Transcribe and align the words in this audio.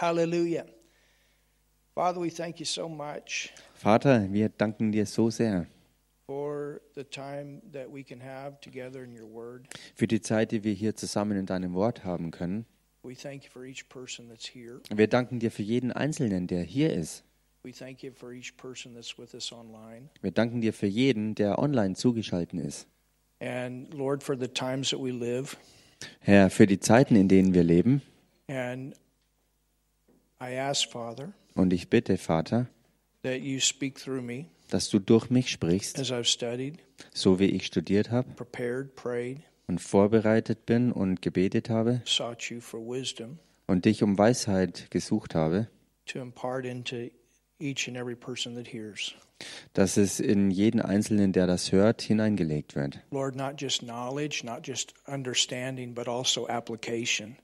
Hallelujah. 0.00 0.64
Father, 1.94 2.22
we 2.22 2.30
thank 2.30 2.58
you 2.58 2.64
so 2.64 2.88
much 2.88 3.52
Vater, 3.74 4.32
wir 4.32 4.48
danken 4.48 4.92
dir 4.92 5.04
so 5.04 5.28
sehr 5.28 5.66
for 6.26 6.80
the 6.94 7.04
time 7.04 7.60
that 7.72 7.92
we 7.92 8.02
can 8.02 8.18
have 8.18 8.58
together 8.62 9.04
in 9.04 9.12
your 9.14 9.28
word. 9.30 9.66
für 9.94 10.06
die 10.06 10.22
Zeit, 10.22 10.52
die 10.52 10.64
wir 10.64 10.72
hier 10.72 10.96
zusammen 10.96 11.36
in 11.36 11.44
deinem 11.44 11.74
Wort 11.74 12.02
haben 12.02 12.30
können. 12.30 12.64
We 13.02 13.14
thank 13.14 13.44
you 13.44 13.50
for 13.50 13.64
each 13.64 13.90
person 13.90 14.28
that's 14.30 14.46
here. 14.46 14.80
Wir 14.88 15.06
danken 15.06 15.38
dir 15.38 15.50
für 15.50 15.62
jeden 15.62 15.92
Einzelnen, 15.92 16.46
der 16.46 16.62
hier 16.62 16.94
ist. 16.94 17.22
We 17.62 17.72
thank 17.72 18.02
you 18.02 18.10
for 18.10 18.32
each 18.32 18.56
person 18.56 18.94
that's 18.94 19.18
with 19.18 19.34
us 19.34 19.52
online. 19.52 20.08
Wir 20.22 20.30
danken 20.30 20.62
dir 20.62 20.72
für 20.72 20.86
jeden, 20.86 21.34
der 21.34 21.58
online 21.58 21.94
zugeschaltet 21.94 22.58
ist. 22.58 22.86
And 23.40 23.92
Lord, 23.92 24.22
for 24.22 24.34
the 24.34 24.48
times 24.48 24.88
that 24.90 25.00
we 25.00 25.10
live. 25.10 25.58
Herr, 26.20 26.48
für 26.48 26.66
die 26.66 26.80
Zeiten, 26.80 27.16
in 27.16 27.28
denen 27.28 27.52
wir 27.52 27.64
leben. 27.64 28.00
And 28.48 28.94
Und 31.54 31.72
ich 31.72 31.90
bitte, 31.90 32.16
Vater, 32.16 32.66
that 33.22 33.40
you 33.40 33.60
speak 33.60 33.98
through 33.98 34.22
me 34.22 34.46
dass 34.70 34.88
du 34.88 34.98
durch 34.98 35.30
mich 35.30 35.50
sprichst, 35.50 35.98
as 35.98 36.10
I've 36.10 36.24
studied, 36.24 36.78
so 37.12 37.38
wie 37.38 37.46
ich 37.46 37.66
studiert 37.66 38.10
habe 38.10 38.28
prepared, 38.34 38.94
prayed, 38.94 39.40
und 39.66 39.80
vorbereitet 39.80 40.66
bin 40.66 40.92
und 40.92 41.22
gebetet 41.22 41.70
habe 41.70 42.02
und 43.66 43.84
dich 43.84 44.02
um 44.02 44.18
Weisheit 44.18 44.90
gesucht 44.90 45.34
habe, 45.34 45.68
each 47.60 47.86
and 47.88 47.96
every 47.96 48.16
person 48.16 48.54
that 48.56 48.66
hears. 48.72 49.14
dass 49.72 49.96
es 49.96 50.20
in 50.20 50.50
jeden 50.50 50.82
Einzelnen, 50.82 51.32
der 51.32 51.46
das 51.46 51.72
hört, 51.72 52.02
hineingelegt 52.02 52.76
wird. 52.76 53.00
Lord, 53.10 53.34
not 53.36 53.54
just 53.58 53.80
knowledge, 53.80 54.42
not 54.44 54.66
just 54.66 54.92
understanding, 55.06 55.94
but 55.94 56.08
also 56.08 56.46
application. 56.48 57.36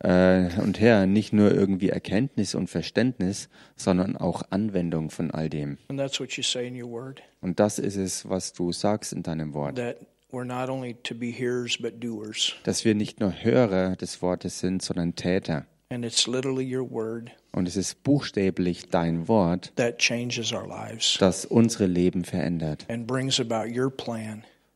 Äh, 0.00 0.50
und 0.60 0.78
Herr, 0.80 1.06
nicht 1.06 1.32
nur 1.32 1.50
irgendwie 1.52 1.88
Erkenntnis 1.88 2.54
und 2.54 2.68
Verständnis, 2.68 3.48
sondern 3.76 4.16
auch 4.16 4.42
Anwendung 4.50 5.10
von 5.10 5.30
all 5.30 5.48
dem. 5.48 5.78
And 5.88 5.98
that's 5.98 6.20
what 6.20 6.32
you 6.32 6.42
say 6.42 6.66
in 6.66 6.80
your 6.80 6.90
word 6.90 7.22
Und 7.40 7.58
das 7.60 7.78
ist 7.78 7.96
es, 7.96 8.28
was 8.28 8.52
du 8.52 8.72
sagst 8.72 9.12
in 9.12 9.22
deinem 9.22 9.54
Wort. 9.54 9.76
that 9.76 9.96
we're 10.30 10.44
not 10.44 10.68
only 10.68 10.94
to 11.02 11.14
be 11.14 11.30
hearers, 11.30 11.78
but 11.80 12.02
doers. 12.02 12.54
Dass 12.64 12.84
wir 12.84 12.94
nicht 12.94 13.20
nur 13.20 13.32
Hörer 13.32 13.96
des 13.96 14.20
Wortes 14.20 14.60
sind, 14.60 14.82
sondern 14.82 15.14
Täter. 15.14 15.66
And 15.90 16.04
it's 16.04 16.26
literally 16.26 16.64
your 16.76 16.88
word 16.90 17.30
Und 17.52 17.66
es 17.66 17.76
ist 17.76 18.02
buchstäblich 18.02 18.88
dein 18.88 19.26
Wort, 19.28 19.72
das 19.76 21.44
unsere 21.46 21.86
Leben 21.86 22.24
verändert 22.24 22.86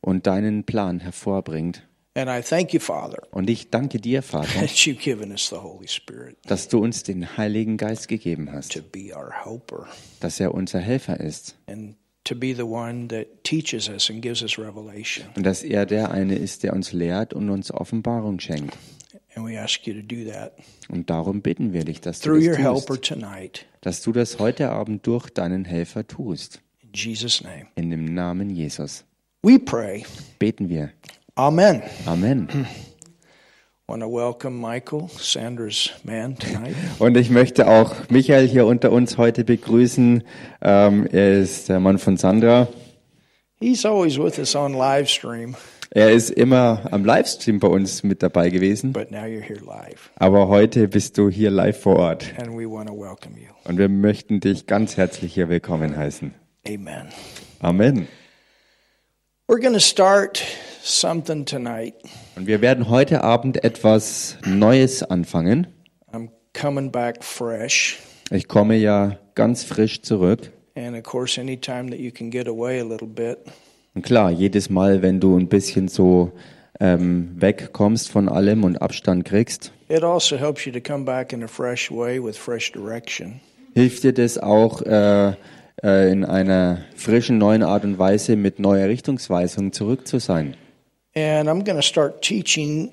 und 0.01 0.27
deinen 0.27 0.63
Plan 0.63 0.99
hervorbringt. 0.99 1.83
And 2.15 2.29
I 2.29 2.41
thank 2.47 2.73
you, 2.73 2.79
Father, 2.79 3.23
Und 3.31 3.49
ich 3.49 3.71
danke 3.71 3.99
dir, 3.99 4.21
Vater, 4.21 4.47
that 4.59 4.69
you've 4.69 5.01
given 5.01 5.31
us 5.31 5.49
the 5.49 5.55
Holy 5.55 5.87
Spirit 5.87 6.37
dass 6.45 6.67
du 6.67 6.77
uns 6.77 7.01
den 7.01 7.37
Heiligen 7.37 7.77
Geist 7.77 8.07
gegeben 8.07 8.51
hast, 8.51 8.79
dass 10.19 10.39
er 10.39 10.53
unser 10.53 10.79
Helfer 10.79 11.19
ist 11.19 11.55
and 11.65 11.95
to 12.23 12.35
be 12.35 12.53
the 12.53 12.63
one 12.63 13.07
that 13.07 13.43
teaches 13.43 13.89
us 13.89 14.09
and 14.11 14.21
gives 14.21 14.43
us 14.43 14.59
revelation. 14.59 15.25
und 15.35 15.43
dass 15.43 15.63
er 15.63 15.87
der 15.87 16.11
eine 16.11 16.35
ist, 16.35 16.61
der 16.61 16.73
uns 16.73 16.93
lehrt 16.93 17.33
und 17.33 17.49
uns 17.49 17.71
Offenbarung 17.71 18.39
schenkt. 18.39 18.77
And 19.35 19.45
we 19.45 19.57
ask 19.59 19.87
you 19.87 19.93
to 19.93 20.01
do 20.01 20.29
that 20.31 20.53
Und 20.89 21.09
darum 21.09 21.41
bitten 21.41 21.73
wir 21.73 21.83
dich, 21.85 22.01
dass 22.01 22.19
du 22.19 22.29
through 22.29 22.43
your 22.43 22.55
das 22.55 22.59
helper 22.59 22.95
tust, 23.01 23.05
tonight. 23.05 23.65
dass 23.81 24.01
du 24.01 24.11
das 24.11 24.39
heute 24.39 24.69
Abend 24.69 25.05
durch 25.07 25.29
deinen 25.29 25.65
Helfer 25.65 26.05
tust. 26.07 26.61
In 26.83 26.89
Jesus' 26.93 27.41
name. 27.43 27.67
In 27.75 27.89
dem 27.89 28.05
Namen 28.13 28.49
Jesus 28.49 29.05
We 29.41 29.59
pray. 29.59 30.05
beten 30.39 30.69
wir. 30.69 30.91
Amen. 31.35 31.81
Amen. 32.05 32.47
want 33.87 34.01
to 34.01 34.07
welcome 34.07 34.59
Michael, 34.59 35.09
Sandra's 35.09 35.91
man, 36.03 36.35
tonight. 36.35 36.75
Und 36.99 37.17
ich 37.17 37.29
möchte 37.29 37.67
auch 37.67 37.93
Michael 38.09 38.47
hier 38.47 38.65
unter 38.65 38.91
uns 38.91 39.17
heute 39.17 39.43
begrüßen. 39.43 40.23
Ähm, 40.61 41.07
er 41.11 41.39
ist 41.41 41.69
der 41.69 41.79
Mann 41.79 41.97
von 41.99 42.17
Sandra. 42.17 42.67
He's 43.59 43.85
always 43.85 44.17
with 44.17 44.37
us 44.39 44.55
on 44.55 44.73
live 44.73 45.07
stream, 45.09 45.55
Er 45.95 46.09
ist 46.11 46.31
immer 46.31 46.87
am 46.91 47.05
Livestream 47.05 47.59
bei 47.59 47.67
uns 47.67 48.01
mit 48.01 48.23
dabei 48.23 48.49
gewesen. 48.49 48.95
Aber 50.15 50.47
heute 50.47 50.87
bist 50.87 51.19
du 51.19 51.29
hier 51.29 51.51
live 51.51 51.79
vor 51.81 51.97
Ort. 51.97 52.33
and 52.39 52.47
we 52.57 52.67
want 52.67 52.87
to 52.89 52.95
welcome 52.95 53.39
you. 53.39 53.49
Und 53.65 53.77
wir 53.77 53.89
möchten 53.89 54.39
dich 54.39 54.65
ganz 54.65 54.97
herzlich 54.97 55.35
hier 55.35 55.49
willkommen 55.49 55.95
heißen. 55.95 56.33
Amen. 56.67 57.09
Amen. 57.59 58.07
We're 59.47 59.59
going 59.61 59.73
to 59.73 59.79
start 59.79 60.43
something 60.81 61.45
tonight. 61.45 61.93
Und 62.35 62.47
wir 62.47 62.61
werden 62.61 62.89
heute 62.89 63.23
Abend 63.23 63.63
etwas 63.63 64.37
Neues 64.47 65.03
anfangen. 65.03 65.67
I'm 66.11 66.29
coming 66.59 66.91
back 66.91 67.23
fresh, 67.23 67.99
Ich 68.31 68.47
komme 68.47 68.77
ja 68.77 69.19
ganz 69.35 69.63
frisch 69.63 70.01
zurück. 70.01 70.51
and 70.75 70.95
of 70.97 71.03
course, 71.03 71.39
anytime 71.39 71.91
that 71.91 71.99
you 71.99 72.09
can 72.11 72.31
get 72.31 72.47
away 72.47 72.79
a 72.79 72.83
little 72.83 73.07
bit, 73.07 73.37
Und 73.95 74.03
klar, 74.03 74.31
jedes 74.31 74.69
Mal, 74.69 75.01
wenn 75.01 75.19
du 75.19 75.37
ein 75.37 75.47
bisschen 75.47 75.87
so 75.87 76.31
ähm, 76.79 77.35
wegkommst 77.35 78.09
von 78.09 78.27
allem 78.27 78.63
und 78.63 78.81
Abstand 78.81 79.25
kriegst, 79.25 79.71
it 79.89 80.03
also 80.03 80.37
helps 80.37 80.65
you 80.65 80.71
to 80.71 80.81
come 80.81 81.05
back 81.05 81.31
in 81.31 81.43
a 81.43 81.47
fresh 81.47 81.91
way 81.91 82.23
with 82.23 82.35
fresh 82.37 82.71
direction. 82.71 83.39
hilft 83.75 84.03
dir 84.03 84.13
das 84.13 84.37
auch 84.37 84.81
äh, 84.81 85.33
äh, 85.83 86.11
in 86.11 86.25
einer 86.25 86.85
frischen, 86.95 87.37
neuen 87.37 87.63
Art 87.63 87.83
und 87.83 87.99
Weise 87.99 88.35
mit 88.35 88.59
neuer 88.59 88.87
Richtungsweisung 88.87 89.71
zurück 89.71 90.07
zu 90.07 90.19
sein. 90.19 90.55
And 91.15 91.47
I'm 91.47 91.63
going 91.63 91.75
to 91.75 91.83
start 91.83 92.23
teaching 92.23 92.91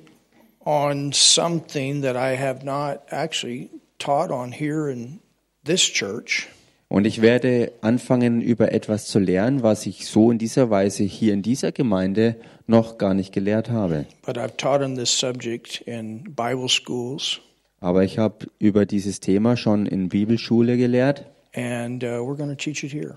on 0.65 1.13
something 1.13 2.03
that 2.03 2.17
I 2.17 2.37
have 2.37 2.65
not 2.65 3.01
actually 3.11 3.71
taught 3.99 4.31
on 4.31 4.53
here 4.53 4.91
in 4.91 5.21
this 5.65 5.81
church. 5.81 6.49
Und 6.93 7.07
ich 7.07 7.23
werde 7.23 7.71
anfangen, 7.83 8.41
über 8.41 8.73
etwas 8.73 9.07
zu 9.07 9.21
lernen, 9.21 9.63
was 9.63 9.87
ich 9.87 10.07
so 10.09 10.33
in 10.33 10.39
dieser 10.39 10.71
Weise 10.71 11.05
hier 11.05 11.33
in 11.33 11.41
dieser 11.41 11.71
Gemeinde 11.71 12.35
noch 12.67 12.99
gar 12.99 13.15
nicht 13.15 13.33
gelehrt 13.33 13.71
habe. 13.71 14.07
But 14.27 14.37
I've 14.37 14.57
taught 14.57 14.83
on 14.83 14.97
this 14.97 15.17
subject 15.17 15.83
in 15.87 16.25
Bible 16.35 16.69
schools, 16.69 17.39
Aber 17.79 18.03
ich 18.03 18.19
habe 18.19 18.49
über 18.59 18.87
dieses 18.87 19.21
Thema 19.21 19.57
schon 19.57 19.87
in 19.87 20.09
Bibelschule 20.09 20.77
gelehrt 20.77 21.27
and 21.55 22.03
uh, 22.03 22.19
we're 22.19 22.37
going 22.37 22.51
to 22.51 22.57
teach 22.57 22.83
it 22.83 22.93
here. 22.93 23.17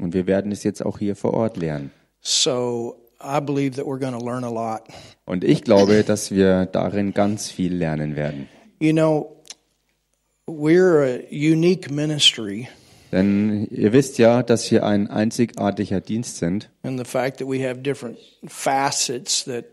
und 0.00 0.14
wir 0.14 0.26
werden 0.26 0.50
es 0.50 0.64
jetzt 0.64 0.84
auch 0.84 0.98
hier 0.98 1.14
vor 1.14 1.32
Ort 1.32 1.56
lernen. 1.56 1.92
So 2.22 2.96
I 3.22 3.38
believe 3.40 3.76
that 3.76 3.86
we're 3.86 4.00
going 4.00 4.18
to 4.18 4.24
learn 4.24 4.42
a 4.42 4.50
lot. 4.50 4.82
Und 5.26 5.44
ich 5.44 5.62
glaube, 5.62 6.02
dass 6.02 6.32
wir 6.32 6.66
darin 6.66 7.14
ganz 7.14 7.48
viel 7.52 7.72
lernen 7.72 8.16
werden. 8.16 8.48
You 8.80 8.92
know, 8.92 9.36
we're 10.48 11.04
a 11.04 11.20
unique 11.30 11.88
ministry 11.88 12.66
Denn 13.12 13.66
ihr 13.70 13.92
wisst 13.92 14.18
ja, 14.18 14.42
dass 14.42 14.70
wir 14.70 14.84
ein 14.84 15.08
einzigartiger 15.08 16.00
Dienst 16.00 16.38
sind 16.38 16.70
in 16.82 16.98
the 16.98 17.04
fact 17.04 17.38
that 17.38 17.48
we 17.48 17.62
have 17.68 17.80
different 17.80 18.18
facets 18.46 19.44
that 19.44 19.66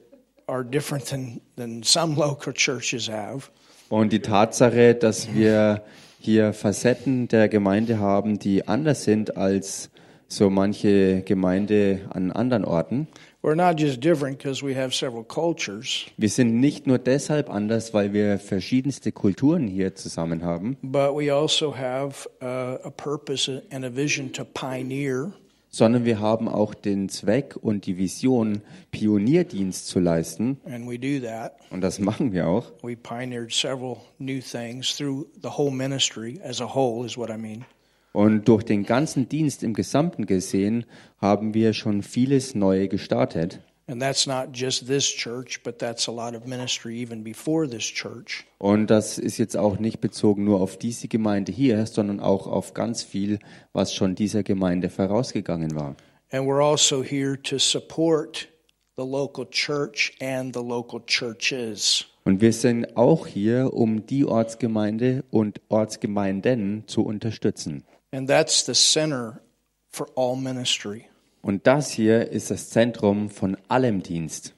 are 0.45 0.63
different 0.63 1.05
than, 1.05 1.41
than 1.55 1.81
some 1.83 2.15
local 2.15 2.53
churches 2.53 3.09
have. 3.09 3.49
und 3.89 4.11
die 4.11 4.19
Tatsache, 4.19 4.93
dass 4.93 5.33
wir 5.33 5.81
hier 6.19 6.53
Facetten 6.53 7.27
der 7.27 7.47
Gemeinde 7.47 7.99
haben, 7.99 8.39
die 8.39 8.67
anders 8.67 9.03
sind 9.03 9.37
als 9.37 9.89
so 10.27 10.49
manche 10.49 11.21
Gemeinde 11.21 12.01
an 12.09 12.31
anderen 12.31 12.65
Orten. 12.65 13.07
We're 13.41 13.55
not 13.55 13.79
just 13.79 14.01
different 14.01 14.37
because 14.37 14.61
we 14.61 14.75
have 14.75 14.93
several 14.93 15.23
cultures, 15.23 16.05
Wir 16.17 16.29
sind 16.29 16.59
nicht 16.59 16.87
nur 16.87 16.97
deshalb 16.97 17.49
anders, 17.49 17.93
weil 17.93 18.11
wir 18.11 18.37
verschiedenste 18.37 19.13
Kulturen 19.13 19.67
hier 19.67 19.95
zusammen 19.95 20.43
haben, 20.43 20.77
but 20.81 21.15
we 21.15 21.33
also 21.33 21.73
have 21.75 22.27
uh, 22.41 22.85
a 22.85 22.89
purpose 22.89 23.63
and 23.71 23.85
a 23.85 23.95
vision 23.95 24.33
to 24.33 24.43
pioneer 24.43 25.31
sondern 25.69 26.03
wir 26.03 26.19
haben 26.19 26.47
auch 26.47 26.73
den 26.73 27.09
Zweck 27.09 27.55
und 27.55 27.85
die 27.85 27.97
Vision, 27.97 28.61
Pionierdienst 28.91 29.87
zu 29.87 29.99
leisten. 29.99 30.57
And 30.65 30.89
we 30.89 30.97
do 30.97 31.25
that. 31.25 31.53
Und 31.69 31.81
das 31.81 31.99
machen 31.99 32.33
wir 32.33 32.47
auch. 32.47 32.71
We 32.81 32.95
pioneered 32.95 33.53
several 33.53 33.97
new 34.17 34.41
things 34.41 34.95
through 34.97 35.27
the 35.41 35.49
whole 35.49 35.71
ministry 35.71 36.39
as 36.43 36.59
a 36.59 36.75
whole, 36.75 37.05
is 37.05 37.17
what 37.17 37.29
I 37.29 37.37
mean. 37.37 37.65
Und 38.11 38.47
durch 38.47 38.63
den 38.63 38.83
ganzen 38.83 39.29
Dienst 39.29 39.63
im 39.63 39.73
Gesamten 39.73 40.25
gesehen 40.25 40.85
haben 41.19 41.53
wir 41.53 41.73
schon 41.73 42.01
vieles 42.01 42.55
Neue 42.55 42.87
gestartet. 42.87 43.59
And 43.89 43.99
that's 43.99 44.27
not 44.27 44.49
just 44.53 44.85
this 44.85 45.05
church, 45.05 45.63
but 45.63 45.79
that's 45.79 46.07
a 46.07 46.11
lot 46.11 46.35
of 46.35 46.45
ministry 46.45 47.01
even 47.01 47.23
before 47.23 47.67
this 47.67 47.83
church. 47.83 48.45
Und 48.59 48.87
das 48.87 49.17
ist 49.17 49.39
jetzt 49.39 49.57
auch 49.57 49.79
nicht 49.79 49.99
bezogen 49.99 50.43
nur 50.43 50.61
auf 50.61 50.77
diese 50.77 51.07
Gemeinde 51.07 51.51
hier, 51.51 51.87
sondern 51.87 52.19
auch 52.19 52.45
auf 52.45 52.75
ganz 52.75 53.01
viel, 53.01 53.39
was 53.73 53.95
schon 53.95 54.13
dieser 54.13 54.43
Gemeinde 54.43 54.91
vorausgegangen 54.91 55.73
war. 55.73 55.95
And 56.31 56.47
we're 56.47 56.63
also 56.63 57.03
here 57.03 57.41
to 57.41 57.57
support 57.57 58.47
the 58.95 59.03
local 59.03 59.47
church 59.49 60.13
and 60.21 60.55
the 60.55 60.61
local 60.61 61.01
churches. 61.07 62.05
Und 62.25 62.41
wir 62.41 62.53
sind 62.53 62.95
auch 62.95 63.25
hier, 63.25 63.73
um 63.73 64.05
die 64.05 64.23
Ortsgemeinde 64.23 65.23
und 65.31 65.61
Ortsgemeinden 65.69 66.83
zu 66.85 67.03
unterstützen. 67.03 67.83
And 68.11 68.27
that's 68.27 68.65
the 68.65 68.73
center 68.73 69.41
for 69.89 70.07
all 70.15 70.35
ministry. 70.35 71.05
Und 71.41 71.67
das 71.67 71.91
hier 71.91 72.31
ist 72.31 72.51
das 72.51 72.69
Zentrum 72.69 73.29
von 73.29 73.57
allem 73.67 74.03
Dienst. 74.03 74.53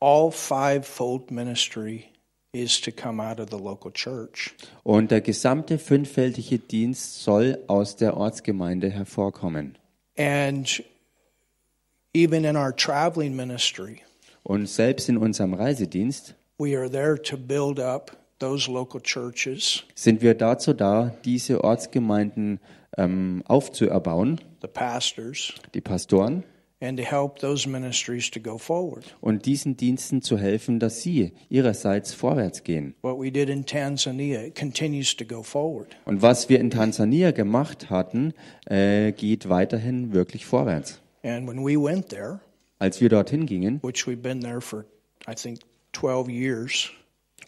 All 0.00 0.30
fivefold 0.30 1.30
ministry 1.30 2.04
is 2.52 2.80
to 2.80 2.90
come 2.92 3.20
out 3.20 3.40
of 3.40 3.48
the 3.50 3.58
local 3.58 3.92
church. 3.92 4.54
Und 4.84 5.10
der 5.10 5.20
gesamte 5.20 5.78
fünffältige 5.78 6.58
Dienst 6.58 7.22
soll 7.22 7.58
aus 7.66 7.96
der 7.96 8.16
Ortsgemeinde 8.16 8.90
hervorkommen. 8.90 9.76
And 10.16 10.82
even 12.14 12.44
in 12.44 12.56
our 12.56 12.74
traveling 12.74 13.34
ministry, 13.34 14.02
Und 14.44 14.68
selbst 14.68 15.08
in 15.08 15.16
unserem 15.16 15.54
Reisedienst 15.54 16.34
we 16.58 16.78
are 16.78 16.88
there 16.88 17.20
to 17.20 17.36
build 17.36 17.80
up 17.80 18.16
those 18.38 18.70
local 18.70 19.00
churches, 19.00 19.82
sind 19.94 20.22
wir 20.22 20.34
dazu 20.34 20.72
da, 20.72 21.14
diese 21.24 21.64
Ortsgemeinden 21.64 22.60
ähm, 22.96 23.42
aufzuerbauen, 23.46 24.40
the 24.62 24.68
pastors, 24.68 25.54
die 25.74 25.80
Pastoren, 25.80 26.44
and 26.80 26.98
to 26.98 27.04
help 27.04 27.38
those 27.38 27.68
ministries 27.68 28.30
to 28.30 28.40
go 28.40 28.58
forward. 28.58 29.16
und 29.20 29.46
diesen 29.46 29.76
Diensten 29.76 30.20
zu 30.22 30.36
helfen, 30.38 30.78
dass 30.80 31.00
sie 31.02 31.32
ihrerseits 31.48 32.12
vorwärts 32.12 32.62
gehen. 32.64 32.94
What 33.02 33.18
we 33.18 33.30
did 33.32 33.48
in 33.48 33.64
Tanzania 33.64 34.50
continues 34.50 35.16
to 35.16 35.24
go 35.24 35.42
forward. 35.42 35.88
Und 36.04 36.20
was 36.22 36.48
wir 36.48 36.60
in 36.60 36.70
Tansania 36.70 37.30
gemacht 37.30 37.90
hatten, 37.90 38.34
äh, 38.66 39.12
geht 39.12 39.48
weiterhin 39.48 40.12
wirklich 40.12 40.44
vorwärts. 40.46 41.00
And 41.22 41.48
when 41.48 41.64
we 41.64 41.76
went 41.82 42.08
there, 42.10 42.40
Als 42.78 43.00
wir 43.00 43.08
dorthin 43.08 43.46
gingen, 43.46 43.80
which 43.82 44.06
we've 44.06 44.20
been 44.20 44.40
there 44.40 44.60
for, 44.60 44.84
I 45.26 45.34
think, 45.34 45.60
12 45.92 46.28
years, 46.28 46.90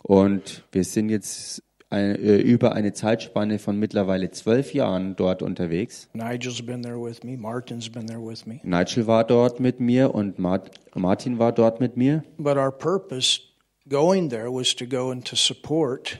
und 0.02 0.62
wir 0.72 0.84
sind 0.84 1.10
jetzt 1.10 1.62
ein, 1.90 2.16
äh, 2.16 2.36
über 2.36 2.72
eine 2.72 2.92
Zeitspanne 2.92 3.58
von 3.58 3.78
mittlerweile 3.78 4.30
zwölf 4.30 4.74
Jahren 4.74 5.16
dort 5.16 5.42
unterwegs. 5.42 6.08
Nigel's 6.12 6.64
been 6.64 6.82
there 6.82 7.00
with 7.02 7.22
me, 7.22 7.36
Martin's 7.36 7.88
been 7.88 8.06
there 8.06 8.20
with 8.20 8.46
me. 8.46 8.60
Nigel 8.62 9.06
war 9.06 9.24
dort 9.24 9.60
mit 9.60 9.80
mir 9.80 10.14
und 10.14 10.38
Mart 10.38 10.70
Martin 10.94 11.38
war 11.38 11.52
dort 11.52 11.80
mit 11.80 11.96
mir. 11.96 12.24
But 12.38 12.56
our 12.56 12.72
purpose 12.72 13.40
going 13.88 14.30
there 14.30 14.52
was 14.52 14.74
to 14.76 14.86
go 14.86 15.10
and 15.10 15.24
to 15.24 15.36
support 15.36 16.18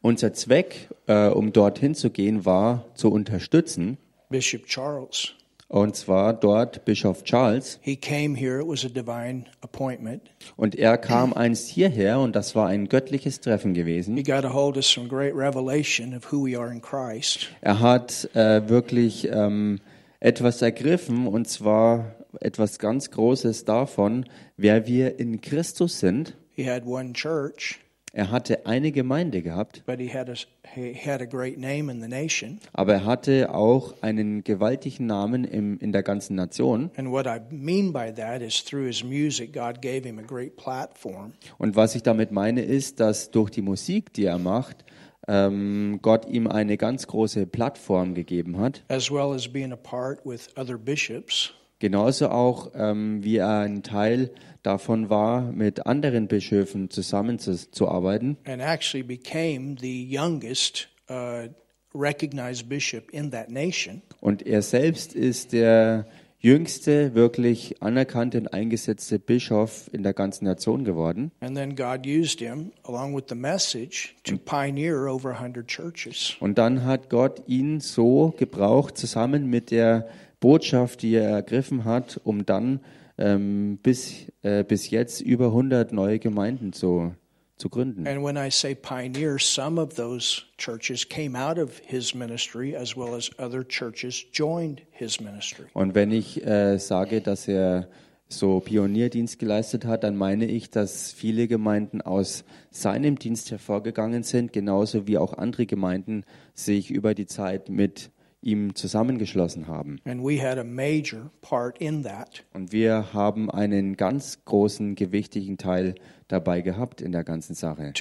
Unser 0.00 0.32
Zweck, 0.32 0.88
äh, 1.06 1.28
um 1.28 1.52
dorthin 1.52 1.94
zu 1.94 2.10
gehen, 2.10 2.44
war 2.44 2.84
zu 2.94 3.10
unterstützen, 3.10 3.98
Bishop 4.30 4.66
Charles. 4.66 5.34
Und 5.68 5.96
zwar 5.96 6.32
dort 6.32 6.84
Bischof 6.84 7.24
Charles. 7.24 7.78
He 7.82 7.96
came 7.96 8.34
here, 8.34 8.60
it 8.60 8.66
was 8.66 8.84
a 8.84 8.88
divine 8.88 9.44
appointment. 9.60 10.30
Und 10.56 10.74
er 10.74 10.96
kam 10.98 11.32
einst 11.32 11.68
hierher 11.68 12.20
und 12.20 12.34
das 12.34 12.54
war 12.54 12.66
ein 12.66 12.88
göttliches 12.88 13.40
Treffen 13.40 13.74
gewesen. 13.74 14.16
He 14.16 14.22
got 14.22 14.44
a 14.44 14.52
hold 14.52 14.76
of 14.76 14.84
some 14.84 15.08
great 15.08 15.34
revelation 15.34 16.14
of 16.14 16.32
who 16.32 16.44
we 16.46 16.58
are 16.58 16.72
in 16.72 16.80
Christ. 16.80 17.48
Er 17.60 17.80
hat 17.80 18.28
äh, 18.34 18.68
wirklich 18.68 19.28
ähm, 19.30 19.78
etwas 20.20 20.62
ergriffen 20.62 21.26
und 21.26 21.48
zwar 21.48 22.16
etwas 22.40 22.78
ganz 22.78 23.10
Großes 23.10 23.64
davon, 23.64 24.24
wer 24.56 24.86
wir 24.86 25.18
in 25.18 25.40
Christus 25.40 26.00
sind. 26.00 26.34
He 26.54 26.68
had 26.68 26.84
one 26.86 27.12
church, 27.12 27.78
Er 28.18 28.32
hatte 28.32 28.66
eine 28.66 28.90
Gemeinde 28.90 29.42
gehabt, 29.42 29.84
but 29.86 30.00
he 30.00 30.12
had 30.12 30.28
a 30.28 30.34
he 30.74 30.92
had 30.92 31.22
a 31.22 31.24
great 31.24 31.56
name 31.56 31.88
in 31.88 32.02
the 32.02 32.08
nation. 32.08 32.58
aber 32.72 32.94
er 32.94 33.04
hatte 33.04 33.54
auch 33.54 33.94
einen 34.00 34.42
gewaltigen 34.42 35.06
Namen 35.06 35.44
im, 35.44 35.78
in 35.78 35.92
der 35.92 36.02
ganzen 36.02 36.34
Nation. 36.34 36.90
And 36.96 37.12
what 37.12 37.26
I 37.26 37.38
mean 37.54 37.92
by 37.92 38.12
that 38.12 38.42
is 38.42 38.64
through 38.64 38.86
his 38.86 39.04
music, 39.04 39.52
God 39.52 39.80
gave 39.80 40.02
him 40.02 40.18
a 40.18 40.22
great 40.22 40.56
platform. 40.56 41.34
Und 41.58 41.76
was 41.76 41.94
ich 41.94 42.02
damit 42.02 42.32
meine, 42.32 42.62
ist, 42.62 42.98
dass 42.98 43.30
durch 43.30 43.50
die 43.50 43.62
Musik, 43.62 44.12
die 44.14 44.24
er 44.24 44.38
macht, 44.38 44.84
ähm, 45.28 46.00
Gott 46.02 46.28
ihm 46.28 46.48
eine 46.48 46.76
ganz 46.76 47.06
große 47.06 47.46
Plattform 47.46 48.14
gegeben 48.14 48.58
hat. 48.58 48.82
as 48.88 49.12
well 49.12 49.32
as 49.32 49.46
being 49.46 49.70
a 49.70 49.76
part 49.76 50.26
with 50.26 50.48
other 50.56 50.76
bishops 50.76 51.54
Genauso 51.80 52.30
auch, 52.30 52.72
ähm, 52.74 53.22
wie 53.22 53.36
er 53.36 53.60
ein 53.60 53.84
Teil 53.84 54.30
davon 54.62 55.10
war, 55.10 55.52
mit 55.52 55.86
anderen 55.86 56.28
Bischöfen 56.28 56.90
zusammenzuarbeiten. 56.90 58.36
and 58.44 58.60
actually 58.62 59.02
became 59.02 59.76
the 59.80 60.06
youngest 60.10 60.88
uh, 61.10 61.48
recognized 61.94 62.68
bishop 62.68 63.10
in 63.12 63.30
that 63.30 63.50
nation. 63.50 64.02
Und 64.20 64.46
er 64.46 64.62
selbst 64.62 65.14
ist 65.14 65.52
der 65.52 66.06
jüngste, 66.40 67.14
wirklich 67.14 67.82
anerkannte 67.82 68.38
und 68.38 68.52
eingesetzte 68.52 69.18
Bischof 69.18 69.90
in 69.92 70.02
der 70.04 70.12
ganzen 70.12 70.44
Nation 70.44 70.84
geworden. 70.84 71.32
And 71.40 71.56
then 71.56 71.74
God 71.74 72.06
used 72.06 72.38
him, 72.40 72.72
along 72.84 73.16
with 73.16 73.24
the 73.28 73.34
message, 73.34 74.14
to 74.24 74.36
pioneer 74.36 75.08
over 75.08 75.30
100 75.30 75.66
churches. 75.66 76.36
Und 76.40 76.58
dann 76.58 76.84
hat 76.84 77.10
Gott 77.10 77.42
ihn 77.48 77.80
so 77.80 78.34
gebraucht, 78.38 78.96
zusammen 78.96 79.50
mit 79.50 79.70
der 79.72 80.06
Botschaft, 80.40 81.02
die 81.02 81.14
er 81.14 81.28
ergriffen 81.28 81.84
hat, 81.84 82.20
um 82.22 82.46
dann 82.46 82.80
ähm, 83.18 83.78
bis, 83.82 84.26
äh, 84.42 84.64
bis 84.64 84.90
jetzt 84.90 85.20
über 85.20 85.46
100 85.46 85.92
neue 85.92 86.18
Gemeinden 86.18 86.72
zu, 86.72 87.14
zu 87.56 87.68
gründen. 87.68 88.06
And 88.06 88.24
when 88.24 88.36
I 88.36 88.50
say 88.50 88.74
pioneer, 88.74 89.38
some 89.38 89.80
of 89.80 89.94
those 89.94 90.42
churches 90.56 91.08
came 91.08 91.36
out 91.36 91.58
of 91.58 91.80
his 91.84 92.14
ministry, 92.14 92.74
as 92.76 92.96
well 92.96 93.14
as 93.14 93.30
other 93.38 93.66
churches 93.66 94.24
joined 94.32 94.82
his 94.90 95.20
ministry. 95.20 95.66
Und 95.74 95.94
wenn 95.94 96.12
ich 96.12 96.44
äh, 96.46 96.78
sage, 96.78 97.20
dass 97.20 97.48
er 97.48 97.88
so 98.28 98.60
Pionierdienst 98.60 99.38
geleistet 99.38 99.86
hat, 99.86 100.04
dann 100.04 100.16
meine 100.16 100.44
ich, 100.44 100.70
dass 100.70 101.12
viele 101.12 101.48
Gemeinden 101.48 102.02
aus 102.02 102.44
seinem 102.70 103.18
Dienst 103.18 103.50
hervorgegangen 103.50 104.22
sind, 104.22 104.52
genauso 104.52 105.06
wie 105.06 105.18
auch 105.18 105.32
andere 105.32 105.66
Gemeinden 105.66 106.24
sich 106.54 106.90
über 106.90 107.14
die 107.14 107.26
Zeit 107.26 107.70
mit 107.70 108.10
ihm 108.40 108.74
zusammengeschlossen 108.74 109.66
haben. 109.66 110.00
And 110.04 110.22
we 110.22 110.42
had 110.42 110.58
a 110.58 110.64
major 110.64 111.30
part 111.40 111.78
in 111.78 112.02
that. 112.04 112.44
Und 112.54 112.72
wir 112.72 113.12
haben 113.12 113.50
einen 113.50 113.96
ganz 113.96 114.44
großen, 114.44 114.94
gewichtigen 114.94 115.58
Teil 115.58 115.94
dabei 116.28 116.60
gehabt 116.60 117.00
in 117.00 117.12
der 117.12 117.24
ganzen 117.24 117.54
Sache. 117.54 117.92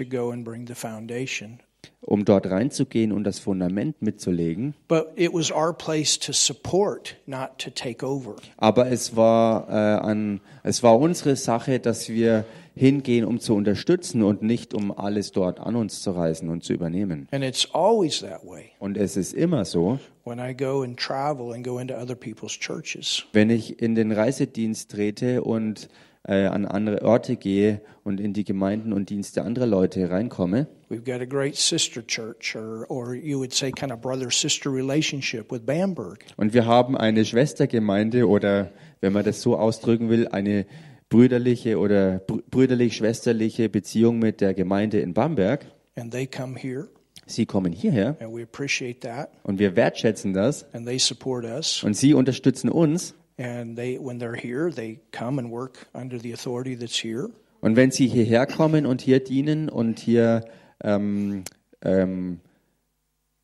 Um 2.01 2.23
dort 2.25 2.49
reinzugehen 2.49 3.11
und 3.11 3.23
das 3.25 3.39
Fundament 3.39 4.01
mitzulegen. 4.01 4.73
But 4.87 5.07
it 5.15 5.33
was 5.33 5.51
our 5.51 5.73
place 5.73 6.17
to 6.19 6.31
support, 6.31 7.15
not 7.25 7.57
to 7.59 7.69
take 7.69 8.05
over. 8.05 8.35
Aber 8.57 8.89
es 8.91 9.15
war, 9.15 9.67
äh, 9.69 9.73
an, 9.73 10.39
es 10.63 10.83
war 10.83 10.99
unsere 10.99 11.35
Sache, 11.35 11.79
dass 11.79 12.07
wir 12.09 12.45
hingehen, 12.75 13.25
um 13.25 13.39
zu 13.39 13.55
unterstützen 13.55 14.21
und 14.23 14.43
nicht 14.43 14.73
um 14.73 14.91
alles 14.95 15.31
dort 15.31 15.59
an 15.59 15.75
uns 15.75 16.01
zu 16.01 16.11
reißen 16.11 16.47
und 16.49 16.63
zu 16.63 16.73
übernehmen. 16.73 17.27
And 17.31 17.43
it's 17.43 17.67
always 17.73 18.19
that 18.21 18.45
way 18.45 18.71
Und 18.79 18.97
es 18.97 19.17
ist 19.17 19.33
immer 19.33 19.65
so, 19.65 19.99
when 20.25 20.37
I 20.39 20.55
go 20.55 20.83
and 20.83 20.95
travel 20.97 21.53
and 21.53 21.65
go 21.65 21.79
into 21.79 21.95
other 21.95 22.15
people's 22.15 22.53
churches. 22.53 23.23
wenn 23.33 23.49
ich 23.49 23.81
in 23.81 23.95
den 23.95 24.11
Reisedienst 24.11 24.91
trete 24.91 25.43
und 25.43 25.89
äh, 26.27 26.45
an 26.45 26.65
andere 26.65 27.01
Orte 27.03 27.35
gehe 27.37 27.81
und 28.03 28.19
in 28.19 28.33
die 28.33 28.43
Gemeinden 28.43 28.93
und 28.93 29.09
Dienste 29.09 29.41
anderer 29.43 29.65
Leute 29.65 30.09
reinkomme, 30.09 30.67
We've 30.89 31.03
got 31.03 31.21
a 31.21 31.25
great 31.25 31.55
sister 31.57 32.05
church, 32.05 32.55
or, 32.55 32.85
or 32.89 33.13
you 33.13 33.37
would 33.39 33.53
say 33.53 33.71
kind 33.71 33.91
of 33.91 33.99
brother 33.99 34.29
sister 34.31 34.71
relationship 34.71 35.51
with 35.51 35.61
Bamberg. 35.65 36.19
und 36.37 36.53
wir 36.53 36.65
haben 36.65 36.95
eine 36.97 37.25
Schwestergemeinde 37.25 38.27
oder, 38.27 38.71
wenn 39.01 39.13
man 39.13 39.25
das 39.25 39.41
so 39.41 39.57
ausdrücken 39.57 40.09
will, 40.09 40.27
eine 40.29 40.65
brüderliche 41.09 41.77
oder 41.79 42.17
brü- 42.27 42.43
brüderlich-schwesterliche 42.49 43.69
Beziehung 43.69 44.19
mit 44.19 44.41
der 44.41 44.53
Gemeinde 44.53 44.99
in 44.99 45.13
Bamberg. 45.13 45.65
And 45.95 46.11
they 46.11 46.27
come 46.27 46.57
here, 46.59 46.87
Sie 47.25 47.45
kommen 47.45 47.73
hierher 47.73 48.15
and 48.21 48.33
we 48.33 48.41
appreciate 48.43 49.01
that. 49.01 49.29
und 49.43 49.59
wir 49.59 49.75
wertschätzen 49.75 50.33
das 50.33 50.65
And 50.73 50.85
they 50.87 50.99
support 50.99 51.43
us. 51.45 51.83
und 51.83 51.95
sie 51.95 52.13
unterstützen 52.13 52.69
uns. 52.69 53.13
And 53.37 53.77
they, 53.77 53.97
when 53.99 54.19
they're 54.19 54.35
here, 54.35 54.71
they 54.71 54.99
come 55.11 55.39
and 55.39 55.51
work 55.51 55.87
under 55.93 56.19
the 56.19 56.33
authority 56.33 56.75
that's 56.75 57.03
here. 57.03 57.29
Und 57.61 57.75
wenn 57.75 57.91
sie 57.91 58.07
hierher 58.07 58.45
kommen 58.45 58.85
und 58.85 59.01
hier 59.01 59.19
dienen 59.19 59.69
und 59.69 59.99
hier, 59.99 60.45
ähm, 60.83 61.43
ähm, 61.81 62.39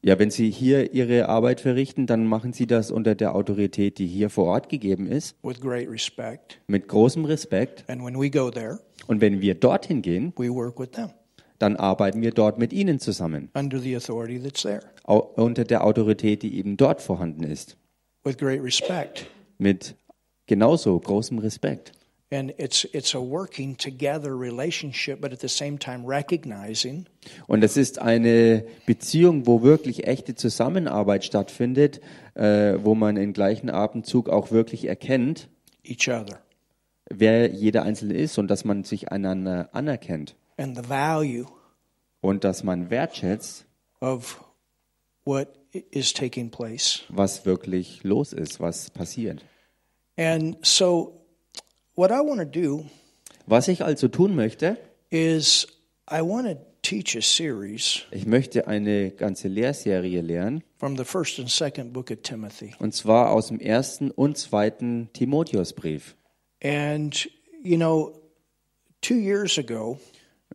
ja, 0.03 0.19
wenn 0.19 0.31
sie 0.31 0.49
hier 0.49 0.93
ihre 0.93 1.29
Arbeit 1.29 1.61
verrichten, 1.61 2.07
dann 2.07 2.25
machen 2.25 2.53
sie 2.53 2.67
das 2.67 2.91
unter 2.91 3.15
der 3.15 3.35
Autorität, 3.35 3.97
die 3.97 4.07
hier 4.07 4.29
vor 4.29 4.45
Ort 4.45 4.69
gegeben 4.69 5.07
ist, 5.07 5.35
with 5.43 5.59
great 5.61 5.89
respect. 5.89 6.59
mit 6.67 6.87
großem 6.87 7.25
Respekt. 7.25 7.83
And 7.87 8.03
when 8.03 8.19
we 8.19 8.29
go 8.29 8.49
there, 8.51 8.79
Und 9.07 9.21
wenn 9.21 9.41
wir 9.41 9.55
dorthin 9.55 10.01
gehen, 10.01 10.33
we 10.37 10.49
work 10.49 10.79
with 10.79 10.91
them 10.91 11.09
dann 11.59 11.77
arbeiten 11.77 12.21
wir 12.21 12.31
dort 12.31 12.57
mit 12.59 12.73
ihnen 12.73 12.99
zusammen, 12.99 13.49
under 13.53 13.79
the 13.79 13.95
authority 13.95 14.37
that's 14.37 14.63
there 14.63 14.81
au 15.05 15.19
unter 15.35 15.63
der 15.63 15.85
Autorität, 15.85 16.43
die 16.43 16.57
eben 16.57 16.75
dort 16.77 17.01
vorhanden 17.01 17.43
ist, 17.43 17.77
with 18.25 18.37
great 18.37 18.61
respect. 18.61 19.27
Mit 19.57 19.95
genauso 20.45 20.99
großem 20.99 21.39
Respekt. 21.39 21.91
And 22.31 22.51
it's 22.57 22.83
it's 22.93 23.13
a 23.13 23.19
working 23.19 23.77
together 23.77 24.31
relationship, 24.35 25.21
but 25.21 25.31
at 25.31 25.41
the 25.41 25.47
same 25.47 25.77
time 25.77 26.07
recognizing 26.07 27.05
Und 27.45 27.63
es 27.63 27.77
ist 27.77 27.99
eine 27.99 28.65
Beziehung, 28.87 29.45
wo 29.45 29.61
wirklich 29.61 30.07
echte 30.07 30.33
Zusammenarbeit 30.33 31.25
stattfindet, 31.25 32.01
äh, 32.33 32.73
wo 32.81 32.95
man 32.95 33.17
im 33.17 33.33
gleichen 33.33 33.69
Atemzug 33.69 34.29
auch 34.29 34.49
wirklich 34.49 34.85
erkennt, 34.85 35.47
each 35.83 36.09
other 36.09 36.39
wer 37.09 37.51
jeder 37.51 37.83
Einzelne 37.83 38.15
ist 38.15 38.39
und 38.39 38.47
dass 38.47 38.65
man 38.65 38.83
sich 38.83 39.11
einander 39.11 39.69
anerkennt 39.73 40.35
and 40.57 40.75
the 40.75 40.89
value 40.89 41.45
und 42.21 42.43
dass 42.43 42.63
man 42.63 42.89
wertschätzt, 42.89 43.65
of 43.99 44.43
what 45.25 45.47
is 45.91 46.13
taking 46.13 46.49
place. 46.51 47.03
was 47.09 47.45
wirklich 47.45 48.03
los 48.03 48.33
ist, 48.33 48.59
was 48.59 48.89
passiert. 48.91 49.43
And 50.17 50.57
so, 50.61 51.21
what 51.95 52.11
I 52.11 52.19
want 52.21 52.39
to 52.39 52.45
do 52.45 52.85
Was 53.47 53.67
ich 53.67 53.83
also 53.83 54.07
tun 54.07 54.35
möchte, 54.35 54.77
is 55.09 55.67
I 56.09 56.21
want 56.21 56.47
to 56.47 56.55
teach 56.81 57.15
a 57.17 57.21
series 57.21 58.03
Ich 58.11 58.25
möchte 58.25 58.67
eine 58.67 59.11
ganze 59.11 59.47
Lehrserie 59.47 60.21
lernen, 60.21 60.63
from 60.77 60.95
the 60.97 61.03
first 61.05 61.39
and 61.39 61.49
second 61.49 61.91
book 61.93 62.11
of 62.11 62.17
Timothy. 62.21 62.73
und 62.79 62.93
zwar 62.93 63.31
aus 63.31 63.47
dem 63.47 63.59
ersten 63.59 64.11
und 64.11 64.37
zweiten 64.37 65.09
Timotheusbrief. 65.13 66.15
And, 66.63 67.27
you 67.63 67.75
know, 67.77 68.13
two 69.01 69.15
years 69.15 69.57
ago, 69.57 69.97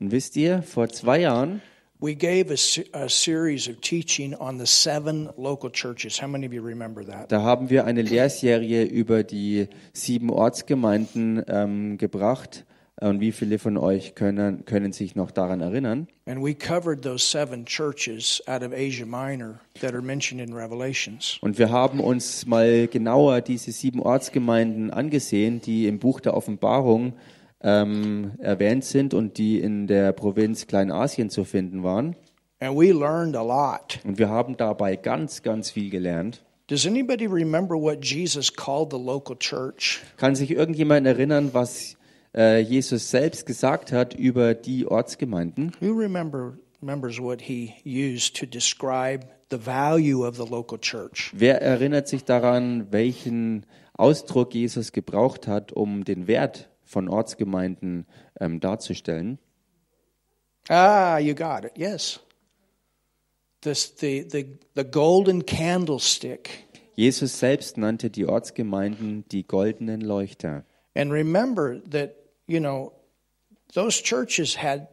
Und 0.01 0.13
wisst 0.13 0.37
ihr, 0.37 0.63
vor 0.63 0.89
zwei 0.91 1.21
Jahren 1.23 1.61
we 2.01 2.15
gave 2.15 2.51
a, 2.51 2.59
a 2.95 3.09
series 3.09 3.69
of 3.69 3.81
teaching 3.81 4.35
on 4.37 4.59
the 4.59 4.67
seven 4.67 5.31
local 5.37 5.71
churches. 5.71 6.19
How 6.19 6.29
many 6.29 6.47
of 6.47 6.53
you 6.53 6.63
remember 6.63 7.05
that? 7.05 7.29
Da 7.29 7.43
haben 7.43 7.71
wir 7.71 7.85
eine 7.85 8.03
Lehrserie 8.03 8.85
über 8.85 9.25
die 9.25 9.69
sieben 9.93 10.31
Ortsgemeinden 10.31 11.45
ähm, 11.49 11.99
gebracht. 11.99 12.65
Und 13.01 13.21
wie 13.21 13.31
viele 13.31 13.61
von 13.61 13.77
euch 13.77 14.17
können, 14.17 14.65
können 14.65 14.93
sich 14.93 15.15
noch 15.15 15.31
daran 15.31 15.61
erinnern? 15.61 16.09
And 16.27 16.43
we 16.43 16.53
covered 16.53 17.03
those 17.03 17.25
seven 17.25 17.65
churches 17.65 18.43
out 18.49 18.65
of 18.65 18.73
Asia 18.73 19.07
Minor 19.07 19.61
that 19.81 19.93
are 19.93 20.03
mentioned 20.03 20.43
in 20.43 20.53
Revelations. 20.53 21.39
Und 21.41 21.59
wir 21.59 21.71
haben 21.71 22.01
uns 22.01 22.45
mal 22.47 22.89
genauer 22.89 23.41
diese 23.41 23.71
sieben 23.71 24.03
Ortsgemeinden 24.03 24.91
angesehen, 24.91 25.61
die 25.61 25.87
im 25.87 26.01
Buch 26.01 26.19
der 26.19 26.37
Offenbarung 26.37 27.13
ähm, 27.61 28.33
erwähnt 28.39 28.85
sind 28.85 29.15
und 29.15 29.39
die 29.39 29.61
in 29.61 29.87
der 29.87 30.13
Provinz 30.13 30.67
Kleinasien 30.67 31.31
zu 31.31 31.45
finden 31.45 31.83
waren. 31.83 32.17
And 32.61 32.77
we 32.77 32.93
learned 32.93 33.37
a 33.37 33.43
lot. 33.43 34.01
Und 34.05 34.19
wir 34.19 34.29
haben 34.29 34.57
dabei 34.57 34.97
ganz, 34.97 35.43
ganz 35.43 35.71
viel 35.71 35.91
gelernt. 35.91 36.45
Does 36.67 36.87
anybody 36.87 37.27
remember 37.27 37.77
what 37.77 38.05
Jesus 38.05 38.53
called 38.53 38.93
the 38.93 38.99
local 38.99 39.37
church? 39.39 40.01
Kann 40.17 40.35
sich 40.35 40.51
irgendjemand 40.51 41.07
erinnern, 41.07 41.51
was 41.53 41.97
äh, 42.37 42.61
Jesus 42.61 43.11
selbst 43.11 43.47
gesagt 43.47 43.93
hat 43.93 44.15
über 44.15 44.55
die 44.55 44.87
Ortsgemeinden? 44.87 45.73
Who 45.81 45.93
remember 45.93 46.59
remembers 46.83 47.19
what 47.19 47.41
he 47.41 47.75
used 47.85 48.37
to 48.37 48.45
describe 48.45 49.27
the 49.51 49.57
value 49.57 50.27
of 50.27 50.37
the 50.37 50.47
local 50.47 50.79
church? 50.79 51.33
Wer 51.35 51.63
erinnert 51.63 52.07
sich 52.09 52.25
daran, 52.25 52.89
welchen 52.91 53.65
Ausdruck 53.95 54.55
Jesus 54.55 54.93
gebraucht 54.93 55.47
hat, 55.47 55.73
um 55.73 56.05
den 56.05 56.27
Wert 56.27 56.69
von 56.89 57.09
Ortsgemeinden 57.09 58.07
ähm, 58.41 58.61
darzustellen? 58.61 59.39
Ah, 60.69 61.19
you 61.19 61.35
got 61.35 61.65
it. 61.65 61.73
Yes. 61.77 62.21
This, 63.61 63.95
the, 63.97 64.27
the, 64.31 64.59
the 64.75 64.85
golden 64.85 65.45
candlestick. 65.45 66.65
Jesus 66.95 67.39
selbst 67.39 67.77
nannte 67.77 68.11
die 68.11 68.27
Ortsgemeinden 68.27 69.25
die 69.29 69.47
goldenen 69.47 70.01
Leuchter. 70.01 70.65
And 70.95 71.13
remember 71.13 71.81
that, 71.91 72.17
you 72.47 72.59
know, 72.59 72.93
those 73.75 74.03
churches 74.03 74.57
had 74.57 74.89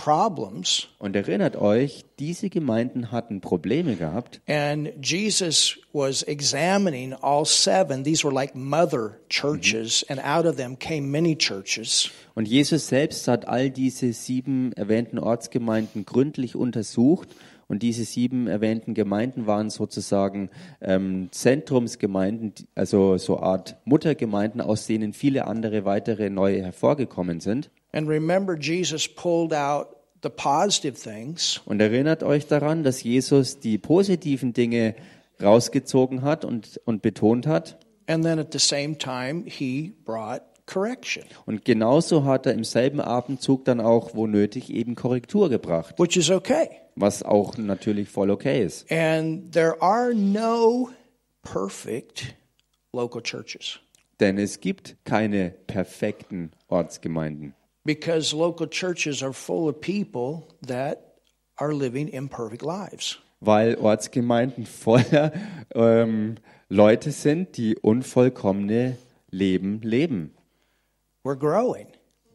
problems, 0.00 0.88
Und 0.98 1.14
erinnert 1.14 1.56
euch, 1.56 2.04
diese 2.18 2.48
Gemeinden 2.48 3.12
hatten 3.12 3.40
Probleme 3.40 3.96
gehabt 3.96 4.40
and 4.46 4.88
Jesus 5.02 5.78
was 5.92 6.22
examining 6.22 7.12
all 7.12 7.44
seven. 7.44 8.02
These 8.02 8.24
were 8.24 8.34
like 8.34 8.54
mother 8.54 9.18
churches, 9.28 10.04
and 10.08 10.18
out 10.24 10.46
of 10.46 10.56
them 10.56 10.78
came 10.78 11.08
many 11.08 11.36
churches. 11.36 12.10
und 12.34 12.48
Jesus 12.48 12.88
selbst 12.88 13.28
hat 13.28 13.46
all 13.46 13.68
diese 13.70 14.12
sieben 14.14 14.72
erwähnten 14.72 15.18
Ortsgemeinden 15.18 16.06
gründlich 16.06 16.56
untersucht 16.56 17.28
und 17.68 17.82
diese 17.82 18.04
sieben 18.04 18.48
erwähnten 18.48 18.94
Gemeinden 18.94 19.46
waren 19.46 19.70
sozusagen 19.70 20.50
ähm, 20.80 21.28
Zentrumsgemeinden, 21.30 22.54
also 22.74 23.16
so 23.18 23.38
Art 23.38 23.76
Muttergemeinden, 23.84 24.60
aus 24.60 24.86
denen 24.86 25.12
viele 25.12 25.46
andere 25.46 25.84
weitere 25.84 26.30
neue 26.30 26.62
hervorgekommen 26.62 27.38
sind. 27.40 27.70
And 27.92 28.08
remember, 28.08 28.56
Jesus 28.58 29.08
pulled 29.08 29.52
out 29.52 29.96
the 30.22 30.28
positive 30.28 30.94
things 30.94 31.60
Und 31.64 31.80
erinnert 31.80 32.22
euch 32.22 32.46
daran, 32.46 32.82
dass 32.82 33.02
Jesus 33.02 33.58
die 33.58 33.78
positiven 33.78 34.52
Dinge 34.52 34.94
rausgezogen 35.42 36.22
hat 36.22 36.44
und, 36.44 36.80
und 36.84 37.02
betont 37.02 37.46
hat. 37.46 37.78
And 38.06 38.24
then 38.24 38.38
at 38.38 38.52
the 38.52 38.58
same 38.58 38.98
time, 38.98 39.44
he 39.46 39.94
brought 40.04 40.42
correction, 40.66 41.24
Und 41.46 41.64
genauso 41.64 42.24
hat 42.24 42.46
er 42.46 42.54
im 42.54 42.64
selben 42.64 43.00
Atemzug 43.00 43.64
dann 43.64 43.80
auch, 43.80 44.14
wo 44.14 44.26
nötig, 44.26 44.70
eben 44.70 44.94
Korrektur 44.94 45.48
gebracht, 45.48 45.98
which 45.98 46.16
is 46.16 46.30
okay. 46.30 46.68
was 46.96 47.22
auch 47.22 47.56
natürlich 47.56 48.08
voll 48.08 48.30
okay 48.30 48.64
ist. 48.64 48.90
And 48.90 49.52
there 49.52 49.80
are 49.80 50.14
no 50.14 50.90
perfect 51.42 52.34
local 52.92 53.22
churches 53.22 53.80
Denn 54.20 54.38
es 54.38 54.60
gibt 54.60 54.96
keine 55.04 55.50
perfekten 55.66 56.50
Ortsgemeinden, 56.68 57.54
because 57.84 58.34
local 58.34 58.66
churches 58.68 59.22
are 59.22 59.32
full 59.32 59.68
of 59.68 59.80
people 59.80 60.46
that 60.66 61.16
are 61.56 61.72
living 61.74 62.08
imperfect 62.08 62.62
lives. 62.62 63.18
weil 63.40 63.76
Ortsgemeinden 63.76 64.66
voller 64.66 65.32
ähm, 65.74 66.36
Leute 66.68 67.10
sind, 67.10 67.56
die 67.56 67.76
unvollkommene 67.76 68.96
Leben 69.30 69.80
leben. 69.82 70.34
We're 71.24 71.38
growing. 71.38 71.86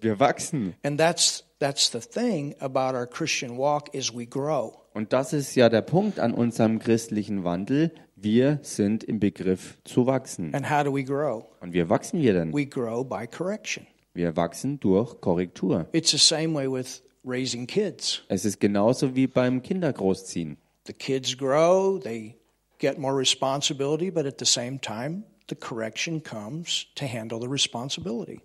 Wir 0.01 0.19
wachsen. 0.19 0.75
And 0.83 0.99
that's 0.99 1.43
that's 1.59 1.91
the 1.91 1.99
thing 1.99 2.55
about 2.59 2.95
our 2.95 3.07
Christian 3.07 3.57
walk 3.57 3.93
is 3.93 4.13
we 4.13 4.25
grow. 4.25 4.81
Und 4.93 5.13
das 5.13 5.33
ist 5.33 5.55
ja 5.55 5.69
der 5.69 5.81
Punkt 5.81 6.19
an 6.19 6.33
unserem 6.33 6.79
christlichen 6.79 7.43
Wandel. 7.43 7.91
Wir 8.15 8.59
sind 8.61 9.03
im 9.03 9.19
Begriff 9.19 9.77
zu 9.83 10.05
wachsen. 10.07 10.53
And 10.55 10.69
how 10.69 10.83
do 10.83 10.93
we 10.93 11.03
grow? 11.03 11.45
Und 11.59 11.73
wie 11.73 11.87
wachsen 11.89 12.21
wir 12.21 12.33
denn? 12.33 12.53
We 12.53 12.65
grow 12.65 13.03
by 13.07 13.27
correction. 13.27 13.85
Wir 14.15 14.38
wachsen 14.38 14.79
durch 14.79 15.19
Korrektur. 15.19 15.88
It's 15.91 16.12
the 16.12 16.17
same 16.17 16.53
way 16.55 16.72
with 16.72 17.03
raising 17.25 17.67
kids. 17.67 18.24
Es 18.29 18.45
ist 18.45 18.62
genauso 18.62 19.13
wie 19.13 19.27
beim 19.27 19.62
Kindergroßziehen. 19.62 20.55
The 20.88 20.93
kids 20.93 21.38
grow, 21.38 22.00
they 22.00 22.38
get 22.79 22.98
more 22.98 23.13
responsibility, 23.13 24.10
but 24.10 24.25
at 24.25 24.39
the 24.39 24.45
same 24.45 24.79
time, 24.79 25.24
the 25.50 25.55
correction 25.55 26.24
comes 26.24 26.88
to 26.95 27.05
handle 27.05 27.41
the 27.41 27.48
responsibility. 27.50 28.39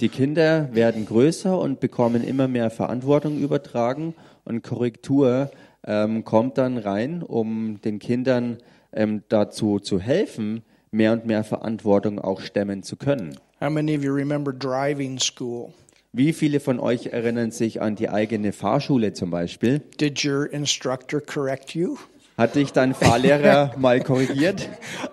Die 0.00 0.10
Kinder 0.10 0.68
werden 0.74 1.06
größer 1.06 1.58
und 1.58 1.80
bekommen 1.80 2.22
immer 2.22 2.46
mehr 2.46 2.70
Verantwortung 2.70 3.38
übertragen 3.38 4.14
und 4.44 4.62
Korrektur 4.62 5.50
ähm, 5.86 6.22
kommt 6.22 6.58
dann 6.58 6.76
rein, 6.76 7.22
um 7.22 7.80
den 7.80 7.98
Kindern 7.98 8.58
ähm, 8.92 9.22
dazu 9.30 9.78
zu 9.78 9.98
helfen, 10.00 10.64
mehr 10.90 11.14
und 11.14 11.24
mehr 11.24 11.44
Verantwortung 11.44 12.18
auch 12.18 12.42
stemmen 12.42 12.82
zu 12.82 12.96
können. 12.96 13.38
How 13.60 13.70
many 13.70 13.96
of 13.96 14.04
you 14.04 14.12
remember 14.12 14.52
driving 14.52 15.18
school? 15.18 15.72
Wie 16.12 16.32
viele 16.32 16.60
von 16.60 16.80
euch 16.80 17.06
erinnern 17.08 17.50
sich 17.50 17.82
an 17.82 17.96
die 17.96 18.08
eigene 18.08 18.52
Fahrschule 18.52 19.12
zum 19.12 19.30
Beispiel? 19.30 19.80
Did 20.00 20.24
your 20.24 20.50
instructor 20.52 21.20
correct 21.20 21.74
you? 21.74 21.96
Hat 22.38 22.54
dich 22.54 22.72
dein 22.72 22.94
Fahrlehrer 22.94 23.72
mal 23.78 24.00
korrigiert? 24.00 24.68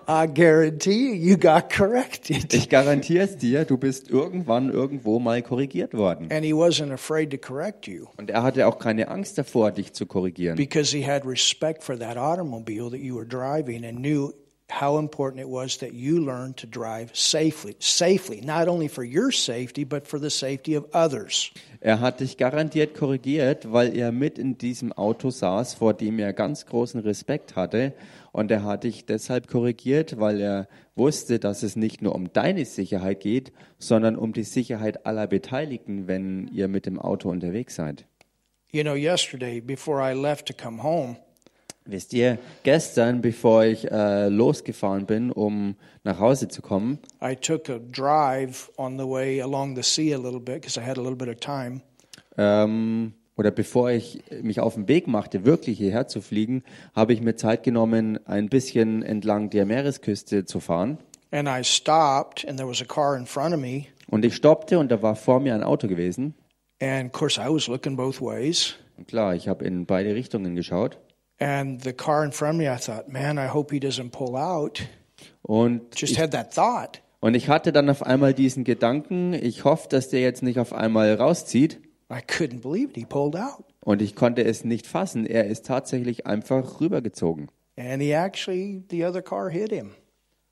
I 0.08 0.28
guarantee 0.32 1.08
you, 1.08 1.30
you 1.32 1.36
got 1.36 1.70
corrected. 1.70 2.54
Ich 2.54 2.68
garantiere 2.68 3.24
es 3.24 3.36
dir, 3.36 3.64
du 3.64 3.76
bist 3.76 4.08
irgendwann 4.08 4.70
irgendwo 4.72 5.18
mal 5.18 5.42
korrigiert 5.42 5.92
worden. 5.92 6.28
And 6.30 6.44
he 6.44 6.52
wasn't 6.54 6.92
afraid 6.92 7.32
to 7.32 7.38
correct 7.38 7.88
you 7.88 8.06
Und 8.16 8.30
er 8.30 8.44
hatte 8.44 8.64
auch 8.68 8.78
keine 8.78 9.08
Angst 9.08 9.38
davor, 9.38 9.72
dich 9.72 9.92
zu 9.92 10.06
korrigieren. 10.06 10.56
because 10.56 10.96
he 10.96 11.04
had 11.04 11.26
respect 11.26 11.82
for 11.82 11.98
that 11.98 12.16
automobile 12.16 12.90
that 12.90 13.00
you 13.00 13.16
were 13.16 13.26
driving 13.26 13.84
and 13.84 13.98
knew 13.98 14.32
how 14.70 14.98
important 14.98 15.40
it 15.40 15.48
was 15.48 15.78
that 15.78 15.92
you 15.92 16.18
learn 16.18 16.54
to 16.54 16.66
drive 16.66 17.10
safely. 17.14 17.76
Safely, 17.78 18.40
not 18.40 18.68
only 18.68 18.88
for 18.88 19.04
your 19.04 19.30
safety, 19.30 19.84
but 19.84 20.06
for 20.06 20.18
the 20.18 20.30
safety 20.30 20.74
of 20.74 20.86
others. 20.92 21.52
Er 21.80 22.00
hat 22.00 22.20
dich 22.20 22.36
garantiert 22.36 22.94
korrigiert, 22.94 23.72
weil 23.72 23.96
er 23.96 24.10
mit 24.10 24.38
in 24.38 24.58
diesem 24.58 24.92
Auto 24.92 25.30
saß, 25.30 25.74
vor 25.74 25.94
dem 25.94 26.18
er 26.18 26.32
ganz 26.32 26.66
großen 26.66 27.00
Respekt 27.00 27.54
hatte. 27.54 27.92
Und 28.32 28.50
er 28.50 28.64
hat 28.64 28.84
dich 28.84 29.06
deshalb 29.06 29.48
korrigiert, 29.48 30.18
weil 30.18 30.40
er 30.40 30.68
wusste, 30.94 31.38
dass 31.38 31.62
es 31.62 31.76
nicht 31.76 32.02
nur 32.02 32.14
um 32.14 32.32
deine 32.32 32.64
Sicherheit 32.64 33.20
geht, 33.20 33.52
sondern 33.78 34.16
um 34.16 34.32
die 34.32 34.42
Sicherheit 34.42 35.06
aller 35.06 35.26
Beteiligten, 35.26 36.06
wenn 36.08 36.48
ihr 36.48 36.68
mit 36.68 36.86
dem 36.86 36.98
Auto 36.98 37.30
unterwegs 37.30 37.76
seid. 37.76 38.04
You 38.72 38.82
know, 38.82 38.94
yesterday, 38.94 39.60
before 39.60 40.02
I 40.02 40.12
left 40.12 40.46
to 40.48 40.52
come 40.52 40.82
home, 40.82 41.16
Wisst 41.86 42.12
ihr, 42.12 42.38
gestern, 42.64 43.20
bevor 43.20 43.64
ich 43.64 43.90
äh, 43.90 44.28
losgefahren 44.28 45.06
bin, 45.06 45.30
um 45.30 45.76
nach 46.04 46.18
Hause 46.18 46.48
zu 46.48 46.62
kommen, 46.62 46.98
I 47.22 47.36
took 47.36 47.68
a 47.70 47.78
drive 47.78 48.70
on 48.76 48.98
the 48.98 49.04
way 49.04 49.40
along 49.40 49.76
the 49.76 49.82
sea 49.82 50.12
a 50.14 50.18
little 50.18 50.40
bit 50.40 50.62
because 50.62 50.78
I 50.80 50.82
had 50.82 50.98
a 50.98 51.00
little 51.00 51.16
bit 51.16 51.28
of 51.28 51.36
time. 51.36 51.80
ähm, 52.38 53.12
oder 53.36 53.50
bevor 53.50 53.90
ich 53.90 54.22
mich 54.42 54.60
auf 54.60 54.74
den 54.74 54.88
Weg 54.88 55.06
machte, 55.06 55.44
wirklich 55.44 55.76
hierher 55.78 56.08
zu 56.08 56.22
fliegen, 56.22 56.62
habe 56.94 57.12
ich 57.12 57.20
mir 57.20 57.36
Zeit 57.36 57.62
genommen, 57.62 58.18
ein 58.26 58.48
bisschen 58.48 59.02
entlang 59.02 59.50
der 59.50 59.66
Meeresküste 59.66 60.46
zu 60.46 60.58
fahren. 60.58 60.98
And 61.32 61.48
I 61.48 61.62
stopped, 61.62 62.48
and 62.48 62.56
there 62.56 62.68
was 62.68 62.80
a 62.80 62.86
car 62.86 63.16
in 63.16 63.26
front 63.26 63.52
of 63.54 63.60
me. 63.60 63.84
Und 64.08 64.24
ich 64.24 64.34
stoppte 64.34 64.78
und 64.78 64.90
da 64.90 65.02
war 65.02 65.16
vor 65.16 65.40
mir 65.40 65.54
ein 65.54 65.62
Auto 65.62 65.86
gewesen. 65.86 66.34
And 66.80 67.06
of 67.06 67.12
course, 67.12 67.40
I 67.40 67.48
was 67.52 67.66
looking 67.68 67.96
both 67.96 68.20
ways. 68.22 68.74
Und 68.96 69.08
klar, 69.08 69.34
ich 69.34 69.48
habe 69.48 69.64
in 69.64 69.84
beide 69.84 70.14
Richtungen 70.14 70.54
geschaut. 70.54 70.98
And 71.38 71.82
the 71.82 71.92
car 71.92 72.24
in 72.24 72.32
front 72.32 72.54
of 72.54 72.58
me, 72.58 72.72
I 72.72 72.78
thought, 72.78 73.08
man, 73.08 73.38
I 73.38 73.48
hope 73.48 73.72
he 73.74 73.78
doesn't 73.80 74.10
pull 74.10 74.36
out. 74.36 74.82
Und 75.42 75.98
Just 75.98 76.14
ich, 76.14 76.18
had 76.20 76.30
that 76.32 76.54
thought. 76.54 77.02
und 77.20 77.34
ich 77.34 77.48
hatte 77.48 77.72
dann 77.72 77.90
auf 77.90 78.02
einmal 78.02 78.32
diesen 78.34 78.64
Gedanken, 78.64 79.32
ich 79.34 79.64
hoffe, 79.64 79.88
dass 79.88 80.08
der 80.08 80.20
jetzt 80.20 80.42
nicht 80.42 80.58
auf 80.58 80.72
einmal 80.72 81.14
rauszieht. 81.14 81.80
I 82.10 82.18
couldn't 82.20 82.62
believe 82.62 82.90
it. 82.90 82.96
He 82.96 83.04
pulled 83.04 83.36
out. 83.36 83.64
Und 83.80 84.00
ich 84.00 84.14
konnte 84.16 84.44
es 84.44 84.64
nicht 84.64 84.86
fassen. 84.86 85.26
Er 85.26 85.46
ist 85.46 85.66
tatsächlich 85.66 86.26
einfach 86.26 86.80
rübergezogen. 86.80 87.48
And 87.76 88.00
he 88.00 88.12
actually, 88.12 88.82
the 88.90 89.04
other 89.04 89.22
car 89.22 89.50
hit 89.50 89.70
him. 89.70 89.90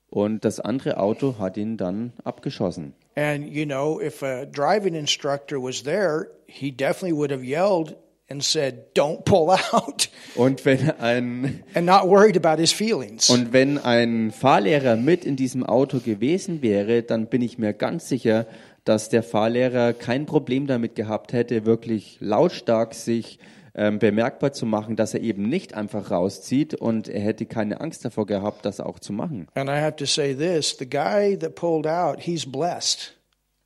Und 0.09 0.45
das 0.45 0.59
andere 0.59 0.97
Auto 0.97 1.39
hat 1.39 1.57
ihn 1.57 1.77
dann 1.77 2.13
abgeschossen. 2.23 2.93
And, 3.15 3.47
you 3.47 3.65
know, 3.65 3.99
if 3.99 4.21
a 4.21 4.45
driving 4.45 4.93
instructor 4.93 5.61
was 5.61 5.83
there, 5.83 6.27
he 6.47 6.71
definitely 6.71 7.17
would 7.17 7.31
have 7.31 7.43
yelled 7.43 7.95
and 8.29 8.43
said, 8.43 8.93
Don't 8.95 9.23
pull 9.25 9.49
out, 9.71 10.09
Und 10.35 10.65
wenn 10.65 10.91
ein 10.99 11.63
and 11.73 11.85
not 11.85 12.07
worried 12.07 12.37
about 12.37 12.59
his 12.59 12.71
feelings. 12.71 13.29
Und 13.29 13.53
wenn 13.53 13.77
ein 13.77 14.31
Fahrlehrer 14.31 14.95
mit 14.95 15.25
in 15.25 15.35
diesem 15.35 15.63
Auto 15.63 15.99
gewesen 15.99 16.61
wäre, 16.61 17.03
dann 17.03 17.27
bin 17.27 17.41
ich 17.41 17.57
mir 17.57 17.73
ganz 17.73 18.09
sicher, 18.09 18.47
dass 18.83 19.09
der 19.09 19.23
Fahrlehrer 19.23 19.93
kein 19.93 20.25
Problem 20.25 20.67
damit 20.67 20.95
gehabt 20.95 21.33
hätte, 21.33 21.65
wirklich 21.65 22.17
lautstark 22.19 22.93
sich 22.93 23.39
ähm, 23.73 23.99
bemerkbar 23.99 24.53
zu 24.53 24.65
machen, 24.65 24.95
dass 24.95 25.13
er 25.13 25.21
eben 25.21 25.49
nicht 25.49 25.73
einfach 25.73 26.11
rauszieht 26.11 26.75
und 26.75 27.07
er 27.07 27.21
hätte 27.21 27.45
keine 27.45 27.81
Angst 27.81 28.05
davor 28.05 28.25
gehabt, 28.25 28.65
das 28.65 28.79
auch 28.79 28.99
zu 28.99 29.11
machen. 29.11 29.47
And 29.55 29.69
I 29.69 29.73
have 29.73 29.95
to 29.97 30.05
say 30.05 30.33
this 30.33 30.77
the 30.77 30.89
guy 30.89 31.37
that 31.37 31.55
pulled 31.55 31.87
out, 31.87 32.21
he's 32.21 32.49
blessed. 32.49 33.17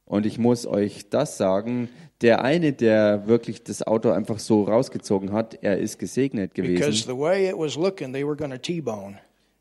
Und 0.05 0.25
ich 0.25 0.39
muss 0.39 0.65
euch 0.65 1.09
das 1.09 1.37
sagen, 1.37 1.89
der 2.21 2.43
eine, 2.43 2.73
der 2.73 3.27
wirklich 3.27 3.63
das 3.63 3.85
Auto 3.85 4.11
einfach 4.11 4.39
so 4.39 4.63
rausgezogen 4.63 5.31
hat, 5.31 5.57
er 5.61 5.77
ist 5.77 5.99
gesegnet 5.99 6.53
gewesen. 6.53 7.07
looking. 7.77 8.13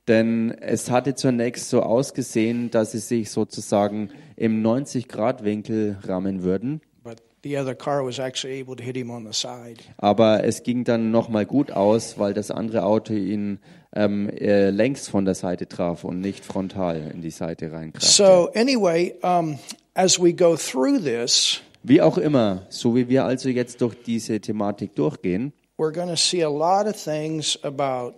Denn 0.09 0.57
es 0.61 0.91
hatte 0.91 1.15
zunächst 1.15 1.69
so 1.69 1.83
ausgesehen, 1.83 2.71
dass 2.71 2.93
sie 2.93 2.99
sich 2.99 3.31
sozusagen 3.31 4.11
im 4.37 4.63
90-Grad-Winkel 4.65 5.99
rammen 6.03 6.43
würden. 6.43 6.81
But 7.05 7.19
the 7.43 7.59
other 7.59 7.75
car 7.75 8.05
was 8.05 8.19
actually 8.19 8.61
able 8.61 8.75
to 8.75 8.83
hit 8.83 8.97
him 8.97 9.11
on 9.11 9.27
the 9.31 9.33
side. 9.33 9.83
Aber 9.99 10.45
es 10.45 10.63
ging 10.63 10.85
dann 10.85 11.11
nochmal 11.11 11.45
gut 11.45 11.71
aus, 11.71 12.19
weil 12.19 12.33
das 12.33 12.51
andere 12.51 12.85
Auto 12.85 13.13
ihn 13.13 13.61
ähm, 13.95 14.31
äh, 14.31 14.71
längs 14.71 15.09
von 15.09 15.27
der 15.27 15.35
Seite 15.35 15.69
traf 15.69 16.05
und 16.05 16.21
nicht 16.21 16.45
frontal 16.45 17.11
in 17.13 17.21
die 17.21 17.31
Seite 17.31 17.71
reinkrachte. 17.71 18.09
So, 18.09 18.51
anyway, 18.55 19.15
um, 19.23 19.59
as 19.95 20.19
we 20.19 20.33
go 20.33 20.57
through 20.57 21.01
this, 21.03 21.61
Wie 21.89 22.03
auch 22.03 22.19
immer, 22.19 22.67
so 22.69 22.95
wie 22.95 23.09
wir 23.09 23.25
also 23.25 23.49
jetzt 23.49 23.81
durch 23.81 23.95
diese 24.03 24.41
Thematik 24.41 24.95
durchgehen, 24.95 25.55
we're 25.79 25.91
going 25.91 26.11
to 26.11 26.17
see 26.17 26.45
a 26.45 26.51
lot 26.51 26.87
of 26.87 27.03
things 27.03 27.59
about 27.63 28.15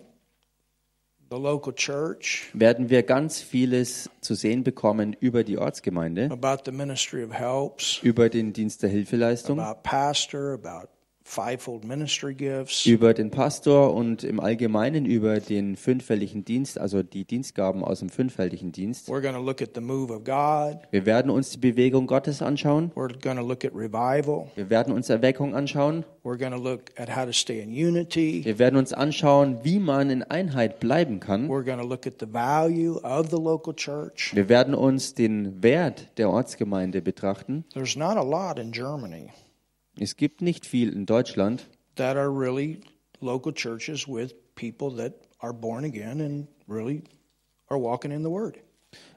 the 1.29 1.37
local 1.37 1.73
church, 1.73 2.49
werden 2.53 2.89
wir 2.89 3.03
ganz 3.03 3.39
vieles 3.39 4.09
zu 4.19 4.35
sehen 4.35 4.65
bekommen 4.65 5.15
über 5.21 5.45
die 5.45 5.57
Ortsgemeinde, 5.57 6.29
about 6.29 6.63
the 6.65 6.73
ministry 6.73 7.23
of 7.23 7.31
helps, 7.31 7.99
über 8.03 8.27
den 8.27 8.51
Dienst 8.51 8.83
der 8.83 8.89
Hilfeleistung, 8.89 9.61
about 9.61 9.83
pastor, 9.83 10.53
about. 10.53 10.89
Über 12.85 13.13
den 13.13 13.31
Pastor 13.31 13.93
und 13.93 14.23
im 14.23 14.39
Allgemeinen 14.39 15.05
über 15.05 15.39
den 15.39 15.75
fünffältigen 15.75 16.45
Dienst, 16.45 16.79
also 16.79 17.03
die 17.03 17.25
Dienstgaben 17.25 17.83
aus 17.83 17.99
dem 17.99 18.09
fünffältigen 18.09 18.71
Dienst. 18.71 19.09
We're 19.09 19.21
going 19.21 19.35
to 19.35 19.41
look 19.41 19.61
at 19.61 19.69
the 19.75 19.81
move 19.81 20.13
of 20.13 20.23
God. 20.23 20.81
Wir 20.91 21.05
werden 21.05 21.31
uns 21.31 21.51
die 21.51 21.57
Bewegung 21.57 22.07
Gottes 22.07 22.41
anschauen. 22.41 22.91
We're 22.95 23.19
going 23.21 23.37
to 23.37 23.43
look 23.43 23.63
at 23.65 23.73
revival. 23.73 24.47
Wir 24.55 24.69
werden 24.69 24.93
uns 24.93 25.09
Erweckung 25.09 25.55
anschauen. 25.55 26.05
We're 26.23 26.37
going 26.37 26.51
to 26.51 26.61
look 26.61 26.91
at 26.97 27.15
how 27.15 27.25
to 27.25 27.33
stay 27.33 27.61
in 27.61 27.71
unity. 27.71 28.45
Wir 28.45 28.59
werden 28.59 28.77
uns 28.77 28.93
anschauen, 28.93 29.59
wie 29.63 29.79
man 29.79 30.09
in 30.09 30.23
Einheit 30.23 30.79
bleiben 30.79 31.19
kann. 31.19 31.49
We're 31.49 31.63
going 31.63 31.79
to 31.79 31.87
look 31.87 32.05
at 32.05 32.15
the 32.19 32.31
value 32.31 32.97
of 33.03 33.29
the 33.29 33.37
local 33.37 33.73
church. 33.73 34.31
Wir 34.35 34.47
werden 34.47 34.75
uns 34.75 35.15
den 35.15 35.63
Wert 35.63 36.09
der 36.17 36.29
Ortsgemeinde 36.29 37.01
betrachten. 37.01 37.65
There's 37.73 37.95
not 37.95 38.17
a 38.17 38.23
lot 38.23 38.59
in 38.59 38.71
Germany 38.71 39.29
Es 40.01 40.17
gibt 40.17 40.41
nicht 40.41 40.65
viel 40.65 40.91
in 40.91 41.05
Deutschland, 41.05 41.67
that 41.95 42.17
are 42.17 42.27
really 42.27 42.79
local 43.19 43.53
churches 43.53 44.07
with 44.07 44.33
people 44.55 44.95
that 44.97 45.13
are 45.37 45.53
born 45.53 45.85
again 45.85 46.19
and 46.21 46.47
really 46.67 47.03
are 47.67 47.79
walking 47.79 48.11
in 48.11 48.23
the 48.23 48.29
Word. 48.31 48.57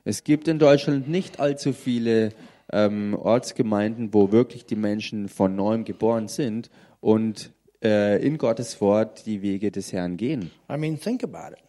es 0.05 0.25
gibt 0.25 0.47
in 0.47 0.59
Deutschland 0.59 1.09
nicht 1.09 1.41
allzu 1.41 1.73
viele 1.73 2.35
ähm, 2.71 3.15
Ortsgemeinden, 3.15 4.13
wo 4.13 4.31
wirklich 4.31 4.67
die 4.67 4.77
Menschen 4.77 5.31
von 5.31 5.57
neuem 5.57 5.87
geboren 5.87 6.29
sind 6.29 6.69
und 7.01 7.51
äh, 7.83 8.23
in 8.23 8.37
Gottes 8.37 8.79
Wort 8.83 9.25
die 9.25 9.41
Wege 9.41 9.71
des 9.71 9.91
Herrn 9.91 10.19
gehen. 10.19 10.51
I 10.71 10.77
mean, 10.77 11.01
think 11.01 11.25
about 11.25 11.55
it. 11.57 11.65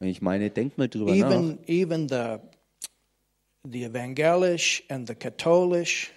Ich 0.00 0.22
meine, 0.22 0.48
denkt 0.48 0.78
mal 0.78 0.88
drüber 0.88 1.14
nach. 1.14 1.30
Even 1.30 1.58
even 1.66 2.08
the 2.08 2.38
the 3.70 3.84
evangelisch 3.84 4.84
and 4.88 5.06
the 5.06 5.14
katholisch, 5.14 6.12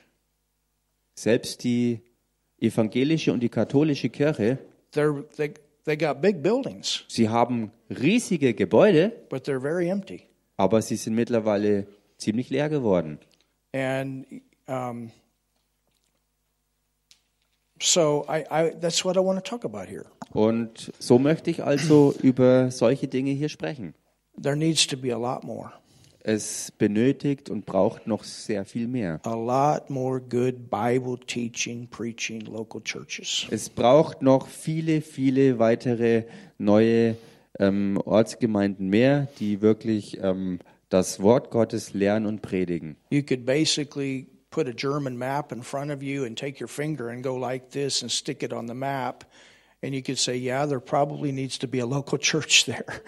Selbst 1.16 1.66
die 1.66 2.00
evangelische 2.60 3.32
und 3.34 3.42
die 3.42 3.50
katholische 3.50 4.10
Kirche, 4.10 4.58
they 4.92 5.54
they 5.86 5.96
got 5.98 6.22
big 6.22 6.42
buildings, 6.42 7.04
sie 7.08 7.30
haben 7.30 7.72
riesige 7.90 8.54
Gebäude, 8.54 9.12
but 9.30 9.48
they're 9.48 9.62
very 9.62 9.90
empty. 9.90 10.24
aber 10.58 10.82
sie 10.82 10.96
sind 10.96 11.14
mittlerweile 11.16 11.88
ziemlich 12.18 12.50
leer 12.50 12.70
geworden. 12.70 13.20
And 13.74 14.26
um, 14.68 15.12
so 17.80 18.26
I, 18.28 18.44
I 18.50 18.72
that's 18.80 19.06
what 19.06 19.18
I 19.18 19.20
want 19.20 19.44
to 19.44 19.50
talk 19.50 19.64
about 19.66 19.88
here. 19.88 20.06
Und 20.32 20.92
so 21.00 21.20
möchte 21.20 21.50
ich 21.52 21.64
also 21.64 22.14
über 22.22 22.72
solche 22.72 23.08
Dinge 23.08 23.32
hier 23.32 23.50
sprechen. 23.50 23.94
There 24.42 24.56
needs 24.56 24.86
to 24.88 24.98
be 24.98 25.14
a 25.14 25.18
lot 25.18 25.44
more, 25.44 25.72
Es 26.30 26.74
benötigt 26.78 27.50
und 27.50 27.66
braucht 27.66 28.06
noch 28.06 28.26
sehr 28.26 28.66
viel 28.66 28.86
mehr. 28.90 29.22
a 29.24 29.34
lot 29.34 29.90
more 29.90 30.20
good 30.20 30.70
Bible 30.70 31.18
teaching, 31.26 31.88
preaching 31.88 32.42
local 32.42 32.82
churches. 32.84 33.48
Es 33.50 33.70
braucht 33.70 34.22
noch 34.22 34.46
viele, 34.50 35.00
viele 35.00 35.58
weitere 35.58 36.24
neue 36.58 37.16
ähm, 37.60 37.98
Ortsgemeinden 38.04 38.90
mehr, 38.90 39.30
die 39.40 39.62
wirklich 39.62 40.18
ähm, 40.22 40.60
das 40.90 41.22
Wort 41.22 41.50
Gottes 41.50 41.94
lernen 41.94 42.26
und 42.26 42.42
predigen. 42.42 42.98
You 43.10 43.22
could 43.24 43.46
basically 43.46 44.28
put 44.50 44.68
a 44.68 44.74
German 44.74 45.18
map 45.18 45.54
in 45.54 45.64
front 45.64 45.92
of 45.92 46.04
you 46.04 46.26
and 46.26 46.38
take 46.38 46.62
your 46.62 46.68
finger 46.68 47.08
and 47.08 47.24
go 47.24 47.38
like 47.38 47.70
this 47.72 48.02
and 48.02 48.12
stick 48.12 48.44
it 48.44 48.52
on 48.52 48.68
the 48.68 48.74
map. 48.74 49.24
And 49.82 49.94
you 49.94 50.02
could 50.02 50.20
say, 50.20 50.36
yeah, 50.36 50.68
there 50.68 50.82
probably 50.82 51.32
needs 51.32 51.58
to 51.60 51.68
be 51.70 51.80
a 51.80 51.86
local 51.86 52.18
church 52.20 52.66
there. 52.66 53.02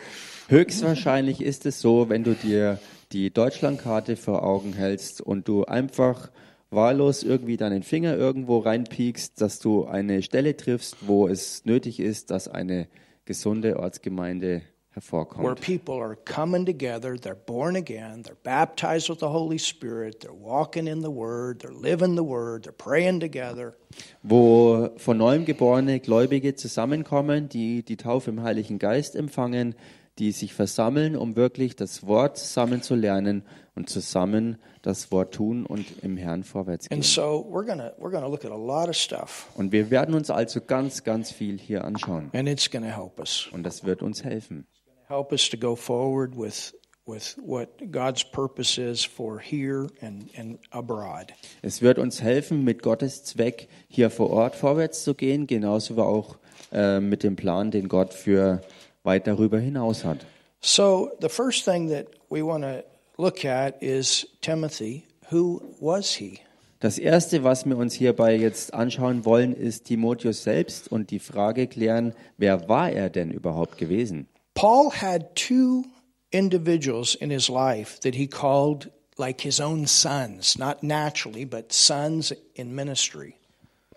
Höchstwahrscheinlich 0.47 1.41
ist 1.41 1.65
es 1.65 1.81
so, 1.81 2.07
wenn 2.07 2.23
du 2.23 2.33
dir 2.33 2.79
die 3.11 3.31
Deutschlandkarte 3.33 4.15
vor 4.15 4.43
Augen 4.43 4.73
hältst 4.73 5.21
und 5.21 5.47
du 5.47 5.65
einfach 5.65 6.29
wahllos 6.69 7.23
irgendwie 7.23 7.57
deinen 7.57 7.83
Finger 7.83 8.15
irgendwo 8.15 8.59
reinpiekst, 8.59 9.41
dass 9.41 9.59
du 9.59 9.85
eine 9.85 10.21
Stelle 10.21 10.55
triffst, 10.55 11.07
wo 11.07 11.27
es 11.27 11.65
nötig 11.65 11.99
ist, 11.99 12.29
dass 12.29 12.47
eine 12.47 12.87
gesunde 13.25 13.79
Ortsgemeinde 13.79 14.61
Where 14.91 15.05
hervorkommt. 15.05 15.61
people 15.61 16.01
are 16.03 16.15
coming 16.15 16.65
together, 16.65 17.15
they're 17.15 17.35
born 17.35 17.75
again, 17.75 18.23
they're 18.23 18.35
baptized 18.43 19.09
with 19.09 19.19
the 19.19 19.29
Holy 19.29 19.59
Spirit, 19.59 20.19
they're 20.21 20.33
walking 20.33 20.87
in 20.87 21.01
the 21.01 21.11
Word, 21.11 21.61
they're 21.61 21.71
living 21.71 22.15
the 22.15 22.23
Word, 22.23 22.63
they're 22.63 22.73
praying 22.73 23.19
together. 23.19 23.75
Wo 24.23 24.89
von 24.97 25.17
neuem 25.17 25.45
geborene 25.45 25.99
Gläubige 25.99 26.55
zusammenkommen, 26.55 27.49
die 27.49 27.83
die 27.83 27.97
Taufe 27.97 28.31
im 28.31 28.41
Heiligen 28.41 28.79
Geist 28.79 29.15
empfangen, 29.15 29.75
die 30.19 30.31
sich 30.31 30.53
versammeln, 30.53 31.15
um 31.15 31.35
wirklich 31.35 31.75
das 31.75 32.05
Wort 32.05 32.37
zusammen 32.37 32.81
zu 32.81 32.95
lernen 32.95 33.43
und 33.75 33.89
zusammen 33.89 34.57
das 34.81 35.11
Wort 35.11 35.33
tun 35.33 35.65
und 35.65 35.85
im 36.03 36.17
Herrn 36.17 36.43
vorwärts 36.43 36.89
gehen. 36.89 36.97
And 36.97 37.05
so 37.05 37.45
we're 37.49 37.65
gonna 37.65 37.91
we're 37.99 38.11
gonna 38.11 38.27
look 38.27 38.43
at 38.45 38.51
a 38.51 38.55
lot 38.55 38.89
of 38.89 38.95
stuff, 38.95 39.47
Und 39.55 39.71
wir 39.71 39.89
werden 39.89 40.13
uns 40.13 40.29
also 40.29 40.59
ganz, 40.61 41.03
ganz 41.03 41.31
viel 41.31 41.57
hier 41.57 41.85
anschauen. 41.85 42.29
and 42.33 42.47
it's 42.49 42.69
gonna 42.69 42.87
help 42.95 43.19
us. 43.19 43.47
Und 43.51 43.63
das 43.63 43.83
wird 43.85 44.01
uns 44.03 44.23
helfen. 44.23 44.65
help 45.07 45.31
us 45.31 45.49
to 45.49 45.57
go 45.57 45.75
forward 45.75 46.35
with 46.37 46.73
with 47.07 47.35
what 47.43 47.69
God's 47.91 48.23
purpose 48.23 48.79
is 48.79 49.03
for 49.03 49.39
here 49.39 49.87
and, 50.01 50.29
and 50.37 50.59
abroad. 50.69 51.33
Es 51.63 51.81
wird 51.81 51.97
uns 51.97 52.21
helfen, 52.21 52.63
mit 52.63 52.83
Gottes 52.83 53.23
Zweck 53.23 53.67
hier 53.87 54.11
vor 54.11 54.29
Ort 54.29 54.55
vorwärts 54.55 55.03
zu 55.03 55.15
gehen, 55.15 55.47
genauso 55.47 55.95
wie 55.97 56.01
auch 56.01 56.37
äh, 56.71 56.99
mit 56.99 57.23
dem 57.23 57.35
Plan, 57.35 57.71
den 57.71 57.87
Gott 57.87 58.13
für 58.13 58.61
weit 59.03 59.27
darüber 59.27 59.59
hinaus 59.59 60.03
hat. 60.03 60.25
So 60.61 61.11
the 61.21 61.29
first 61.29 61.63
thing 61.65 61.89
that 61.89 62.07
we 62.29 62.43
want 62.43 62.63
to 62.63 62.83
look 63.17 63.45
at 63.45 63.81
is 63.81 64.27
Timothy. 64.41 65.05
Who 65.31 65.61
was 65.79 66.15
he? 66.15 66.39
Das 66.79 66.97
Erste, 66.97 67.43
was 67.43 67.65
wir 67.65 67.77
uns 67.77 67.93
hierbei 67.93 68.37
jetzt 68.37 68.73
anschauen 68.73 69.25
wollen, 69.25 69.53
ist 69.53 69.85
Timotheus 69.85 70.43
selbst 70.43 70.89
und 70.89 71.11
die 71.11 71.19
Frage 71.19 71.67
klären, 71.67 72.13
wer 72.37 72.69
war 72.69 72.89
er 72.89 73.09
denn 73.09 73.31
überhaupt 73.31 73.77
gewesen? 73.77 74.27
Paul 74.53 74.89
had 74.89 75.35
two 75.35 75.83
individuals 76.31 77.15
in 77.15 77.31
his 77.31 77.49
life 77.49 77.99
that 78.01 78.15
he 78.15 78.27
called 78.27 78.89
like 79.17 79.41
his 79.41 79.59
own 79.59 79.85
sons, 79.87 80.57
not 80.57 80.81
naturally, 80.81 81.45
but 81.45 81.73
sons 81.73 82.33
in 82.53 82.73
ministry. 82.73 83.35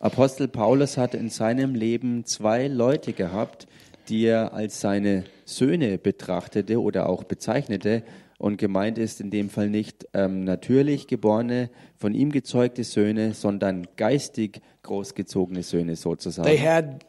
Apostel 0.00 0.48
Paulus 0.48 0.96
hatte 0.96 1.16
in 1.16 1.30
seinem 1.30 1.76
Leben 1.76 2.24
zwei 2.24 2.66
Leute 2.66 3.12
gehabt, 3.12 3.68
die 4.08 4.24
er 4.26 4.52
als 4.52 4.80
seine 4.80 5.24
Söhne 5.44 5.98
betrachtete 5.98 6.80
oder 6.80 7.08
auch 7.08 7.24
bezeichnete. 7.24 8.02
Und 8.38 8.56
gemeint 8.58 8.98
ist 8.98 9.20
in 9.20 9.30
dem 9.30 9.50
Fall 9.50 9.70
nicht 9.70 10.06
ähm, 10.14 10.42
natürlich 10.44 11.06
geborene, 11.06 11.70
von 11.96 12.12
ihm 12.12 12.32
gezeugte 12.32 12.82
Söhne, 12.82 13.34
sondern 13.34 13.86
geistig 13.96 14.60
großgezogene 14.82 15.62
Söhne 15.62 15.92
They 15.92 15.96
sozusagen. 15.96 16.58
had 16.60 17.06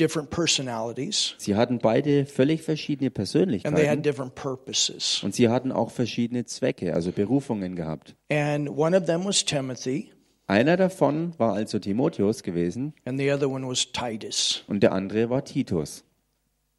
different 0.00 0.30
personalities, 0.30 1.34
Sie 1.38 1.54
hatten 1.54 1.78
beide 1.78 2.26
völlig 2.26 2.62
verschiedene 2.62 3.06
and 3.06 3.14
they 3.14 3.22
had 3.24 3.32
Persönlichkeiten 3.32 4.02
different 4.02 4.34
purposes. 4.34 5.22
und 5.22 5.32
sie 5.36 5.48
hatten 5.48 5.70
auch 5.70 5.92
verschiedene 5.92 6.44
Zwecke, 6.46 6.92
also 6.94 7.12
Berufungen 7.12 7.76
gehabt. 7.76 8.16
And 8.28 8.68
one 8.68 8.96
of 8.96 9.04
them 9.04 9.24
was 9.24 9.44
Timothy, 9.44 10.10
Einer 10.48 10.76
davon 10.76 11.32
war 11.38 11.54
also 11.54 11.78
Timotheus 11.78 12.42
gewesen 12.42 12.92
and 13.04 13.20
the 13.20 13.30
other 13.30 13.48
one 13.48 13.64
was 13.68 13.92
Titus. 13.92 14.64
und 14.66 14.82
der 14.82 14.90
andere 14.92 15.30
war 15.30 15.44
Titus. 15.44 16.02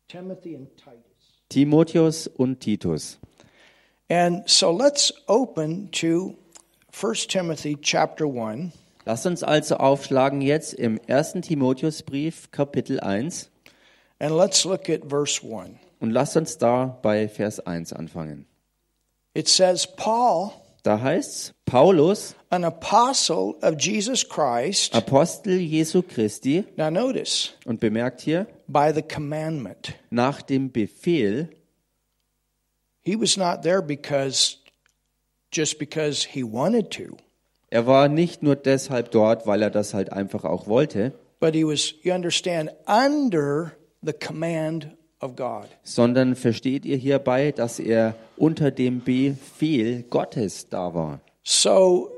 Timothy 0.08 0.56
and 0.56 0.68
Titus. 0.78 1.02
Timotheus 1.50 2.28
und 2.28 2.60
Titus. 2.60 3.18
And 4.10 4.48
so 4.48 4.72
let's 4.72 5.12
open 5.28 5.90
to 5.94 6.36
1 6.92 7.28
Timothy 7.28 7.76
chapter 7.82 8.26
1, 8.26 8.72
Lasst 9.06 9.28
uns 9.28 9.44
also 9.44 9.78
aufschlagen 9.78 10.42
jetzt 10.42 10.74
im 10.74 11.00
1. 11.08 11.34
Timotheusbrief 11.42 12.50
Kapitel 12.52 13.00
1 13.00 13.52
and 14.20 14.36
let's 14.36 14.66
look 14.66 14.90
at 14.90 15.02
verse 15.08 15.42
1. 15.44 15.78
und 16.00 16.12
lasst 16.12 16.36
uns 16.38 16.58
da 16.58 16.98
bei 17.02 17.28
Vers 17.28 17.60
1 17.60 17.94
anfangen. 17.94 18.48
It 19.36 19.48
says, 19.48 19.88
Paul, 19.96 20.52
Da 20.84 21.02
heißt's 21.02 21.54
Paulus, 21.66 22.36
an 22.50 22.64
apostle 22.64 23.56
of 23.62 23.76
Jesus 23.80 24.28
Christ. 24.28 24.96
Apostel 24.96 25.60
Jesu 25.60 26.02
Christi 26.02 26.64
Now 26.78 26.90
notice, 26.90 27.54
und 27.66 27.80
bemerkt 27.80 28.22
hier 28.22 28.48
by 28.68 28.92
the 28.94 29.02
commandment. 29.02 29.94
nach 30.10 30.42
dem 30.42 30.72
Befehl, 30.72 31.50
He 33.04 33.16
was 33.20 33.38
not 33.38 33.62
there 33.62 33.82
because 33.84 34.58
just 35.52 35.78
because 35.78 36.28
he 36.34 36.44
wanted 36.44 36.90
to, 36.92 37.18
er 37.70 37.86
war 37.86 38.08
nicht 38.08 38.42
nur 38.42 38.56
deshalb 38.56 39.12
dort, 39.12 39.46
weil 39.46 39.62
er 39.62 39.70
das 39.70 39.94
halt 39.94 40.12
einfach 40.12 40.44
auch 40.44 40.68
wollte, 40.68 41.14
but 41.40 41.54
he 41.54 41.64
was, 41.64 41.94
you 42.02 42.12
understand, 42.14 42.72
under 42.88 43.74
the 44.02 44.14
command 44.14 44.88
of 45.20 45.36
God. 45.36 45.68
sondern 45.84 46.36
versteht 46.36 46.84
ihr 46.86 46.98
hierbei, 46.98 47.52
dass 47.52 47.80
er 47.80 48.16
unter 48.38 48.72
dem 48.72 49.02
Befehl 49.04 50.04
Gottes 50.10 50.68
da 50.70 50.94
war. 50.96 51.22
So 51.44 52.10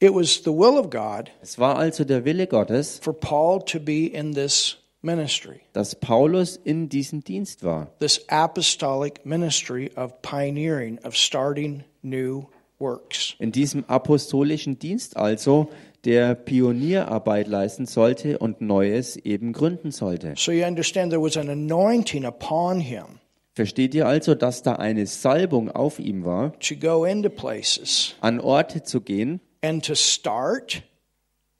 it 0.00 0.14
was 0.14 0.42
the 0.44 0.52
will 0.52 0.78
of 0.78 0.90
God 0.90 1.30
Es 1.42 1.58
war 1.58 1.76
also 1.76 2.04
der 2.04 2.24
Wille 2.24 2.46
Gottes, 2.46 3.00
for 3.02 3.12
Paul 3.12 3.64
to 3.64 3.80
be 3.80 4.06
in 4.06 4.32
this 4.32 4.76
ministry, 5.04 5.60
dass 5.72 5.94
Paulus 5.94 6.58
in 6.64 6.88
diesem 6.88 7.22
Dienst 7.22 7.62
war. 7.62 7.92
this 8.00 8.24
apostolic 8.28 9.24
ministry 9.24 9.90
of 9.96 10.20
pioneering, 10.22 10.98
of 11.04 11.16
starting 11.16 11.84
new 12.02 12.46
works. 12.78 13.34
In 13.38 13.52
diesem 13.52 13.84
apostolischen 13.86 14.78
Dienst 14.78 15.16
also, 15.16 15.68
der 16.04 16.34
Pionierarbeit 16.34 17.48
leisten 17.48 17.86
sollte 17.86 18.38
und 18.38 18.60
Neues 18.60 19.16
eben 19.16 19.52
gründen 19.52 19.90
sollte. 19.90 20.34
So 20.36 20.52
you 20.52 20.64
understand 20.66 21.10
there 21.10 21.22
was 21.22 21.36
an 21.36 21.48
anointing 21.48 22.24
upon 22.24 22.80
him 22.80 23.20
Versteht 23.56 23.94
ihr 23.94 24.08
also, 24.08 24.34
dass 24.34 24.62
da 24.62 24.74
eine 24.74 25.06
Salbung 25.06 25.70
auf 25.70 26.00
ihm 26.00 26.24
war, 26.24 26.58
to 26.58 26.74
go 26.74 27.04
into 27.04 27.28
places 27.28 28.16
an 28.20 28.40
Orte 28.40 28.82
zu 28.82 29.00
gehen 29.00 29.40
and 29.62 29.84
to 29.84 29.94
start 29.94 30.82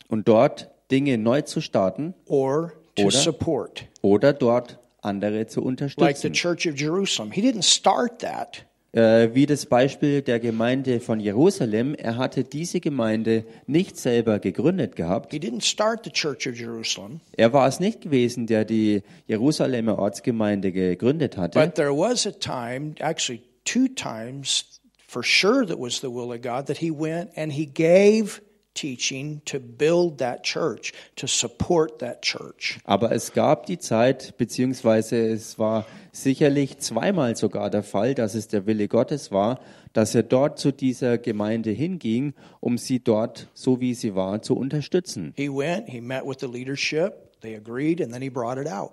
und 0.08 0.26
dort 0.26 0.70
Dinge 0.90 1.18
neu 1.18 1.42
zu 1.42 1.60
starten 1.60 2.14
or 2.26 2.72
to 2.96 3.04
Oder? 3.04 3.16
support. 3.16 3.84
oder 4.02 4.32
dort 4.32 4.78
andere 5.02 5.46
zu 5.46 5.60
Like 5.60 5.64
the 5.64 5.68
unterstützen? 5.68 6.32
Church 6.32 6.66
of 6.66 6.76
Jerusalem. 6.78 7.32
He 7.32 7.40
didn't 7.42 7.62
start 7.64 8.20
that. 8.20 8.64
Äh, 8.92 9.34
wie 9.34 9.46
das 9.46 9.66
Beispiel 9.66 10.22
der 10.22 10.38
Gemeinde 10.38 11.00
von 11.00 11.18
Jerusalem. 11.18 11.96
Er 11.96 12.16
hatte 12.16 12.44
diese 12.44 12.78
Gemeinde 12.78 13.44
nicht 13.66 13.96
selber 13.96 14.38
gegründet 14.38 14.94
gehabt. 14.94 15.32
He 15.32 15.40
didn't 15.40 15.64
start 15.64 16.04
the 16.04 16.10
Church 16.12 16.46
of 16.46 16.54
Jerusalem. 16.56 17.20
Er 17.36 17.52
war 17.52 17.66
es 17.66 17.80
nicht 17.80 18.02
gewesen, 18.02 18.46
der 18.46 18.64
die 18.64 19.02
Jerusalemer 19.26 19.98
Ortsgemeinde 19.98 20.70
gegründet 20.70 21.36
hatte. 21.36 21.58
But 21.58 21.74
there 21.74 21.90
was 21.90 22.24
a 22.24 22.30
time, 22.30 22.94
actually 23.00 23.42
two 23.64 23.88
times 23.88 24.80
for 25.08 25.24
sure 25.24 25.66
that 25.66 25.78
was 25.78 26.00
the 26.00 26.06
will 26.08 26.30
of 26.32 26.42
God, 26.42 26.66
that 26.66 26.78
he 26.78 26.92
went 26.92 27.30
and 27.36 27.52
he 27.52 27.66
gave 27.66 28.40
teaching 28.74 29.40
to 29.44 29.58
build 29.58 30.18
that 30.18 30.42
church, 30.42 30.92
to 31.16 31.26
support 31.26 31.98
that 32.00 32.22
church. 32.22 32.78
Aber 32.84 33.12
es 33.12 33.32
gab 33.32 33.66
die 33.66 33.78
Zeit, 33.78 34.36
beziehungsweise 34.36 35.16
es 35.28 35.58
war 35.58 35.86
sicherlich 36.12 36.78
zweimal 36.78 37.36
sogar 37.36 37.70
der 37.70 37.82
Fall, 37.82 38.14
dass 38.14 38.34
es 38.34 38.48
der 38.48 38.66
Wille 38.66 38.88
Gottes 38.88 39.32
war, 39.32 39.60
dass 39.92 40.14
er 40.14 40.24
dort 40.24 40.58
zu 40.58 40.72
dieser 40.72 41.18
Gemeinde 41.18 41.70
hinging, 41.70 42.34
um 42.60 42.78
sie 42.78 43.00
dort, 43.00 43.48
so 43.54 43.80
wie 43.80 43.94
sie 43.94 44.14
war, 44.14 44.42
zu 44.42 44.56
unterstützen. 44.56 45.32
He 45.36 45.48
went, 45.48 45.88
he 45.88 46.00
met 46.00 46.26
with 46.26 46.38
the 46.40 46.48
leadership, 46.48 47.40
they 47.40 47.54
agreed, 47.54 48.00
and 48.00 48.12
then 48.12 48.22
he 48.22 48.28
brought 48.28 48.58
it 48.58 48.66
out. 48.66 48.92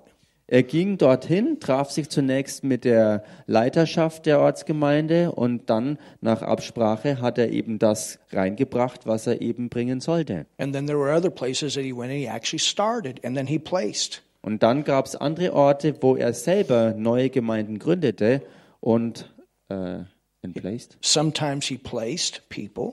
Er 0.52 0.64
ging 0.64 0.98
dorthin, 0.98 1.62
traf 1.62 1.92
sich 1.92 2.10
zunächst 2.10 2.66
mit 2.66 2.84
der 2.84 3.24
Leiterschaft 3.48 4.26
der 4.26 4.42
Ortsgemeinde 4.42 5.32
und 5.32 5.70
dann 5.70 5.98
nach 6.20 6.42
Absprache 6.42 7.22
hat 7.22 7.38
er 7.38 7.52
eben 7.52 7.80
das 7.80 8.20
reingebracht, 8.34 9.08
was 9.08 9.28
er 9.28 9.40
eben 9.40 9.70
bringen 9.70 10.02
sollte. 10.02 10.46
And 10.58 10.74
then 10.74 10.88
there 10.88 11.00
were 11.00 11.16
other 11.16 11.30
places 11.30 11.76
that 11.76 11.86
he 11.86 11.96
went 11.96 12.12
and 12.12 12.20
he 12.20 12.28
actually 12.28 12.60
started, 12.60 13.24
and 13.24 13.38
then 13.38 13.48
he 13.48 13.58
placed. 13.58 14.24
Und 14.42 14.62
dann 14.62 14.84
gab 14.84 15.06
es 15.06 15.16
andere 15.16 15.54
Orte, 15.54 15.96
wo 16.02 16.18
er 16.18 16.34
selber 16.34 16.96
neue 16.98 17.30
Gemeinden 17.30 17.80
gründete 17.80 18.42
und 18.82 19.34
äh, 19.70 20.00
emplaced. 20.42 20.98
Sometimes 21.00 21.68
he 21.68 21.78
placed 21.78 22.42
people, 22.50 22.92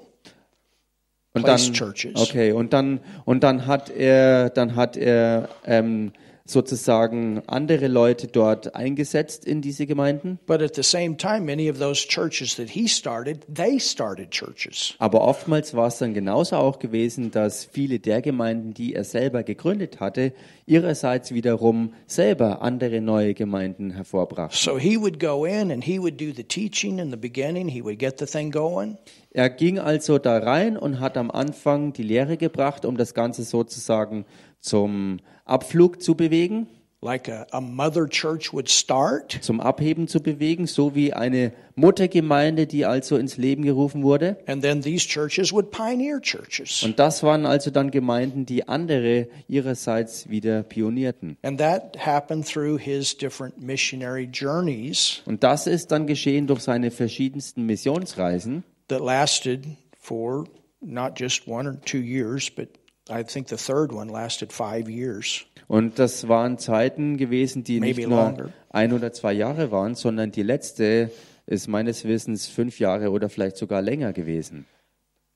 Und 1.35 1.43
placed 1.43 1.71
dann, 1.71 1.75
churches. 1.75 2.15
okay, 2.15 2.53
und 2.53 2.73
dann 2.73 3.01
und 3.25 3.43
dann 3.43 3.67
hat 3.67 3.91
er 3.91 4.49
dann 4.51 4.77
hat 4.77 4.97
er 4.97 5.49
ähm, 5.67 6.13
sozusagen 6.49 7.43
andere 7.47 7.89
Leute 7.89 8.27
dort 8.27 8.75
eingesetzt 8.75 9.45
in 9.45 9.61
diese 9.61 9.87
Gemeinden. 9.87 10.39
But 10.47 10.63
at 10.63 10.75
the 10.75 10.83
same 10.83 11.17
time, 11.17 11.41
many 11.41 11.71
of 11.71 11.79
those 11.79 12.09
churches 12.09 12.57
that 12.57 12.71
he 12.71 12.89
started, 12.89 13.47
they 13.53 13.79
started 13.79 14.31
churches. 14.31 14.95
Aber 14.99 15.21
oftmals 15.21 15.75
war 15.75 15.89
es 15.89 15.99
dann 15.99 16.15
genauso 16.15 16.57
auch 16.57 16.79
gewesen, 16.79 17.31
dass 17.31 17.65
viele 17.65 17.99
der 17.99 18.23
Gemeinden, 18.23 18.73
die 18.73 18.95
er 18.95 19.05
selber 19.05 19.43
gegründet 19.43 20.01
hatte, 20.01 20.33
ihrerseits 20.65 21.33
wiederum 21.35 21.93
selber 22.07 22.63
andere 22.63 23.03
neue 23.03 23.35
Gemeinden 23.35 23.91
hervorbrachten. 23.91 24.59
So 24.59 24.79
he 24.79 24.99
would 24.99 25.21
go 25.21 25.45
in 25.45 25.71
and 25.71 25.85
he 25.85 26.01
would 26.01 26.19
do 26.19 26.33
the 26.35 26.45
teaching 26.45 26.99
in 26.99 27.11
the 27.11 27.17
beginning. 27.17 27.69
He 27.69 27.85
would 27.85 27.99
get 27.99 28.19
the 28.19 28.27
thing 28.27 28.51
going. 28.51 28.97
Er 29.31 29.51
ging 29.51 29.79
also 29.79 30.19
da 30.19 30.39
rein 30.39 30.79
und 30.79 31.01
hat 31.01 31.19
am 31.19 31.31
Anfang 31.31 31.93
die 31.93 32.03
Lehre 32.03 32.39
gebracht, 32.39 32.87
um 32.87 32.97
das 32.97 33.13
Ganze 33.13 33.45
sozusagen 33.45 34.25
zum 34.61 35.19
Abflug 35.45 36.03
zu 36.03 36.15
bewegen, 36.15 36.67
like 37.01 37.29
a, 37.29 37.47
a 37.53 37.61
mother 37.61 38.09
church 38.09 38.53
would 38.53 38.69
start. 38.69 39.39
zum 39.41 39.61
Abheben 39.61 40.09
zu 40.09 40.21
bewegen, 40.21 40.67
so 40.67 40.95
wie 40.95 41.13
eine 41.13 41.53
Muttergemeinde, 41.77 42.67
die 42.67 42.87
also 42.87 43.17
ins 43.17 43.37
Leben 43.37 43.63
gerufen 43.63 44.03
wurde. 44.03 44.37
And 44.47 44.63
then 44.63 44.83
these 44.83 45.07
churches 45.07 45.53
would 45.53 45.71
pioneer 45.71 46.21
churches. 46.21 46.83
Und 46.83 46.99
das 46.99 47.23
waren 47.23 47.47
also 47.47 47.71
dann 47.71 47.93
Gemeinden, 47.93 48.47
die 48.47 48.67
andere 48.67 49.29
ihrerseits 49.47 50.29
wieder 50.29 50.65
pionierten. 50.65 51.37
And 51.43 51.59
that 51.61 51.97
happened 52.05 52.47
through 52.47 52.79
his 52.81 53.17
different 53.17 53.63
missionary 53.63 54.29
journeys 54.33 55.23
Und 55.25 55.45
das 55.45 55.69
ist 55.69 55.93
dann 55.93 56.07
geschehen 56.07 56.49
durch 56.49 56.61
seine 56.63 56.91
verschiedensten 56.91 57.65
Missionsreisen, 57.65 58.65
that 58.89 59.01
lasted 59.01 59.67
for 60.01 60.47
not 60.81 61.13
just 61.17 61.47
one 61.47 61.69
or 61.69 61.81
two 61.81 61.99
years, 61.99 62.51
but 62.51 62.69
I 63.11 63.25
think 63.25 63.49
the 63.49 63.57
third 63.57 63.93
one 63.93 64.11
lasted 64.13 64.53
five 64.53 64.89
years. 64.89 65.45
Und 65.67 65.99
das 65.99 66.29
waren 66.29 66.59
Zeiten 66.59 67.17
gewesen, 67.19 67.63
die 67.65 67.81
Maybe 67.81 68.01
nicht 68.01 68.09
nur 68.09 68.25
longer. 68.25 68.53
ein 68.71 68.93
oder 68.93 69.13
zwei 69.13 69.33
Jahre 69.35 69.71
waren, 69.71 69.95
sondern 69.95 70.31
die 70.33 70.43
letzte 70.43 71.11
ist 71.47 71.69
meines 71.69 72.05
Wissens 72.05 72.47
fünf 72.47 72.79
Jahre 72.79 73.11
oder 73.11 73.29
vielleicht 73.29 73.57
sogar 73.57 73.83
länger 73.83 74.13
gewesen. 74.13 74.67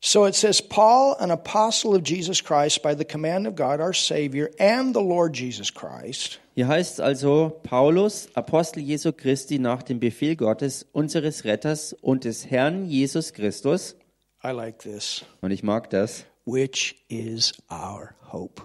So 0.05 0.27
it 0.27 0.35
says, 0.35 0.61
Paul, 0.61 1.15
an 1.21 1.31
apostle 1.31 1.93
of 1.93 2.03
Jesus 2.05 2.43
Christ, 2.43 2.83
by 2.83 2.93
the 2.97 3.05
command 3.05 3.47
of 3.47 3.55
God 3.55 3.79
our 3.81 3.93
Savior 3.95 4.51
and 4.59 4.93
the 4.97 5.01
Lord 5.03 5.37
Jesus 5.37 5.73
Christ, 5.73 6.41
Hier 6.57 6.67
heißt 6.67 6.95
es 6.95 7.01
also 7.01 7.61
Paulus, 7.63 8.29
Apostel 8.35 8.81
Jesu 8.83 9.13
Christi 9.13 9.61
nach 9.61 9.83
dem 9.85 10.01
Befehl 10.01 10.35
Gottes, 10.35 10.87
unseres 10.93 11.45
Retters 11.45 11.93
und 12.03 12.25
des 12.25 12.51
Herrn 12.51 12.87
Jesus 12.87 13.33
Christus. 13.33 13.95
I 14.43 14.49
like 14.51 14.81
this, 14.81 15.25
Und 15.41 15.53
ich 15.53 15.63
mag 15.63 15.89
das, 15.91 16.25
which 16.44 16.96
is 17.09 17.52
our 17.70 18.14
hope. 18.33 18.62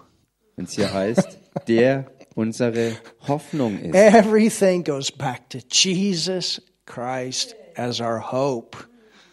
wenn 0.56 0.64
es 0.64 0.72
hier 0.72 0.92
heißt, 0.92 1.38
der 1.68 2.06
unsere 2.34 2.92
Hoffnung 3.26 3.78
ist. 3.80 3.94
Everything 3.94 4.82
goes 4.84 5.10
back 5.10 5.48
to 5.50 5.58
Jesus 5.70 6.60
Christ 6.86 7.54
as 7.76 8.00
our 8.00 8.32
hope. 8.32 8.76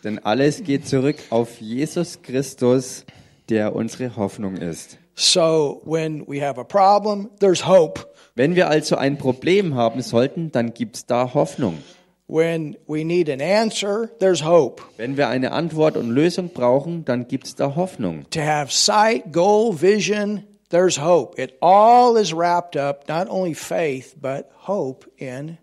Denn 0.04 0.20
alles 0.20 0.64
geht 0.64 0.88
zurück 0.88 1.18
auf 1.32 1.60
Jesus 1.60 2.22
Christus, 2.22 3.06
der 3.50 3.76
unsere 3.76 4.16
Hoffnung 4.16 4.58
ist. 4.58 5.00
So 5.16 5.82
when 5.86 6.26
we 6.28 6.46
have 6.46 6.60
a 6.60 6.64
problem, 6.64 7.30
there's 7.40 7.66
hope. 7.66 8.06
Wenn 8.36 8.56
wir 8.56 8.70
also 8.70 8.98
ein 8.98 9.18
Problem 9.18 9.76
haben 9.76 10.02
sollten, 10.02 10.52
dann 10.52 10.74
gibt 10.74 10.98
es 10.98 11.06
da 11.06 11.34
Hoffnung. 11.34 11.80
When 12.28 12.76
we 12.88 13.04
need 13.04 13.30
an 13.30 13.40
answer, 13.40 14.10
there's 14.20 14.44
hope. 14.44 14.82
Wenn 14.98 15.16
wir 15.16 15.28
eine 15.28 15.52
Antwort 15.52 15.96
und 15.96 16.10
Lösung 16.10 16.50
brauchen, 16.50 17.06
dann 17.06 17.28
gibt 17.28 17.46
es 17.46 17.56
da 17.56 17.76
Hoffnung. 17.76 18.26
To 18.32 18.42
have 18.42 18.72
sight, 18.72 19.32
goal, 19.32 19.80
vision, 19.80 20.44
there's 20.70 21.00
hope. 21.00 21.40
It 21.40 21.56
all 21.62 22.18
is 22.18 22.34
wrapped 22.34 22.76
up, 22.76 23.08
not 23.08 23.30
only 23.30 23.54
faith, 23.54 24.16
but 24.20 24.48
hope 24.66 25.08
in 25.18 25.60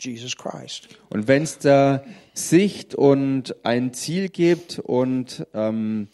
Jesus 0.00 0.36
Christ. 0.36 0.88
Und 1.10 1.28
wenn 1.28 1.44
es 1.44 1.58
da 1.58 2.02
Sicht 2.34 2.96
und 2.96 3.54
ein 3.64 3.92
Ziel 3.92 4.30
gibt 4.30 4.80
und 4.80 5.46
ähm, 5.54 6.08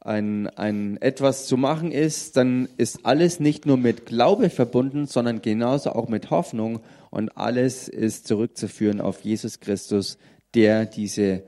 ein, 0.00 0.48
ein 0.48 1.00
etwas 1.00 1.46
zu 1.46 1.56
machen 1.56 1.92
ist, 1.92 2.36
dann 2.36 2.68
ist 2.76 3.04
alles 3.04 3.40
nicht 3.40 3.66
nur 3.66 3.76
mit 3.76 4.06
Glaube 4.06 4.50
verbunden, 4.50 5.06
sondern 5.06 5.42
genauso 5.42 5.90
auch 5.90 6.08
mit 6.08 6.30
Hoffnung 6.30 6.80
und 7.12 7.36
alles 7.36 7.88
ist 7.88 8.26
zurückzuführen 8.26 9.00
auf 9.00 9.20
Jesus 9.20 9.60
Christus, 9.60 10.16
der 10.54 10.86
diese 10.86 11.42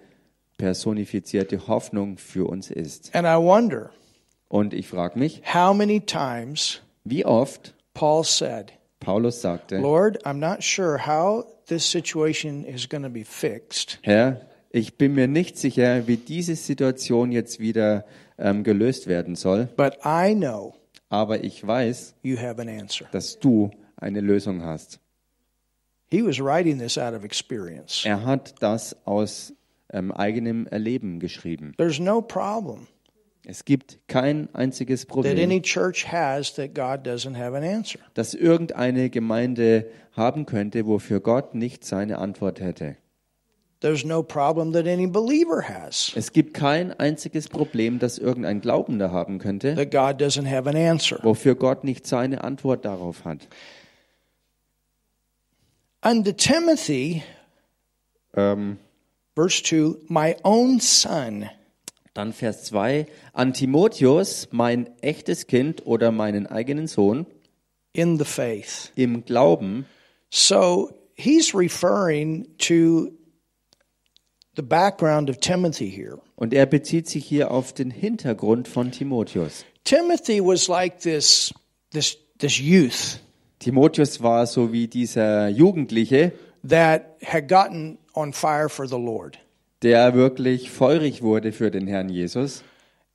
personifizierte 0.59 1.67
Hoffnung 1.67 2.19
für 2.19 2.47
uns 2.47 2.71
ist. 2.71 3.15
And 3.15 3.27
I 3.27 3.43
wonder 3.43 3.91
Und 4.49 4.75
ich 4.75 4.87
frage 4.87 5.19
mich, 5.19 5.43
how 5.53 5.75
many 5.75 6.01
times 6.01 6.83
wie 7.05 7.25
oft 7.25 7.75
Paul 7.95 8.25
said, 8.25 8.75
Paulus 9.01 9.41
sagte, 9.41 9.79
Lord, 9.79 10.25
I'm 10.27 10.35
not 10.35 10.63
sure 10.63 11.07
how 11.07 11.47
this 11.67 11.91
situation 11.91 12.65
is 12.65 12.87
going 12.87 13.03
to 13.03 13.09
be 13.09 13.25
fixed, 13.25 13.99
Herr, 14.03 14.43
ich 14.71 14.99
bin 14.99 15.15
mir 15.15 15.29
nicht 15.29 15.57
sicher, 15.57 16.07
wie 16.07 16.19
diese 16.19 16.57
Situation 16.57 17.33
jetzt 17.33 17.59
wieder 17.59 18.05
ähm, 18.39 18.65
gelöst 18.65 19.07
werden 19.07 19.35
soll, 19.35 19.69
but 19.77 19.97
I 20.05 20.35
know 20.35 20.75
aber 21.09 21.43
ich 21.43 21.67
weiß, 21.67 22.17
you 22.23 22.37
have 22.37 22.61
an 22.61 22.69
answer. 22.69 23.07
dass 23.13 23.39
du 23.39 23.71
eine 23.97 24.21
Lösung 24.21 24.63
hast. 24.63 25.01
He 25.01 25.01
was 25.01 26.04
writing 26.04 26.04
this 26.04 26.04
out 26.04 26.04
of 26.04 26.04
experience. 26.04 26.04
Er 28.07 28.25
hat 28.25 28.55
das 28.61 28.97
aus 29.07 29.55
ähm, 29.93 30.13
eigenem 30.13 30.67
Erleben 30.67 31.21
geschrieben. 31.21 31.73
There's 31.77 31.99
no 31.99 32.21
problem 32.21 32.87
Es 33.47 33.65
gibt 33.65 33.99
kein 34.09 34.49
einziges 34.55 35.03
that 35.03 35.09
Problem, 35.09 35.39
any 35.39 35.61
church 35.61 36.11
has 36.11 36.55
that 36.55 36.75
God 36.75 37.07
doesn't 37.07 37.37
have 37.37 37.57
an 37.57 37.63
answer. 37.63 37.99
das 38.15 38.35
irgendeine 38.35 39.11
Gemeinde 39.11 39.87
haben 40.13 40.47
könnte, 40.47 40.87
wofür 40.87 41.21
Gott 41.21 41.55
nicht 41.55 41.85
seine 41.85 42.19
Antwort 42.19 42.61
hätte. 42.61 42.97
There's 43.81 44.03
no 44.03 44.23
problem 44.23 44.73
that 44.73 44.87
any 44.87 45.07
believer 45.07 45.69
has 45.69 46.13
Es 46.17 46.33
gibt 46.33 46.55
kein 46.55 46.99
einziges 46.99 47.49
Problem, 47.49 47.99
das 47.99 48.17
irgendein 48.17 48.63
Glaubender 48.63 49.13
haben 49.13 49.39
könnte, 49.39 49.77
wofür 51.23 51.55
Gott 51.55 51.85
nicht 51.85 52.07
seine 52.07 52.45
Antwort 52.45 52.87
darauf 52.87 53.27
hat. 53.27 53.47
Unto 56.05 56.33
Timothy, 56.33 57.23
Ähm, 58.37 58.79
verse 59.35 59.63
2, 59.63 59.97
my 60.09 60.37
own 60.45 60.79
son, 60.81 61.49
Dann 62.13 62.33
Vers 62.33 62.65
2. 62.65 63.07
An 63.33 63.55
Timotheus, 63.55 64.49
mein 64.53 64.91
echtes 65.01 65.47
Kind 65.47 65.87
oder 65.87 66.13
meinen 66.13 66.47
eigenen 66.47 66.87
Sohn, 66.87 67.27
in 67.93 68.19
the 68.19 68.25
faith. 68.25 68.93
im 68.97 69.25
Glauben. 69.25 69.87
So 70.31 70.93
he's 71.15 71.55
referring 71.55 72.47
to 72.59 73.11
the 74.57 74.63
background 74.63 75.31
of 75.31 75.39
Timothy 75.39 75.91
here. 75.91 76.21
Und 76.37 76.53
er 76.53 76.67
bezieht 76.67 77.09
sich 77.09 77.25
hier 77.25 77.51
auf 77.51 77.73
den 77.73 77.91
Hintergrund 77.91 78.69
von 78.69 78.93
Timotheus. 78.93 79.65
Timothy 79.85 80.41
was 80.41 80.69
like 80.69 81.01
this, 81.01 81.53
this, 81.93 82.19
this 82.39 82.59
youth 82.59 83.19
Timotheus 83.65 84.23
war 84.23 84.47
so 84.47 84.73
wie 84.75 84.89
dieser 84.89 85.49
Jugendliche, 85.49 86.33
that 86.69 87.17
had 87.25 87.49
gotten 87.49 87.97
on 88.15 88.35
fire 88.35 88.69
for 88.69 88.87
the 88.87 88.99
Lord. 88.99 89.39
der 89.81 90.15
wirklich 90.15 90.71
feurig 90.71 91.23
wurde 91.23 91.51
für 91.51 91.71
den 91.71 91.87
Herrn 91.87 92.11
Jesus. 92.11 92.63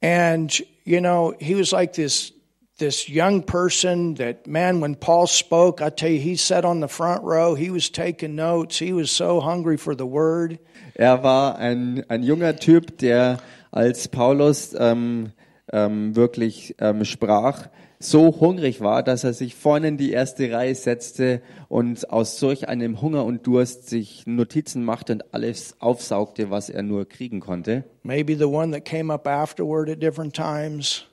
And, 0.02 0.64
you 0.86 1.00
know, 1.00 1.34
he 1.40 1.56
was 1.56 1.72
like 1.72 1.94
this 1.94 2.34
this 2.80 3.08
young 3.08 3.44
person 3.44 4.16
that 4.16 4.48
man 4.48 4.82
when 4.82 4.96
Paul 4.96 5.28
spoke, 5.28 5.82
I 5.86 5.92
tell 5.92 6.10
you, 6.10 6.20
he 6.20 6.36
sat 6.36 6.66
on 6.66 6.82
the 6.82 6.88
front 6.88 7.24
row, 7.24 7.54
he 7.54 7.70
was 7.70 7.92
taking 7.92 8.36
notes, 8.36 8.80
he 8.80 8.92
was 8.92 9.12
so 9.12 9.42
hungry 9.42 9.78
for 9.78 9.94
the 9.96 10.06
word. 10.06 10.58
Er 10.96 11.22
war 11.22 11.60
ein, 11.60 12.04
ein 12.10 12.24
junger 12.24 12.56
Typ, 12.56 12.98
der 12.98 13.38
als 13.72 14.08
Paulus 14.08 14.76
ähm, 14.80 15.32
ähm, 15.72 16.16
wirklich 16.16 16.76
ähm, 16.80 17.06
sprach, 17.06 17.68
so 18.02 18.40
hungrig 18.40 18.80
war, 18.80 19.04
dass 19.04 19.26
er 19.26 19.34
sich 19.34 19.56
vorne 19.56 19.90
in 19.90 19.98
die 19.98 20.12
erste 20.12 20.50
Reihe 20.52 20.74
setzte 20.74 21.42
und 21.68 22.10
aus 22.10 22.40
solch 22.40 22.70
einem 22.70 23.02
Hunger 23.02 23.26
und 23.26 23.46
Durst 23.46 23.90
sich 23.90 24.24
Notizen 24.26 24.86
machte 24.86 25.14
und 25.14 25.34
alles 25.34 25.76
aufsaugte, 25.80 26.50
was 26.50 26.70
er 26.70 26.82
nur 26.82 27.08
kriegen 27.08 27.42
konnte. 27.42 27.84
Maybe 28.04 28.38
the 28.38 28.46
one 28.46 28.72
that 28.72 28.86
came 28.86 29.12
up 29.14 29.28
afterward 29.28 29.90
at 29.90 30.02
different 30.02 30.34
times. 30.34 31.06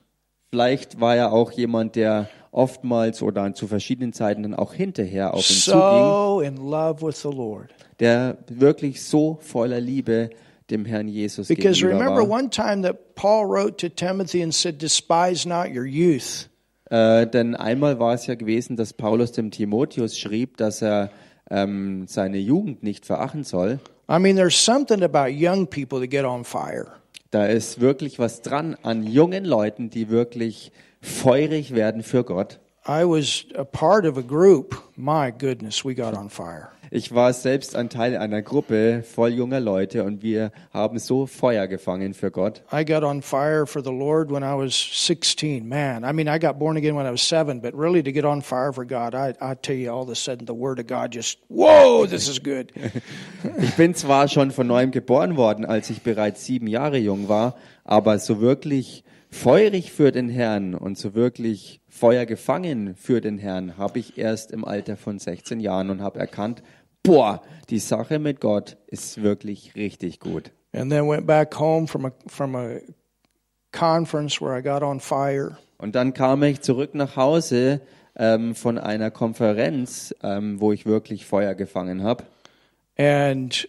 Vielleicht 0.53 1.01
war 1.01 1.17
er 1.17 1.33
auch 1.33 1.51
jemand, 1.51 1.97
der 1.97 2.29
oftmals 2.53 3.21
oder 3.21 3.53
zu 3.55 3.67
verschiedenen 3.67 4.13
Zeiten 4.13 4.45
dann 4.45 4.55
auch 4.55 4.73
hinterher 4.73 5.35
auf 5.35 5.51
ihn 5.51 5.57
zuging, 5.57 6.57
So 7.13 7.31
Lord. 7.33 7.75
der 7.99 8.39
wirklich 8.49 9.03
so 9.03 9.39
voller 9.43 9.81
Liebe 9.81 10.31
dem 10.71 10.85
Herrn 10.85 11.09
Jesus 11.09 11.49
Because 11.49 11.81
gegenüber 11.81 11.99
remember 12.01 12.23
war. 12.29 12.39
one 12.39 12.49
time 12.51 12.83
that 12.83 13.15
Paul 13.17 13.45
wrote 13.47 13.77
to 13.79 13.89
Timothy 13.89 14.43
and 14.43 14.55
said, 14.55 14.81
Despise 14.81 15.47
not 15.49 15.67
your 15.75 15.85
youth. 15.85 16.49
Äh, 16.91 17.27
denn 17.27 17.55
einmal 17.55 17.99
war 17.99 18.15
es 18.15 18.27
ja 18.27 18.35
gewesen, 18.35 18.77
dass 18.77 18.93
Paulus 18.93 19.33
dem 19.33 19.51
Timotheus 19.51 20.19
schrieb, 20.19 20.57
dass 20.57 20.83
er 20.83 21.11
ähm, 21.51 22.07
seine 22.07 22.39
Jugend 22.39 22.83
nicht 22.83 23.07
verachten 23.07 23.45
soll. 23.45 23.81
I 24.09 24.19
mean, 24.19 24.37
there's 24.37 24.57
something 24.57 25.03
about 25.03 25.31
young 25.31 25.67
people 25.67 25.99
that 26.01 26.11
get 26.11 26.25
on 26.25 26.45
fire. 26.45 26.87
Da 27.33 27.47
ist 27.47 27.81
wirklich 27.81 28.19
was 28.19 28.41
dran 28.41 28.77
an 28.83 29.03
jungen 29.03 29.45
Leuten, 29.45 29.91
die 29.91 30.11
wirklich 30.11 30.71
feurig 31.01 31.75
werden 31.75 32.03
für 32.03 32.23
Gott. 32.23 32.61
I 32.89 33.03
was 33.05 33.47
a 33.57 33.65
part 33.65 34.07
of 34.07 34.17
a 34.17 34.23
group. 34.23 34.81
My 34.95 35.33
goodness, 35.33 35.85
we 35.85 35.93
got 35.93 36.17
on 36.17 36.31
fire. 36.31 36.69
Ich 36.91 37.15
war 37.15 37.33
selbst 37.33 37.75
ein 37.75 37.89
Teil 37.89 38.17
einer 38.17 38.43
Gruppe 38.43 39.03
voll 39.03 39.31
junger 39.31 39.61
Leute 39.61 40.05
und 40.05 40.23
wir 40.23 40.53
haben 40.73 40.99
so 40.99 41.27
Feuer 41.27 41.67
gefangen 41.67 42.15
für 42.15 42.31
Gott. 42.31 42.63
I 42.73 42.85
got 42.85 43.03
on 43.03 43.23
fire 43.23 43.67
for 43.67 43.83
the 43.83 43.91
Lord 43.91 44.31
when 44.31 44.43
I 44.43 44.55
was 44.55 44.75
16. 44.75 45.67
Man, 45.67 46.05
I 46.05 46.13
mean, 46.13 46.29
I 46.29 46.39
got 46.39 46.59
born 46.59 46.77
again 46.77 46.95
when 46.95 47.07
I 47.07 47.11
was 47.11 47.23
seven, 47.23 47.61
but 47.61 47.75
really 47.75 48.03
to 48.03 48.13
get 48.13 48.25
on 48.25 48.41
fire 48.41 48.73
for 48.73 48.85
God, 48.85 49.15
I, 49.15 49.35
I 49.41 49.55
tell 49.55 49.77
you, 49.77 49.91
all 49.91 50.03
of 50.03 50.11
a 50.11 50.15
sudden 50.15 50.47
the 50.47 50.55
Word 50.55 50.79
of 50.79 50.87
God 50.87 51.13
just, 51.13 51.39
whoa, 51.49 52.07
this 52.07 52.29
is 52.29 52.39
good. 52.39 52.73
Ich 53.59 53.75
bin 53.77 53.95
zwar 53.95 54.29
schon 54.29 54.51
von 54.51 54.67
neuem 54.67 54.91
geboren 54.91 55.37
worden, 55.37 55.65
als 55.65 55.91
ich 55.91 56.03
bereits 56.03 56.45
sieben 56.45 56.67
Jahre 56.67 56.99
jung 56.99 57.29
war, 57.29 57.57
aber 57.85 58.19
so 58.19 58.41
wirklich 58.41 59.05
feurig 59.31 59.93
für 59.93 60.13
den 60.13 60.29
Herrn 60.29 60.75
und 60.75 60.99
so 60.99 61.15
wirklich 61.15 61.81
Feuer 61.97 62.27
gefangen 62.27 62.95
für 62.95 63.21
den 63.21 63.39
Herrn 63.39 63.79
habe 63.79 63.99
ich 63.99 64.19
erst 64.19 64.53
im 64.53 64.65
Alter 64.65 64.97
von 64.97 65.19
16 65.19 65.61
Jahren 65.61 65.89
und 65.91 66.03
habe 66.03 66.19
erkannt, 66.19 66.63
boah, 67.03 67.41
die 67.71 67.79
Sache 67.79 68.19
mit 68.19 68.41
Gott 68.41 68.77
ist 68.87 69.23
wirklich 69.23 69.75
richtig 69.75 70.21
gut. 70.21 70.51
and 70.77 70.91
then 70.91 71.09
went 71.09 71.27
back 71.27 71.55
home 71.55 71.87
from 71.87 72.05
a, 72.05 72.13
from 72.29 72.55
a 72.55 72.81
conference 73.73 74.41
where 74.41 74.55
I 74.55 74.61
got 74.61 74.83
on 74.83 75.01
fire. 75.01 75.57
Und 75.79 75.95
dann 75.95 76.13
kam 76.13 76.43
ich 76.43 76.61
zurück 76.61 76.95
nach 76.95 77.17
Hause 77.17 77.81
ähm, 78.17 78.55
von 78.55 78.79
einer 78.79 79.11
Konferenz, 79.11 80.15
ähm, 80.23 80.61
wo 80.61 80.73
ich 80.73 80.87
wirklich 80.87 81.27
Feuer 81.27 81.55
gefangen 81.55 82.03
habe. 82.03 82.25
And 82.99 83.69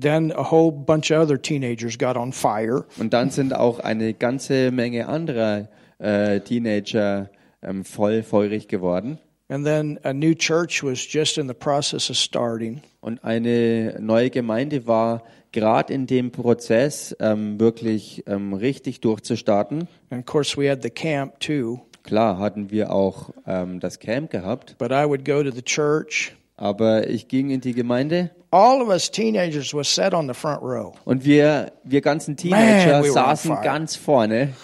then 0.00 0.32
a 0.32 0.50
whole 0.50 0.70
bunch 0.72 1.10
of 1.10 1.18
other 1.18 1.40
teenagers 1.40 1.98
got 1.98 2.16
on 2.16 2.32
fire. 2.32 2.84
Und 2.98 3.12
dann 3.12 3.30
sind 3.30 3.54
auch 3.54 3.78
eine 3.80 4.14
ganze 4.14 4.70
Menge 4.70 5.08
anderer 5.08 5.68
äh, 5.98 6.40
Teenager 6.40 7.30
ähm, 7.62 7.84
voll 7.84 8.22
feurig 8.22 8.68
geworden. 8.68 9.18
And 9.50 9.64
then 9.64 9.98
a 10.02 10.12
new 10.12 10.34
church 10.34 10.82
was 10.82 10.98
just 11.10 11.38
in 11.38 11.48
the 11.48 11.54
process 11.54 12.10
of 12.10 12.16
starting. 12.16 12.82
Und 13.00 13.24
eine 13.24 13.96
neue 13.98 14.28
Gemeinde 14.30 14.86
war 14.86 15.22
gerade 15.52 15.92
in 15.94 16.06
dem 16.06 16.30
Prozess, 16.32 17.16
ähm, 17.20 17.58
wirklich 17.58 18.24
ähm, 18.26 18.52
richtig 18.52 19.00
durchzustarten. 19.00 19.88
And 20.10 20.20
of 20.20 20.26
course, 20.26 20.60
we 20.60 20.70
had 20.70 20.82
the 20.82 20.90
camp 20.90 21.40
too. 21.40 21.80
Klar 22.02 22.38
hatten 22.38 22.70
wir 22.70 22.92
auch 22.92 23.30
ähm, 23.46 23.80
das 23.80 23.98
Camp 23.98 24.30
gehabt, 24.30 24.76
But 24.78 24.90
I 24.92 25.04
would 25.06 25.24
go 25.24 25.42
to 25.42 25.50
the 25.50 25.62
church. 25.62 26.34
aber 26.56 27.08
ich 27.08 27.28
ging 27.28 27.50
in 27.50 27.60
die 27.60 27.72
Gemeinde 27.74 28.30
All 28.50 28.80
of 28.80 28.88
us 28.88 29.10
teenagers 29.10 29.74
was 29.74 29.94
sat 29.94 30.14
on 30.14 30.26
the 30.26 30.32
front 30.32 30.62
row. 30.62 30.94
und 31.04 31.24
wir, 31.24 31.72
wir 31.84 32.00
ganzen 32.00 32.34
Teenager 32.36 32.92
Man, 32.92 33.02
we 33.02 33.08
were 33.08 33.12
saßen 33.12 33.56
ganz 33.62 33.94
vorne. 33.96 34.54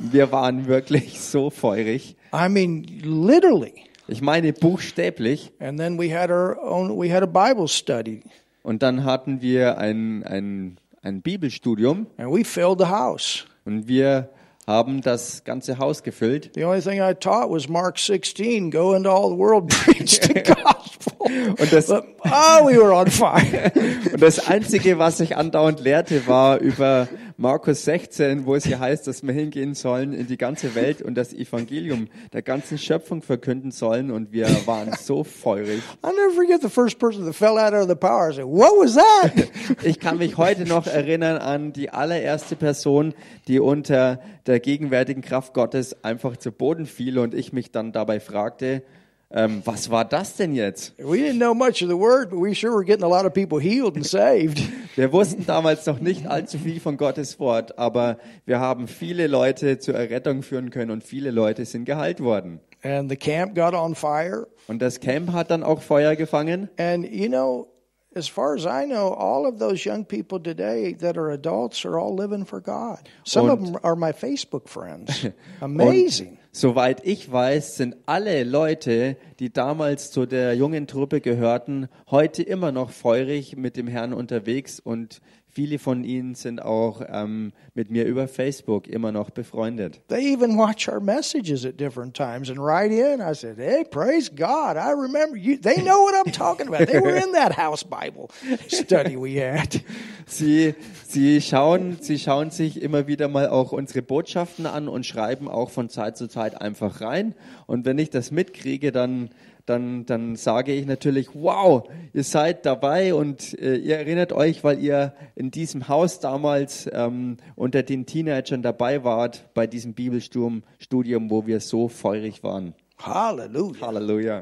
Wir 0.00 0.32
waren 0.32 0.66
wirklich 0.66 1.20
so 1.20 1.50
feurig. 1.50 2.16
I 2.34 2.48
mean, 2.48 2.84
literally. 3.02 3.84
Ich 4.08 4.22
meine 4.22 4.52
buchstäblich. 4.52 5.52
And 5.60 5.78
then 5.78 5.98
we 5.98 6.16
had 6.16 6.30
our 6.30 6.58
own. 6.62 6.98
We 6.98 7.12
had 7.14 7.22
a 7.22 7.26
Bible 7.26 7.68
study, 7.68 8.22
Und 8.62 8.82
dann 8.82 9.04
hatten 9.04 9.40
wir 9.42 9.78
ein, 9.78 10.24
ein, 10.24 10.78
ein 11.02 11.22
Bibelstudium 11.22 12.06
and 12.16 12.32
we 12.32 12.44
filled 12.44 12.78
the 12.78 12.86
house. 12.86 13.44
und 13.64 13.86
wir 13.88 14.30
haben 14.66 15.00
das 15.00 15.44
ganze 15.44 15.78
Haus 15.78 16.02
gefüllt. 16.02 16.50
The 16.54 16.64
only 16.64 16.80
thing 16.80 17.00
I 17.00 17.14
taught 17.14 17.50
was 17.50 17.68
Mark 17.68 17.98
16: 17.98 18.70
Go 18.70 18.94
into 18.94 19.10
all 19.10 19.30
the 19.30 19.36
world, 19.38 19.68
preach 19.84 20.20
the 20.22 20.34
gospel. 20.42 21.12
Und 21.58 21.72
das, 21.72 21.86
But, 21.88 22.04
oh, 22.24 22.66
we 22.66 22.76
were 22.76 22.92
on 22.94 23.06
fire. 23.08 23.70
und 24.12 24.20
das 24.22 24.46
Einzige, 24.48 24.98
was 24.98 25.20
ich 25.20 25.36
andauernd 25.36 25.80
lehrte, 25.80 26.26
war 26.26 26.58
über 26.58 27.08
Markus 27.40 27.86
16, 27.86 28.44
wo 28.44 28.54
es 28.54 28.66
hier 28.66 28.80
heißt, 28.80 29.06
dass 29.06 29.22
wir 29.22 29.32
hingehen 29.32 29.72
sollen 29.72 30.12
in 30.12 30.26
die 30.26 30.36
ganze 30.36 30.74
Welt 30.74 31.00
und 31.00 31.14
das 31.14 31.32
Evangelium 31.32 32.08
der 32.34 32.42
ganzen 32.42 32.76
Schöpfung 32.76 33.22
verkünden 33.22 33.70
sollen. 33.70 34.10
Und 34.10 34.30
wir 34.30 34.46
waren 34.66 34.92
so 34.92 35.24
feurig. 35.24 35.80
I'll 36.02 36.12
never 36.12 36.34
forget 36.34 36.60
the 36.60 36.68
first 36.68 36.98
person 36.98 37.24
that 37.24 37.34
fell 37.34 37.56
out 37.56 37.72
of 37.72 37.88
the 37.88 37.94
power. 37.94 38.28
I 38.28 38.34
said, 38.34 38.44
what 38.44 38.72
was 38.72 38.94
that? 38.96 39.32
Ich 39.82 39.98
kann 39.98 40.18
mich 40.18 40.36
heute 40.36 40.66
noch 40.66 40.86
erinnern 40.86 41.38
an 41.38 41.72
die 41.72 41.88
allererste 41.88 42.56
Person, 42.56 43.14
die 43.48 43.58
unter 43.58 44.20
der 44.44 44.60
gegenwärtigen 44.60 45.22
Kraft 45.22 45.54
Gottes 45.54 46.04
einfach 46.04 46.36
zu 46.36 46.52
Boden 46.52 46.84
fiel 46.84 47.18
und 47.18 47.32
ich 47.32 47.54
mich 47.54 47.70
dann 47.70 47.92
dabei 47.92 48.20
fragte, 48.20 48.82
ähm, 49.32 49.62
was 49.64 49.90
war 49.90 50.04
das 50.04 50.36
denn 50.36 50.54
jetzt? 50.54 50.94
we 50.98 51.18
didn't 51.18 51.38
know 51.38 51.54
much 51.54 51.82
of 51.82 51.88
the 51.88 51.96
word, 51.96 52.30
but 52.30 52.40
we 52.40 52.54
sure 52.54 52.72
were 52.72 52.84
getting 52.84 53.04
a 53.04 53.08
lot 53.08 53.24
of 53.24 53.32
people 53.32 53.60
healed 53.60 53.96
and 53.96 54.06
saved. 54.06 54.60
Wir 54.96 55.12
wussten 55.12 55.46
damals 55.46 55.86
noch 55.86 56.00
nicht 56.00 56.26
allzu 56.26 56.58
viel 56.58 56.80
von 56.80 56.96
Gottes 56.96 57.38
Wort, 57.38 57.78
aber 57.78 58.18
wir 58.44 58.58
haben 58.58 58.88
viele 58.88 59.28
Leute 59.28 59.78
zur 59.78 59.94
Errettung 59.94 60.42
führen 60.42 60.70
können 60.70 60.90
und 60.90 61.04
viele 61.04 61.30
Leute 61.30 61.64
sind 61.64 61.84
geheilt 61.84 62.20
worden. 62.20 62.60
And 62.82 63.08
the 63.08 63.16
camp 63.16 63.54
got 63.54 63.72
on 63.72 63.94
fire. 63.94 64.48
Und 64.66 64.82
das 64.82 64.98
Camp 64.98 65.32
hat 65.32 65.50
dann 65.52 65.62
auch 65.62 65.80
Feuer 65.80 66.16
gefangen. 66.16 66.68
And 66.76 67.08
you 67.08 67.28
know, 67.28 67.68
as 68.16 68.28
far 68.28 68.54
as 68.56 68.64
I 68.64 68.84
know, 68.84 69.14
all 69.14 69.46
of 69.46 69.58
those 69.60 69.88
young 69.88 70.04
people 70.04 70.40
today 70.42 70.92
that 70.96 71.16
are 71.16 71.30
adults 71.30 71.86
are 71.86 71.96
all 71.98 72.14
living 72.14 72.44
for 72.44 72.60
God. 72.60 72.98
Some 73.24 73.48
of 73.48 73.60
Und- 73.60 73.66
them 73.74 73.78
are 73.84 73.94
my 73.94 74.12
Facebook 74.12 74.68
friends. 74.68 75.28
Amazing. 75.60 76.39
Soweit 76.52 77.06
ich 77.06 77.30
weiß, 77.30 77.76
sind 77.76 77.96
alle 78.06 78.42
Leute, 78.42 79.16
die 79.38 79.52
damals 79.52 80.10
zu 80.10 80.26
der 80.26 80.54
jungen 80.54 80.88
Truppe 80.88 81.20
gehörten, 81.20 81.88
heute 82.10 82.42
immer 82.42 82.72
noch 82.72 82.90
feurig 82.90 83.56
mit 83.56 83.76
dem 83.76 83.86
Herrn 83.86 84.12
unterwegs 84.12 84.80
und 84.80 85.20
viele 85.52 85.78
von 85.78 86.04
ihnen 86.04 86.34
sind 86.34 86.62
auch 86.62 87.02
ähm, 87.08 87.52
mit 87.74 87.90
mir 87.90 88.04
über 88.04 88.28
Facebook 88.28 88.86
immer 88.86 89.12
noch 89.12 89.30
befreundet. 89.30 90.00
They 90.08 90.32
even 90.32 90.56
watch 90.56 90.88
our 90.88 91.00
messages 91.00 91.64
at 91.66 91.78
different 91.78 92.14
times 92.14 92.48
and 92.50 92.58
write 92.58 92.94
in. 92.94 93.20
I 93.20 93.34
said, 93.34 93.56
"Hey, 93.58 93.84
praise 93.84 94.30
God! 94.30 94.76
I 94.76 94.92
remember 94.92 95.36
you." 95.36 95.56
They 95.56 95.76
know 95.82 96.04
what 96.04 96.14
I'm 96.14 96.32
talking 96.32 96.68
about. 96.68 96.86
They 96.86 97.00
were 97.00 97.16
in 97.16 97.32
that 97.32 97.56
house 97.56 97.84
Bible 97.84 98.28
study 98.68 99.16
we 99.16 99.40
had. 99.40 99.80
Sie, 100.26 100.74
sie, 101.08 101.40
schauen, 101.40 101.98
sie 102.00 102.18
schauen 102.18 102.50
sich 102.50 102.80
immer 102.80 103.08
wieder 103.08 103.26
mal 103.28 103.48
auch 103.48 103.72
unsere 103.72 104.02
Botschaften 104.02 104.66
an 104.66 104.88
und 104.88 105.04
schreiben 105.04 105.48
auch 105.48 105.70
von 105.70 105.88
Zeit 105.88 106.16
zu 106.16 106.28
Zeit 106.28 106.60
einfach 106.60 107.00
rein. 107.00 107.34
Und 107.66 107.84
wenn 107.84 107.98
ich 107.98 108.10
das 108.10 108.30
mitkriege, 108.30 108.92
dann, 108.92 109.30
dann, 109.70 110.04
dann 110.04 110.34
sage 110.34 110.72
ich 110.72 110.84
natürlich, 110.84 111.28
wow, 111.32 111.88
ihr 112.12 112.24
seid 112.24 112.66
dabei 112.66 113.14
und 113.14 113.56
äh, 113.58 113.76
ihr 113.76 113.96
erinnert 113.96 114.32
euch, 114.32 114.64
weil 114.64 114.80
ihr 114.80 115.14
in 115.36 115.50
diesem 115.52 115.86
Haus 115.88 116.18
damals 116.18 116.90
ähm, 116.92 117.36
unter 117.54 117.84
den 117.84 118.04
Teenagern 118.04 118.62
dabei 118.62 119.04
wart, 119.04 119.48
bei 119.54 119.66
diesem 119.66 119.94
Bibelstudium, 119.94 120.64
Studium, 120.78 121.30
wo 121.30 121.46
wir 121.46 121.60
so 121.60 121.88
feurig 121.88 122.42
waren. 122.42 122.74
Halleluja. 122.98 124.40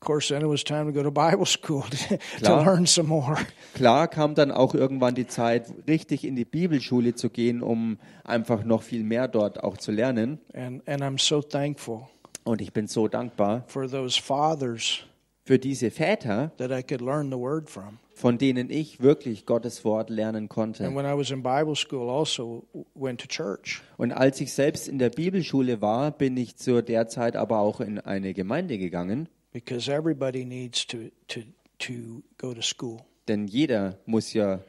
Of 0.00 0.06
course, 0.06 0.28
then 0.28 0.42
it 0.42 0.48
was 0.48 0.62
time 0.62 0.86
to 0.86 0.92
go 0.92 1.02
to 1.02 1.10
Bible 1.10 1.46
school 1.46 1.82
to, 1.82 1.96
to 2.16 2.18
Klar. 2.38 2.64
learn 2.64 2.86
some 2.86 3.08
more. 3.08 3.36
Klar 3.74 4.06
kam 4.06 4.34
dann 4.34 4.52
auch 4.52 4.74
irgendwann 4.74 5.14
die 5.14 5.26
Zeit, 5.26 5.72
richtig 5.88 6.24
in 6.24 6.36
die 6.36 6.44
Bibelschule 6.44 7.14
zu 7.14 7.30
gehen, 7.30 7.62
um 7.62 7.98
einfach 8.24 8.64
noch 8.64 8.82
viel 8.82 9.02
mehr 9.02 9.26
dort 9.26 9.62
auch 9.64 9.76
zu 9.76 9.90
lernen. 9.90 10.38
And 10.52 10.86
and 10.88 11.02
I'm 11.02 11.18
so 11.18 11.42
thankful 11.42 12.08
Und 12.48 12.60
ich 12.62 12.72
bin 12.72 12.86
so 12.86 13.08
dankbar 13.08 13.64
for 13.66 13.86
those 13.88 14.20
fathers 14.20 15.00
für 15.44 15.58
diese 15.58 15.90
Väter, 15.90 16.50
that 16.56 16.70
I 16.70 16.82
could 16.82 17.00
learn 17.02 17.30
the 17.30 17.36
word 17.38 17.68
from. 17.68 17.98
von 18.14 18.38
denen 18.38 18.70
ich 18.70 19.00
wirklich 19.02 19.44
Gottes 19.46 19.84
Wort 19.84 20.08
lernen 20.10 20.44
And 20.44 20.48
konnte. 20.48 20.84
when 20.94 21.04
I 21.06 21.16
was 21.16 21.30
in 21.30 21.42
Bible 21.42 21.76
school, 21.76 22.08
also 22.10 22.64
w- 22.72 22.84
went 22.94 23.20
to 23.20 23.26
church. 23.28 23.82
Und 23.96 24.12
als 24.12 24.40
ich 24.40 24.52
selbst 24.52 24.88
in 24.88 24.98
der 24.98 25.10
Bibelschule 25.10 25.80
war, 25.82 26.10
bin 26.10 26.36
ich 26.36 26.56
zu 26.56 26.82
der 26.82 27.06
Zeit 27.08 27.36
aber 27.36 27.58
auch 27.58 27.80
in 27.80 27.98
eine 28.00 28.32
Gemeinde 28.34 28.78
gegangen, 28.78 29.28
because 29.52 29.90
everybody 29.92 30.44
needs 30.44 30.86
to 30.86 30.98
to 31.28 31.40
to 31.78 32.22
go 32.38 32.54
to 32.54 32.62
school. 32.62 32.98
denn 33.28 33.46
jeder 33.46 33.98
muss 34.06 34.32
ja 34.32 34.60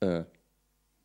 äh, 0.00 0.22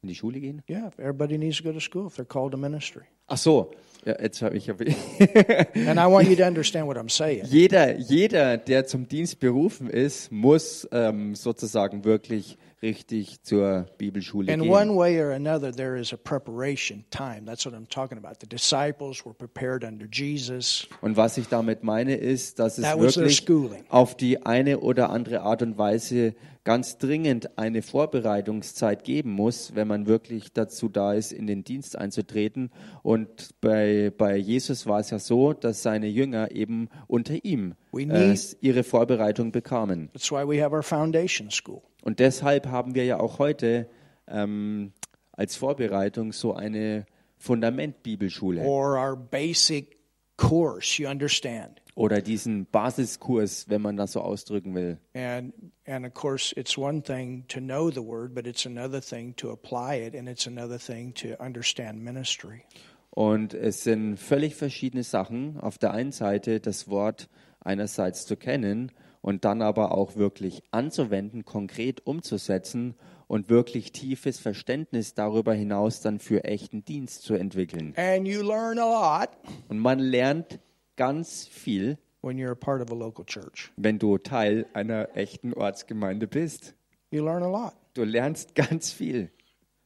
in 0.04 0.08
die 0.08 0.16
Schule 0.16 0.40
gehen. 0.40 0.64
Yeah, 0.68 0.88
everybody 0.98 1.38
needs 1.38 1.58
to 1.58 1.64
go 1.64 1.72
to 1.72 1.80
school 1.80 2.08
if 2.08 2.16
they're 2.16 2.26
called 2.26 2.52
to 2.54 2.58
ministry. 2.58 3.04
Ach 3.28 3.38
so, 3.38 3.72
ja, 4.04 4.20
jetzt 4.20 4.42
habe 4.42 4.58
ich 4.58 4.68
And 4.70 6.00
I 6.00 6.08
want 6.08 6.28
you 6.28 6.36
to 6.36 6.44
understand 6.44 6.88
what 6.88 6.98
I'm 6.98 7.08
saying. 7.10 7.46
jeder, 7.46 7.98
jeder, 7.98 8.58
der 8.58 8.88
zum 8.88 9.08
Dienst 9.08 9.40
berufen 9.40 9.90
ist, 9.90 10.32
muss 10.32 10.88
ähm, 10.92 11.36
sozusagen 11.36 12.04
wirklich 12.04 12.58
richtig 12.82 13.44
zur 13.44 13.86
Bibelschule 14.00 14.52
In 14.52 14.62
gehen. 14.62 14.72
one 14.72 14.96
way 14.98 15.22
or 15.22 15.34
another, 15.34 15.72
there 15.72 16.00
is 16.00 16.12
a 16.12 16.18
preparation 16.18 17.06
time. 17.12 17.44
That's 17.46 17.64
what 17.64 17.76
I'm 17.76 17.88
talking 17.88 18.18
about. 18.18 18.40
The 18.42 18.48
disciples 18.48 19.24
were 19.24 19.36
prepared 19.36 19.84
under 19.84 20.08
Jesus. 20.12 20.88
Und 21.02 21.16
was 21.16 21.38
ich 21.38 21.48
damit 21.48 21.84
meine, 21.84 22.16
ist, 22.16 22.58
dass 22.58 22.80
es 22.80 22.84
That 22.86 22.98
was 23.00 23.14
their 23.14 23.26
wirklich 23.26 23.38
schooling. 23.38 23.84
auf 23.90 24.18
die 24.18 24.44
eine 24.48 24.80
oder 24.80 25.12
andere 25.12 25.42
Art 25.42 25.62
und 25.62 25.78
Weise 25.78 26.34
ganz 26.64 26.98
dringend 26.98 27.58
eine 27.58 27.82
Vorbereitungszeit 27.82 29.04
geben 29.04 29.32
muss, 29.32 29.74
wenn 29.76 29.88
man 29.88 30.06
wirklich 30.06 30.54
dazu 30.54 30.90
da 30.90 31.14
ist, 31.14 31.32
in 31.32 31.48
den 31.48 31.64
Dienst 31.64 31.98
einzutreten. 31.98 32.72
Und 33.02 33.50
bei, 33.62 34.12
bei 34.16 34.38
Jesus 34.38 34.86
war 34.86 35.00
es 35.00 35.10
ja 35.10 35.20
so, 35.20 35.54
dass 35.54 35.82
seine 35.82 36.08
Jünger 36.08 36.52
eben 36.52 36.90
unter 37.08 37.44
ihm 37.44 37.74
äh, 37.96 38.36
ihre 38.62 38.84
Vorbereitung 38.84 39.52
bekamen. 39.52 40.10
That's 40.14 40.32
why 40.32 40.48
we 40.48 40.64
have 40.64 40.76
our 40.76 40.84
foundation 40.84 41.50
school. 41.50 41.82
Und 42.04 42.20
deshalb 42.20 42.68
haben 42.68 42.96
wir 42.96 43.06
ja 43.06 43.20
auch 43.20 43.40
heute 43.40 43.88
ähm, 44.28 44.92
als 45.32 45.56
Vorbereitung 45.56 46.32
so 46.32 46.54
eine 46.54 47.06
Fundamentbibelschule 47.38 48.62
or 48.62 48.98
our 48.98 49.16
basic 49.16 49.98
course, 50.38 51.02
you 51.02 51.10
understand. 51.10 51.81
Oder 52.02 52.20
diesen 52.20 52.66
Basiskurs, 52.66 53.70
wenn 53.70 53.84
man 53.84 53.96
das 53.96 54.14
so 54.14 54.22
ausdrücken 54.22 54.74
will. 54.74 54.98
And 55.14 55.54
and 55.86 56.04
of 56.04 56.14
course 56.16 56.52
it's 56.58 56.76
one 56.76 57.04
thing 57.04 57.46
to 57.48 57.60
know 57.60 57.92
the 57.92 58.02
word, 58.02 58.34
but 58.34 58.48
it's 58.48 58.66
another 58.66 59.00
thing 59.00 59.36
to 59.36 59.52
apply 59.52 60.08
it 60.08 60.16
and 60.16 60.28
it's 60.28 60.48
another 60.48 60.80
thing 60.80 61.14
to 61.14 61.40
understand 61.40 62.02
ministry. 62.02 62.64
Und 63.12 63.54
es 63.54 63.84
sind 63.84 64.18
völlig 64.18 64.56
verschiedene 64.56 65.04
Sachen. 65.04 65.60
Auf 65.60 65.78
der 65.78 65.92
einen 65.92 66.12
Seite 66.12 66.60
das 66.60 66.88
Wort 66.88 67.30
einerseits 67.60 68.26
zu 68.26 68.36
kennen 68.36 68.92
und 69.22 69.46
dann 69.46 69.62
aber 69.62 69.92
auch 69.92 70.16
wirklich 70.16 70.64
anzuwenden, 70.72 71.46
konkret 71.46 72.08
umzusetzen 72.08 72.96
und 73.28 73.50
wirklich 73.50 73.92
tiefes 73.92 74.40
Verständnis 74.40 75.14
darüber 75.14 75.54
hinaus 75.54 76.02
dann 76.02 76.18
für 76.18 76.46
echten 76.46 76.84
Dienst 76.84 77.22
zu 77.22 77.36
entwickeln. 77.36 77.94
And 77.96 78.28
you 78.28 78.42
learn 78.42 78.80
a 78.80 79.20
lot 79.20 79.30
Und 79.70 79.78
man 79.78 80.00
lernt 80.00 80.60
ganz 80.96 81.48
viel, 81.48 81.98
when 82.22 82.38
you're 82.38 82.52
a 82.52 82.56
part 82.56 82.82
of 82.82 82.92
a 82.92 82.96
local 82.96 83.26
church. 83.26 83.72
wenn 83.78 84.00
du 84.00 84.18
Teil 84.18 84.66
einer 84.74 85.10
echten 85.16 85.54
Ortsgemeinde 85.54 86.28
bist. 86.28 86.74
You 87.12 87.24
learn 87.24 87.44
a 87.44 87.50
lot. 87.50 87.74
Du 87.94 88.04
lernst 88.04 88.56
ganz 88.56 88.92
viel. 88.92 89.30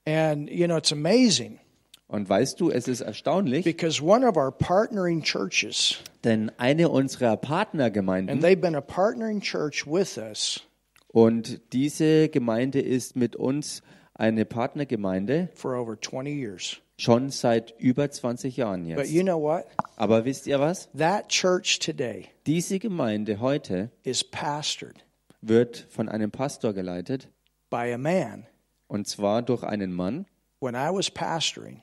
And 0.06 0.50
you 0.50 0.68
know, 0.68 0.78
it's 0.78 0.92
amazing 0.92 1.60
Und 2.08 2.30
weißt 2.30 2.62
du, 2.62 2.70
es 2.70 2.88
ist 2.88 3.02
erstaunlich, 3.02 3.64
because 3.66 4.00
one 4.02 4.28
of 4.28 4.38
our 4.38 4.52
partnering 4.52 5.24
churches, 5.24 5.98
denn 6.24 6.52
eine 6.58 6.90
unserer 6.90 7.32
and 7.32 7.42
Partnergemeinden 7.42 8.42
they've 8.42 8.62
been 8.62 8.76
a 8.76 8.82
partnering 8.82 9.42
church 9.42 9.88
with 9.88 10.18
us 10.18 10.62
Und 11.08 11.62
diese 11.74 12.30
Gemeinde 12.30 12.80
ist 12.82 13.16
mit 13.16 13.36
uns 13.36 13.82
eine 14.14 14.46
Partnergemeinde 14.46 15.50
for 15.56 15.74
over 15.76 16.00
20 16.00 16.36
years. 16.38 16.82
Schon 16.98 17.30
seit 17.30 17.74
über 17.80 18.10
20 18.10 18.58
Jahren 18.58 18.88
But 18.88 18.98
jetzt. 19.06 19.12
you 19.12 19.22
know 19.24 19.42
what? 19.42 19.66
Aber 19.98 20.26
wisst 20.26 20.48
ihr 20.48 20.60
was? 20.60 20.90
That 20.98 21.28
church 21.30 21.80
today 21.80 22.28
Diese 22.46 22.80
Gemeinde 22.80 23.40
heute 23.40 23.90
is 24.04 24.24
pastored 24.24 25.04
wird 25.42 25.86
von 25.90 26.10
einem 26.10 26.32
Pastor 26.32 26.74
geleitet 26.74 27.30
by 27.70 27.92
a 27.94 27.98
man. 27.98 28.46
und 28.88 29.08
zwar 29.08 29.42
durch 29.42 29.64
einen 29.64 29.92
Mann, 29.94 30.26
When 30.62 30.76
I 30.76 30.90
was 30.92 31.12
pastoring 31.12 31.82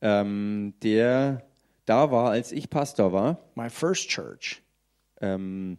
ähm, 0.00 0.74
der 0.82 1.42
da 1.86 2.10
war, 2.10 2.30
als 2.30 2.52
ich 2.52 2.70
Pastor 2.70 3.12
war. 3.12 3.38
my 3.56 3.68
first 3.68 4.08
church, 4.08 4.62
Ähm, 5.20 5.78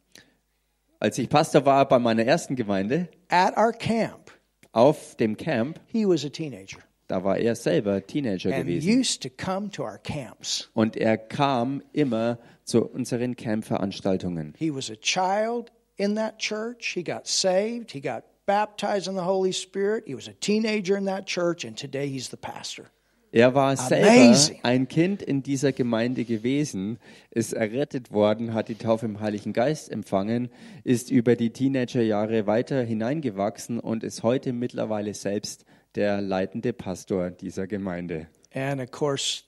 als 1.00 1.18
ich 1.18 1.30
Pastor 1.30 1.66
war 1.66 1.88
bei 1.88 2.00
meiner 2.00 2.24
ersten 2.26 2.56
Gemeinde 2.56 3.08
at 3.30 3.58
our 3.58 3.72
camp, 3.72 4.32
auf 4.74 5.16
dem 5.16 5.36
Camp, 5.38 5.80
he 5.88 6.06
was 6.06 6.26
a 6.26 6.30
teenager 6.30 6.80
da 7.14 7.24
war 7.24 7.38
er 7.38 7.56
selber 7.56 8.06
Teenager 8.06 8.52
and 8.52 8.66
gewesen. 8.66 9.00
used 9.00 9.22
to 9.22 9.30
come 9.30 9.70
to 9.70 9.84
our 9.84 10.00
camps. 10.00 10.72
Und 10.74 10.98
er 10.98 11.16
kam 11.18 11.84
immer 11.94 12.40
zu 12.64 12.84
unseren 12.84 13.36
Camp-Veranstaltungen. 13.36 14.56
He 14.58 14.74
was 14.74 14.90
a 14.90 14.96
child 14.96 15.72
in 15.98 16.16
that 16.16 16.40
church. 16.40 16.94
He 16.96 17.04
got 17.04 17.28
saved. 17.28 17.92
He 17.92 18.02
got 18.02 18.24
baptized 18.48 19.08
in 19.08 19.14
the 19.14 19.26
Holy 19.26 19.54
Spirit. 19.54 20.06
He 20.08 20.16
was 20.16 20.28
a 20.28 20.34
teenager 20.40 20.98
in 20.98 21.06
that 21.06 21.28
church, 21.28 21.64
and 21.66 21.78
today 21.78 22.08
he's 22.08 22.30
the 22.30 22.38
pastor. 22.38 22.90
Er 23.32 23.54
war 23.54 23.76
selber 23.78 24.36
ein 24.64 24.88
Kind 24.88 25.22
in 25.22 25.42
dieser 25.42 25.72
Gemeinde 25.72 26.24
gewesen, 26.24 27.00
ist 27.32 27.54
errettet 27.54 28.12
worden, 28.12 28.54
hat 28.54 28.70
die 28.70 28.76
Taufe 28.76 29.08
im 29.08 29.20
Heiligen 29.22 29.54
Geist 29.54 29.92
empfangen, 29.92 30.50
ist 30.84 31.10
über 31.10 31.36
die 31.36 31.50
Teenagerjahre 31.50 32.46
weiter 32.46 32.84
hineingewachsen 32.84 33.80
und 33.80 34.04
ist 34.04 34.22
heute 34.22 34.54
mittlerweile 34.54 35.16
selbst 35.16 35.66
der 35.96 36.22
leitende 36.22 36.74
Pastor 36.74 37.32
dieser 37.32 37.68
Gemeinde. 37.68 38.28
And 38.54 38.82
of 38.82 38.92
course, 38.92 39.44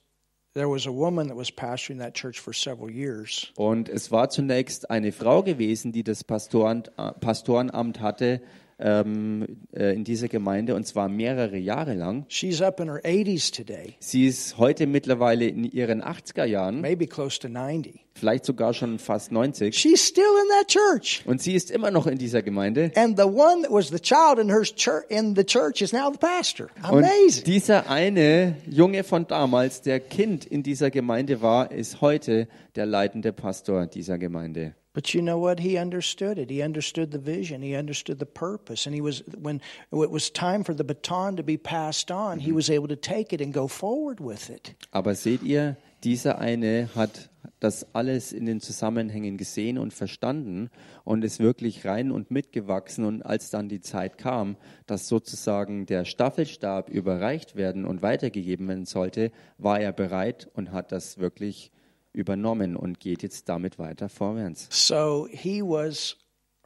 there 0.54 0.70
was 0.70 0.88
a 0.88 0.91
woman 0.91 1.28
that 1.28 1.38
was 1.38 1.52
pastoring 1.52 2.00
that 2.00 2.14
church 2.14 2.39
for 2.39 2.54
several 2.54 2.89
years. 2.89 3.52
Und 3.56 3.89
es 3.89 4.12
war 4.12 4.30
zunächst 4.30 4.89
eine 4.89 5.12
Frau 5.12 5.43
gewesen, 5.43 5.91
die 5.91 6.04
das 6.04 6.24
Pastoren, 6.24 6.84
äh, 6.98 7.12
Pastorenamt 7.14 8.00
hatte 8.00 8.41
ähm, 8.80 9.45
äh, 9.73 9.93
in 9.93 10.03
dieser 10.03 10.28
Gemeinde 10.28 10.76
und 10.76 10.86
zwar 10.86 11.07
mehrere 11.09 11.57
Jahre 11.57 11.93
lang. 11.93 12.26
She's 12.28 12.61
up 12.61 12.80
in 12.80 12.89
her 12.89 13.01
80s 13.03 13.55
today, 13.55 13.95
Sie 13.99 14.28
ist 14.28 14.57
heute 14.57 14.88
mittlerweile 14.88 15.45
in 15.47 15.63
ihren 15.63 16.01
80er 16.03 16.45
Jahren, 16.45 16.82
maybe 16.82 17.07
close 17.07 17.39
to 17.39 17.47
90. 17.47 18.05
vielleicht 18.17 18.45
sogar 18.45 18.73
schon 18.73 18.97
fast 18.99 19.32
90. 19.32 19.76
She's 19.78 20.05
still 20.05 20.23
in 20.23 20.49
that 20.59 20.67
church. 20.67 21.21
Und 21.26 21.41
sie 21.41 21.53
ist 21.53 21.69
immer 21.69 21.91
noch 21.91 22.07
in 22.07 22.17
dieser 22.17 22.41
Gemeinde. 22.41 22.91
And 22.95 23.17
the 23.17 23.26
one 23.26 23.63
that 23.63 23.71
was 23.71 23.89
the 23.89 23.99
child 23.99 24.39
in 24.39 24.49
her 24.49 24.63
church 24.63 25.05
in 25.09 25.36
the 25.36 25.43
church 25.43 25.82
is 25.82 25.91
now 25.91 26.11
the 26.11 26.17
pastor. 26.17 26.67
Und 26.89 27.03
Amazing. 27.03 27.43
dieser 27.43 27.89
eine 27.89 28.55
Junge 28.69 29.03
von 29.03 29.28
damals, 29.28 29.82
der 29.82 29.99
Kind 29.99 30.45
in 30.45 30.63
dieser 30.63 30.91
Gemeinde 30.91 31.41
war, 31.41 31.71
ist 31.71 32.01
heute 32.01 32.47
der 32.76 32.86
leitende 32.86 33.34
Pastor 33.34 33.86
dieser 33.88 34.17
Gemeinde. 34.17 34.76
But 34.96 35.14
you 35.14 35.22
know 35.22 35.38
what? 35.38 35.60
He 35.60 35.78
understood 35.78 36.39
it. 36.39 36.50
He 36.50 36.64
understood 36.64 37.12
the 37.12 37.20
vision. 37.20 37.62
He 37.62 37.76
understood 37.76 38.18
the 38.18 38.26
purpose. 38.26 38.88
And 38.88 38.96
he 38.96 39.02
was 39.02 39.24
when 39.38 39.62
it 39.91 40.10
was 40.10 40.32
time 40.32 40.64
for 40.64 40.74
the 40.74 40.86
baton 40.86 41.36
to 41.36 41.43
be 41.43 41.58
passed 41.58 42.10
on, 42.10 42.39
he 42.39 42.54
was 42.54 42.70
able 42.70 42.88
to 42.88 42.96
take 42.96 43.34
it 43.34 43.41
and 43.41 43.54
go 43.54 43.68
forward 43.68 44.22
with 44.22 44.50
it. 44.50 44.74
Aber 44.91 45.14
seht 45.14 45.43
ihr, 45.43 45.76
dieser 46.06 46.39
eine 46.39 46.88
hat 46.96 47.30
das 47.60 47.93
alles 47.93 48.32
in 48.32 48.46
den 48.46 48.62
Zusammenhängen 48.62 49.36
gesehen 49.36 49.78
und 49.78 49.93
verstanden 49.93 50.70
und 51.04 51.26
ist 51.26 51.39
wirklich 51.41 51.84
rein 51.84 52.12
und 52.12 52.32
mitgewachsen. 52.32 53.04
Und 53.04 53.22
als 53.22 53.50
dann 53.50 53.68
die 53.68 53.82
Zeit 53.82 54.18
kam, 54.18 54.56
dass 54.88 55.10
sozusagen 55.10 55.86
der 55.88 56.06
Staffelstab 56.06 56.89
überreicht 56.89 57.58
werden 57.58 57.84
und 57.84 58.02
weitergegeben 58.02 58.70
werden 58.70 58.86
sollte, 58.86 59.32
war 59.58 59.82
er 59.82 59.91
bereit 59.91 60.50
und 60.54 60.72
hat 60.72 60.93
das 60.93 61.18
wirklich 61.18 61.74
übernommen 62.16 62.76
und 62.76 62.99
geht 62.99 63.24
jetzt 63.24 63.49
damit 63.49 63.78
weiter 63.78 64.09
vorwärts. 64.09 64.68
So 64.72 65.28
he 65.30 65.61
was 65.61 66.18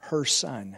her 0.10 0.24
son. 0.26 0.78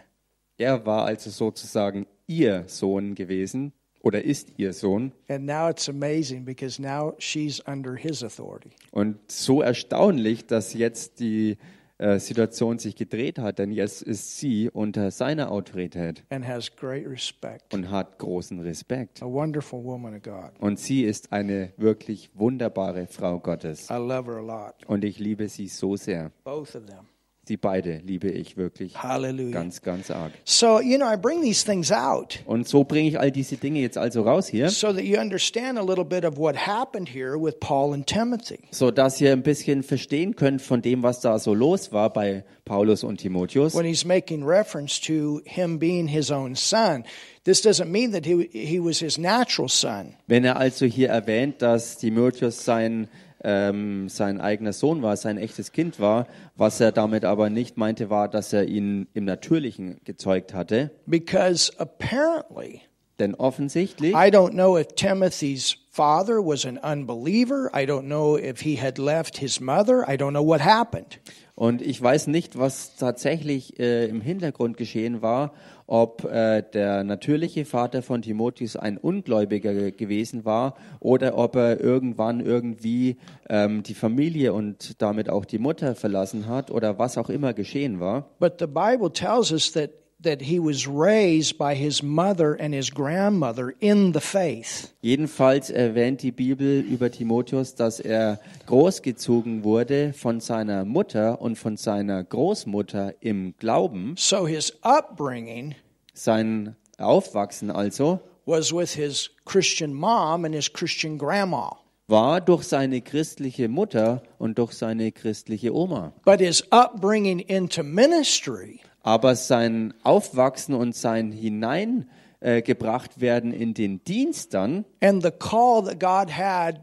Er 0.58 0.84
war 0.86 1.04
also 1.06 1.30
sozusagen 1.30 2.06
ihr 2.26 2.64
Sohn 2.66 3.14
gewesen 3.14 3.72
oder 4.00 4.24
ist 4.24 4.48
ihr 4.56 4.72
Sohn. 4.72 5.12
And 5.28 5.46
now 5.46 5.68
it's 5.68 5.88
amazing 5.88 6.44
because 6.44 6.80
now 6.80 7.14
she's 7.18 7.60
under 7.66 7.96
his 7.96 8.22
authority. 8.22 8.70
Und 8.90 9.18
so 9.30 9.62
erstaunlich, 9.62 10.46
dass 10.46 10.74
jetzt 10.74 11.20
die 11.20 11.56
äh, 12.02 12.18
Situation 12.18 12.78
sich 12.78 12.96
gedreht 12.96 13.38
hat, 13.38 13.58
denn 13.58 13.70
jetzt 13.70 14.02
ist 14.02 14.38
sie 14.38 14.68
unter 14.68 15.10
seiner 15.10 15.50
Autorität 15.52 16.24
and 16.30 16.46
has 16.46 16.74
great 16.74 17.06
respect. 17.06 17.72
und 17.72 17.90
hat 17.90 18.18
großen 18.18 18.58
Respekt. 18.60 19.22
A 19.22 19.26
wonderful 19.26 19.82
woman 19.84 20.16
of 20.16 20.22
God. 20.22 20.50
Und 20.58 20.78
sie 20.78 21.04
ist 21.04 21.32
eine 21.32 21.72
wirklich 21.76 22.30
wunderbare 22.34 23.06
Frau 23.06 23.38
Gottes. 23.38 23.88
I 23.90 23.94
love 23.94 24.30
her 24.30 24.38
a 24.38 24.40
lot. 24.40 24.74
Und 24.86 25.04
ich 25.04 25.18
liebe 25.18 25.48
sie 25.48 25.68
so 25.68 25.96
sehr. 25.96 26.32
Both 26.44 26.74
of 26.74 26.86
them. 26.86 27.06
Sie 27.52 27.58
beide 27.58 28.00
liebe 28.06 28.30
ich 28.30 28.56
wirklich 28.56 28.96
Hallelujah. 29.02 29.50
ganz, 29.50 29.82
ganz 29.82 30.10
arg. 30.10 30.32
So, 30.46 30.80
you 30.80 30.96
know, 30.96 31.06
I 31.06 31.18
bring 31.18 31.42
these 31.42 31.62
things 31.62 31.92
out 31.92 32.38
Und 32.46 32.66
so 32.66 32.82
bringe 32.82 33.10
ich 33.10 33.20
all 33.20 33.30
diese 33.30 33.58
Dinge 33.58 33.80
jetzt 33.80 33.98
also 33.98 34.22
raus 34.22 34.48
hier, 34.48 34.70
so 34.70 34.90
that 34.90 35.04
you 35.04 35.18
understand 35.20 35.76
a 35.78 35.82
little 35.82 36.04
bit 36.04 36.24
of 36.24 36.38
what 36.38 36.56
happened 36.56 37.10
here 37.10 37.38
with 37.38 37.60
Paul 37.60 37.92
and 37.92 38.06
Timothy. 38.06 38.60
so 38.70 38.90
dass 38.90 39.20
ihr 39.20 39.32
ein 39.32 39.42
bisschen 39.42 39.82
verstehen 39.82 40.34
könnt 40.34 40.62
von 40.62 40.80
dem, 40.80 41.02
was 41.02 41.20
da 41.20 41.38
so 41.38 41.52
los 41.52 41.92
war 41.92 42.10
bei 42.10 42.42
Paulus 42.64 43.04
und 43.04 43.18
Timotheus. 43.18 43.74
When 43.74 43.84
he's 43.84 44.06
making 44.06 44.46
reference 44.46 44.98
to 45.02 45.42
him 45.44 45.78
being 45.78 46.08
his 46.08 46.30
own 46.30 46.54
son, 46.56 47.04
this 47.44 47.60
doesn't 47.60 47.90
mean 47.90 48.12
that 48.12 48.24
he, 48.24 48.48
he 48.50 48.80
was 48.80 48.98
his 49.00 49.18
natural 49.18 49.68
son. 49.68 50.14
Wenn 50.26 50.44
er 50.46 50.56
also 50.56 50.86
hier 50.86 51.10
erwähnt, 51.10 51.60
dass 51.60 51.98
Timotheus 51.98 52.64
sein, 52.64 53.08
ähm, 53.44 54.08
sein 54.08 54.40
eigener 54.40 54.72
Sohn 54.72 55.02
war, 55.02 55.16
sein 55.16 55.38
echtes 55.38 55.72
Kind 55.72 56.00
war, 56.00 56.26
was 56.56 56.80
er 56.80 56.92
damit 56.92 57.24
aber 57.24 57.50
nicht 57.50 57.76
meinte, 57.76 58.10
war, 58.10 58.28
dass 58.28 58.52
er 58.52 58.66
ihn 58.66 59.08
im 59.14 59.24
Natürlichen 59.24 60.00
gezeugt 60.04 60.54
hatte. 60.54 60.90
Because 61.06 61.72
apparently, 61.78 62.82
Denn 63.18 63.34
offensichtlich, 63.34 64.14
I 64.14 64.30
don't 64.30 64.52
know 64.52 64.76
if 64.76 64.88
Timothy's 64.96 65.76
father 65.90 66.40
was 66.44 66.64
an 66.64 66.78
unbeliever. 66.78 67.70
I 67.74 67.84
don't 67.84 68.08
know 68.08 68.36
if 68.36 68.60
he 68.60 68.76
had 68.76 68.98
left 68.98 69.38
his 69.38 69.60
mother. 69.60 70.08
I 70.08 70.16
don't 70.16 70.32
know 70.32 70.44
what 70.44 70.60
happened. 70.60 71.18
Und 71.54 71.82
ich 71.82 72.00
weiß 72.00 72.28
nicht, 72.28 72.58
was 72.58 72.96
tatsächlich 72.96 73.78
äh, 73.78 74.06
im 74.06 74.20
Hintergrund 74.20 74.76
geschehen 74.76 75.20
war, 75.22 75.52
ob 75.86 76.24
äh, 76.24 76.62
der 76.62 77.04
natürliche 77.04 77.64
Vater 77.66 78.02
von 78.02 78.22
Timotheus 78.22 78.76
ein 78.76 78.96
Ungläubiger 78.96 79.74
ge- 79.74 79.90
gewesen 79.90 80.44
war 80.46 80.74
oder 81.00 81.36
ob 81.36 81.56
er 81.56 81.80
irgendwann 81.80 82.40
irgendwie 82.40 83.18
ähm, 83.50 83.82
die 83.82 83.94
Familie 83.94 84.54
und 84.54 85.02
damit 85.02 85.28
auch 85.28 85.44
die 85.44 85.58
Mutter 85.58 85.94
verlassen 85.94 86.46
hat 86.48 86.70
oder 86.70 86.98
was 86.98 87.18
auch 87.18 87.28
immer 87.28 87.52
geschehen 87.52 88.00
war. 88.00 88.30
But 88.38 88.54
the 88.58 88.66
Bible 88.66 89.12
tells 89.12 89.52
us 89.52 89.72
that, 89.72 89.90
that 90.22 90.42
he 90.42 90.58
was 90.58 90.86
raised 90.86 91.58
by 91.58 91.74
his 91.74 92.02
mother 92.02 92.54
and 92.54 92.74
his 92.74 92.90
grandmother 92.90 93.74
in 93.80 94.12
the 94.12 94.20
faith. 94.20 94.92
Jedenfalls 95.02 95.70
erwähnt 95.70 96.22
die 96.22 96.32
Bibel 96.32 96.80
über 96.80 97.10
Timotheus, 97.10 97.74
dass 97.74 98.00
er 98.00 98.40
großgezogen 98.66 99.64
wurde 99.64 100.12
von 100.12 100.40
seiner 100.40 100.84
Mutter 100.84 101.40
und 101.40 101.56
von 101.56 101.76
seiner 101.76 102.22
Großmutter 102.24 103.14
im 103.20 103.54
Glauben. 103.58 104.14
So 104.16 104.46
his 104.46 104.72
upbringing 104.82 105.74
Sein 106.14 106.76
Aufwachsen 106.98 107.70
also 107.70 108.20
was 108.44 108.72
with 108.72 108.94
his 108.94 109.30
Christian 109.44 109.94
mom 109.94 110.44
and 110.44 110.54
his 110.54 110.72
Christian 110.72 111.18
grandma. 111.18 111.76
war 112.08 112.40
durch 112.40 112.64
seine 112.64 113.00
christliche 113.00 113.68
Mutter 113.68 114.22
und 114.38 114.58
durch 114.58 114.72
seine 114.72 115.12
christliche 115.12 115.74
Oma. 115.74 116.12
But 116.24 116.40
his 116.40 116.62
upbringing 116.70 117.40
into 117.40 117.82
ministry 117.82 118.80
Aber 119.02 119.34
sein 119.36 119.94
Aufwachsen 120.02 120.74
und 120.74 120.94
sein 120.94 121.32
Hineingebracht 121.32 123.16
äh, 123.16 123.20
werden 123.20 123.52
in 123.52 123.74
den 123.74 124.04
Dienst 124.04 124.54
dann 124.54 124.84
and 125.00 125.22
the 125.22 125.30
call 125.30 125.84
that 125.84 125.98
God 125.98 126.36
had 126.36 126.80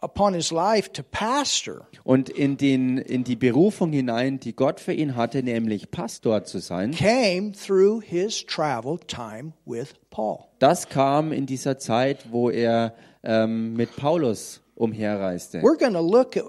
upon 0.00 0.34
his 0.34 0.50
life 0.50 0.92
to 0.92 1.02
pastor 1.02 1.86
und 2.04 2.28
in, 2.28 2.56
den, 2.56 2.98
in 2.98 3.24
die 3.24 3.36
Berufung 3.36 3.92
hinein, 3.92 4.38
die 4.38 4.54
Gott 4.54 4.80
für 4.80 4.92
ihn 4.92 5.16
hatte, 5.16 5.42
nämlich 5.42 5.90
Pastor 5.90 6.44
zu 6.44 6.58
sein, 6.60 6.92
came 6.92 7.52
through 7.52 8.00
his 8.02 8.44
travel 8.46 8.98
time 8.98 9.52
with 9.64 9.94
Paul. 10.10 10.44
Das 10.58 10.88
kam 10.88 11.32
in 11.32 11.46
dieser 11.46 11.78
Zeit, 11.78 12.30
wo 12.30 12.50
er 12.50 12.94
ähm, 13.22 13.74
mit 13.74 13.96
Paulus 13.96 14.60
umherreiste. 14.74 15.60
We're 15.62 15.78
going 15.78 15.94
to 15.94 16.00
look 16.00 16.36
at 16.36 16.44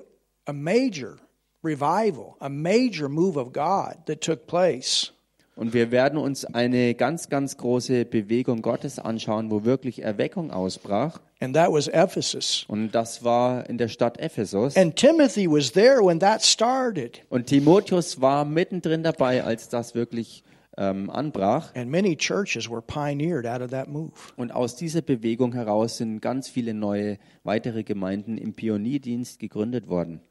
a 0.45 0.53
major 0.53 1.17
revival, 1.63 2.35
a 2.39 2.49
major 2.49 3.09
move 3.09 3.37
of 3.37 3.53
God 3.53 4.05
that 4.05 4.21
took 4.21 4.47
place. 4.47 5.11
Und 5.59 5.73
wir 5.73 5.91
werden 5.91 6.17
uns 6.17 6.45
eine 6.45 6.95
ganz, 6.95 7.27
ganz 7.27 7.57
große 7.57 8.05
Bewegung 8.05 8.61
Gottes 8.61 8.97
anschauen, 8.97 9.51
wo 9.51 9.65
wirklich 9.65 10.01
Erweckung 10.01 10.51
ausbrach. 10.51 11.19
And 11.41 11.53
that 11.53 11.69
was 11.69 11.89
Ephesus. 11.89 12.63
Und 12.69 12.91
das 12.91 13.25
war 13.25 13.69
in 13.69 13.77
der 13.77 13.89
Stadt 13.89 14.19
Ephesus. 14.21 14.77
And 14.77 14.95
Timothy 14.95 15.51
was 15.51 15.73
there 15.73 15.99
when 16.01 16.21
that 16.21 16.43
started. 16.43 17.21
Und 17.27 17.47
Timotheus 17.47 18.21
war 18.21 18.45
mittendrin 18.45 19.03
dabei, 19.03 19.43
als 19.43 19.67
das 19.67 19.95
wirklich 19.95 20.45
ähm, 20.77 21.09
anbrach. 21.09 21.75
And 21.75 21.91
many 21.91 22.15
churches 22.15 22.69
were 22.69 22.81
pioneered 22.81 23.45
out 23.45 23.61
of 23.61 23.71
that 23.71 23.89
move. 23.89 24.13
Und 24.37 24.51
aus 24.53 24.77
dieser 24.77 25.01
Bewegung 25.01 25.51
heraus 25.51 25.97
sind 25.97 26.21
ganz 26.21 26.47
viele 26.47 26.73
neue 26.73 27.17
weitere 27.43 27.83
Gemeinden 27.83 28.37
im 28.37 28.53
Pionierdienst 28.53 29.39
gegründet 29.39 29.89
worden. 29.89 30.21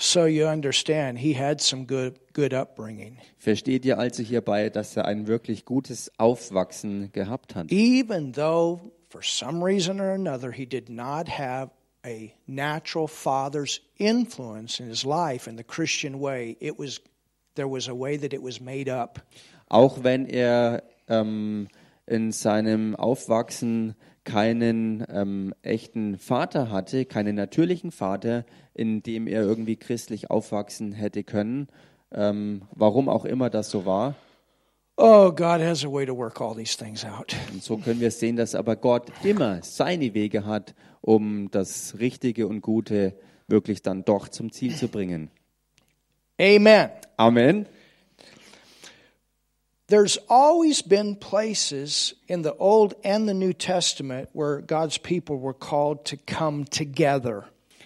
So 0.00 0.26
you 0.26 0.46
understand, 0.46 1.18
he 1.18 1.34
had 1.34 1.60
some 1.60 1.84
good, 1.84 2.20
good 2.32 2.54
upbringing. 2.54 3.18
Versteht 3.36 3.84
ihr 3.84 3.98
also 3.98 4.22
hierbei, 4.22 4.70
dass 4.70 4.96
er 4.96 5.06
ein 5.06 5.26
wirklich 5.26 5.64
gutes 5.64 6.12
Aufwachsen 6.18 7.10
gehabt 7.12 7.56
hat? 7.56 7.72
Even 7.72 8.32
though, 8.32 8.80
for 9.08 9.22
some 9.22 9.62
reason 9.62 10.00
or 10.00 10.12
another, 10.12 10.52
he 10.52 10.66
did 10.66 10.88
not 10.88 11.28
have 11.28 11.70
a 12.04 12.32
natural 12.46 13.08
father's 13.08 13.80
influence 13.98 14.80
in 14.80 14.88
his 14.88 15.04
life 15.04 15.48
in 15.48 15.56
the 15.56 15.64
Christian 15.64 16.20
way, 16.20 16.56
it 16.60 16.78
was, 16.78 17.00
there 17.56 17.68
was 17.68 17.88
a 17.88 17.94
way 17.94 18.16
that 18.16 18.32
it 18.32 18.42
was 18.42 18.60
made 18.60 18.88
up. 18.88 19.18
Auch 19.68 20.04
wenn 20.04 20.26
er 20.26 20.84
ähm, 21.08 21.68
in 22.06 22.30
seinem 22.30 22.94
Aufwachsen 22.94 23.96
keinen 24.28 25.06
ähm, 25.08 25.54
echten 25.62 26.18
Vater 26.18 26.70
hatte, 26.70 27.06
keinen 27.06 27.34
natürlichen 27.34 27.90
Vater, 27.90 28.44
in 28.74 29.02
dem 29.02 29.26
er 29.26 29.40
irgendwie 29.40 29.76
christlich 29.76 30.30
aufwachsen 30.30 30.92
hätte 30.92 31.24
können, 31.24 31.68
ähm, 32.12 32.62
warum 32.72 33.08
auch 33.08 33.24
immer 33.24 33.48
das 33.48 33.70
so 33.70 33.86
war. 33.86 34.16
Oh, 34.98 35.32
God 35.32 35.62
has 35.62 35.82
a 35.82 35.88
way 35.90 36.04
to 36.04 36.14
work 36.14 36.42
all 36.42 36.54
these 36.54 36.76
things 36.76 37.06
out. 37.06 37.34
Und 37.52 37.62
so 37.62 37.78
können 37.78 38.00
wir 38.00 38.10
sehen, 38.10 38.36
dass 38.36 38.54
aber 38.54 38.76
Gott 38.76 39.10
immer 39.24 39.62
seine 39.62 40.12
Wege 40.12 40.44
hat, 40.44 40.74
um 41.00 41.50
das 41.50 41.98
Richtige 41.98 42.48
und 42.48 42.60
Gute 42.60 43.14
wirklich 43.46 43.80
dann 43.80 44.04
doch 44.04 44.28
zum 44.28 44.52
Ziel 44.52 44.74
zu 44.74 44.88
bringen. 44.88 45.30
Amen. 46.38 46.90
Amen. 47.16 47.66
There's 49.90 50.18
always 50.28 50.82
been 50.82 51.16
places 51.16 52.14
in 52.28 52.42
the 52.42 52.54
Old 52.58 52.94
and 53.04 53.26
the 53.26 53.32
New 53.32 53.54
Testament 53.54 54.28
where 54.34 54.60
God's 54.60 54.98
people 54.98 55.38
were 55.38 55.54
called 55.54 56.04
to 56.10 56.18
come 56.26 56.66
together. 56.66 57.44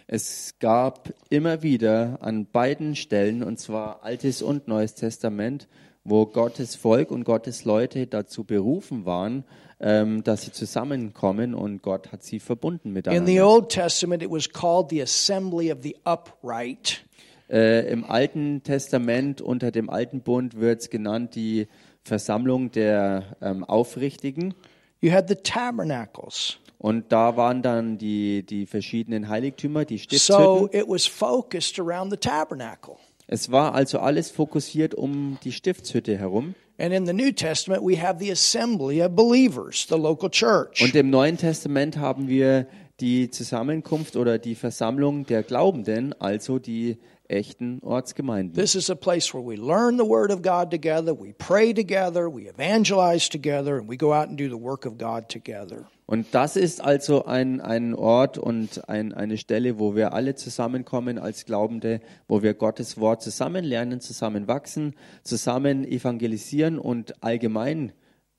Es 0.08 0.52
gab 0.58 1.14
immer 1.30 1.62
wieder 1.62 2.18
an 2.20 2.46
beiden 2.50 2.96
Stellen, 2.96 3.44
und 3.44 3.60
zwar 3.60 4.02
Altes 4.02 4.42
und 4.42 4.66
Neues 4.66 4.96
Testament, 4.96 5.68
wo 6.02 6.26
Gottes 6.26 6.74
Volk 6.74 7.12
und 7.12 7.22
Gottes 7.22 7.64
Leute 7.64 8.08
dazu 8.08 8.42
berufen 8.42 9.06
waren, 9.06 9.44
ähm, 9.78 10.24
dass 10.24 10.42
sie 10.42 10.50
zusammenkommen 10.50 11.54
und 11.54 11.82
Gott 11.82 12.10
hat 12.10 12.24
sie 12.24 12.40
verbunden 12.40 12.88
In 12.88 12.94
the 12.94 13.10
miteinander. 13.10 13.46
Old 13.46 13.68
Testament, 13.68 14.24
it 14.24 14.30
was 14.30 14.50
called 14.50 14.90
the 14.90 15.00
assembly 15.00 15.70
of 15.70 15.78
the 15.84 15.96
upright. 16.04 17.04
Äh, 17.48 17.86
Im 17.92 18.04
Alten 18.04 18.62
Testament 18.64 19.40
unter 19.40 19.70
dem 19.70 19.88
Alten 19.88 20.22
Bund 20.22 20.58
wird 20.58 20.80
es 20.80 20.90
genannt 20.90 21.36
die 21.36 21.68
Versammlung 22.04 22.70
der 22.70 23.36
ähm, 23.40 23.64
Aufrichtigen. 23.64 24.54
You 25.00 25.12
had 25.12 25.28
the 25.28 25.34
tabernacles. 25.36 26.58
Und 26.78 27.12
da 27.12 27.36
waren 27.36 27.62
dann 27.62 27.96
die, 27.98 28.44
die 28.44 28.66
verschiedenen 28.66 29.28
Heiligtümer, 29.28 29.84
die 29.84 29.98
So 29.98 30.02
Stiftshütten. 30.02 30.80
it 30.80 30.88
was 30.88 31.06
focused 31.06 31.78
around 31.78 32.10
the 32.10 32.16
tabernacle. 32.16 32.96
Es 33.28 33.50
war 33.52 33.74
also 33.74 34.00
alles 34.00 34.30
fokussiert 34.30 34.94
um 34.94 35.38
die 35.44 35.52
Stiftshütte 35.52 36.18
herum. 36.18 36.54
And 36.78 36.92
in 36.92 37.06
the 37.06 37.12
New 37.12 37.30
Testament, 37.30 37.82
we 37.84 38.00
have 38.00 38.18
the 38.18 38.32
assembly 38.32 39.00
of 39.02 39.14
believers, 39.14 39.86
the 39.88 39.96
local 39.96 40.28
church. 40.28 40.82
Und 40.82 40.94
im 40.96 41.10
Neuen 41.10 41.36
Testament 41.36 41.98
haben 41.98 42.26
wir 42.28 42.66
die 42.98 43.30
Zusammenkunft 43.30 44.16
oder 44.16 44.38
die 44.38 44.54
Versammlung 44.56 45.24
der 45.26 45.42
Glaubenden, 45.44 46.14
also 46.20 46.58
die 46.58 46.98
echten 47.32 47.80
Ortsgemeinden. 47.80 48.54
This 48.54 48.74
is 48.74 48.90
a 48.90 48.94
place 48.94 49.34
where 49.34 49.44
we 49.44 49.56
learn 49.56 49.98
the 49.98 50.04
Word 50.04 50.30
of 50.30 50.42
God 50.42 50.70
together, 50.70 51.18
we 51.18 51.32
pray 51.32 51.72
together, 51.72 52.32
we 52.32 52.48
evangelize 52.48 53.28
together, 53.28 53.78
and 53.78 53.88
we 53.88 53.96
go 53.96 54.12
out 54.12 54.28
and 54.28 54.38
do 54.38 54.48
the 54.48 54.62
work 54.62 54.86
of 54.86 54.98
God 54.98 55.28
together. 55.28 55.86
Und 56.06 56.26
das 56.32 56.56
ist 56.56 56.82
also 56.82 57.24
ein, 57.24 57.60
ein 57.60 57.94
Ort 57.94 58.36
und 58.36 58.88
ein, 58.88 59.14
eine 59.14 59.38
Stelle, 59.38 59.78
wo 59.78 59.96
wir 59.96 60.12
alle 60.12 60.34
zusammenkommen 60.34 61.18
als 61.18 61.46
Glaubende, 61.46 62.00
wo 62.28 62.42
wir 62.42 62.54
Gottes 62.54 62.98
Wort 62.98 63.22
zusammen 63.22 63.64
lernen, 63.64 64.00
zusammen 64.00 64.46
wachsen, 64.46 64.94
zusammen 65.22 65.84
evangelisieren 65.84 66.78
und 66.78 67.22
allgemein 67.22 67.92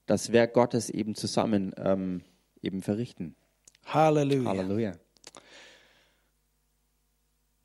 das 0.05 0.31
Werk 0.31 0.53
Gottes 0.53 0.89
eben 0.89 1.15
zusammen 1.15 1.73
ähm, 1.77 2.21
eben 2.61 2.81
verrichten. 2.81 3.35
Hallelujah. 3.85 4.49
Halleluja. 4.49 4.91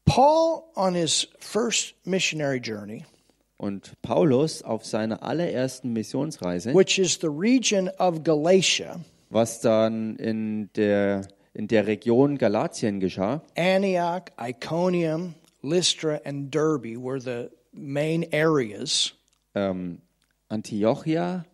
Paul, 0.09 0.70
on 0.74 0.94
his 0.94 1.28
first 1.38 1.94
missionary 2.04 2.61
journey, 2.61 3.04
Und 3.59 3.92
Paulus 4.02 4.62
auf 4.62 4.84
seiner 4.84 5.22
allerersten 5.22 5.92
Missionsreise, 5.92 6.72
which 6.74 6.98
is 6.98 7.18
the 7.20 7.28
region 7.28 7.88
of 7.98 8.22
Galatia, 8.22 9.00
was 9.30 9.61
dann 9.61 10.16
in 10.16 10.70
der, 10.74 11.26
in 11.54 11.66
der 11.66 11.86
Region 11.86 12.38
Galatien 12.38 13.00
geschah, 13.00 13.42
Antioch, 13.56 14.26
Iconium, 14.40 15.34
Lystra, 15.62 16.20
and 16.24 16.54
Derbe 16.54 16.96
were 16.96 17.20
the 17.20 17.50
main 17.72 18.24
areas. 18.32 19.12
ähm, 19.56 20.00
Antiochia, 20.48 21.44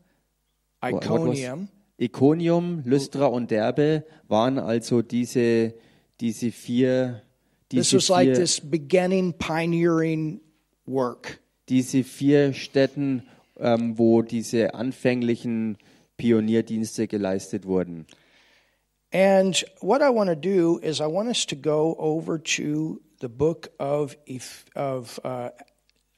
Iconium, 0.85 1.69
Iconium, 1.99 2.83
Lystra 2.85 3.27
und 3.27 3.51
Derbe 3.51 4.05
waren 4.29 4.59
also 4.59 5.01
diese, 5.01 5.73
diese 6.21 6.53
vier, 6.53 7.23
this 7.75 7.91
diese 7.91 7.97
was 7.97 8.09
like 8.09 8.29
vier, 8.29 8.35
this 8.35 8.61
beginning 8.61 9.33
pioneering 9.33 10.41
work. 10.87 11.41
diese 11.69 12.05
vier 12.05 12.53
Städten, 12.53 13.23
ähm, 13.59 13.99
wo 13.99 14.23
diese 14.23 14.75
anfänglichen 14.75 15.79
Pionierdienste 16.17 17.07
geleistet 17.07 17.67
wurden. 17.67 18.07
And 19.13 19.65
what 19.81 20.03
I 20.03 20.09
want 20.09 20.29
to 20.29 20.35
do 20.35 20.79
is 20.79 21.01
I 21.01 21.07
want 21.07 21.29
us 21.29 21.47
to 21.47 21.57
go 21.57 21.95
over 21.99 22.43
to 22.57 23.01
the 23.21 23.29
book 23.29 23.71
of 23.79 24.17
of 24.75 25.21
uh, 25.25 25.51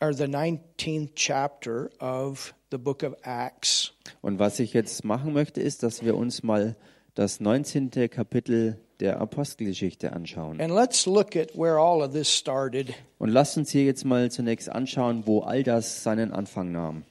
or 0.00 0.14
the 0.14 0.26
19th 0.26 1.10
chapter 1.14 1.90
of 2.00 2.54
the 2.70 2.78
book 2.78 3.02
of 3.02 3.14
Acts. 3.22 3.92
Und 4.22 4.38
was 4.38 4.60
ich 4.60 4.72
jetzt 4.72 5.04
machen 5.04 5.32
möchte, 5.32 5.60
ist, 5.60 5.82
dass 5.82 6.04
wir 6.04 6.16
uns 6.16 6.42
mal 6.42 6.76
das 7.14 7.40
19. 7.40 7.90
Kapitel 8.10 8.78
der 9.00 9.20
Apostelgeschichte 9.20 10.12
anschauen. 10.12 10.60
And 10.60 10.72
let's 10.72 11.06
look 11.06 11.36
at 11.36 11.54
where 11.54 11.78
all 11.78 12.02
of 12.02 12.12
this 12.12 12.28
started. 12.28 12.94
Und 13.18 13.30
lasst 13.30 13.56
uns 13.56 13.70
hier 13.70 13.84
jetzt 13.84 14.04
mal 14.04 14.30
zunächst 14.30 14.70
anschauen, 14.70 15.26
wo 15.26 15.40
all 15.40 15.62
das 15.62 16.02
seinen 16.02 16.32
Anfang 16.32 16.72
nahm. 16.72 17.04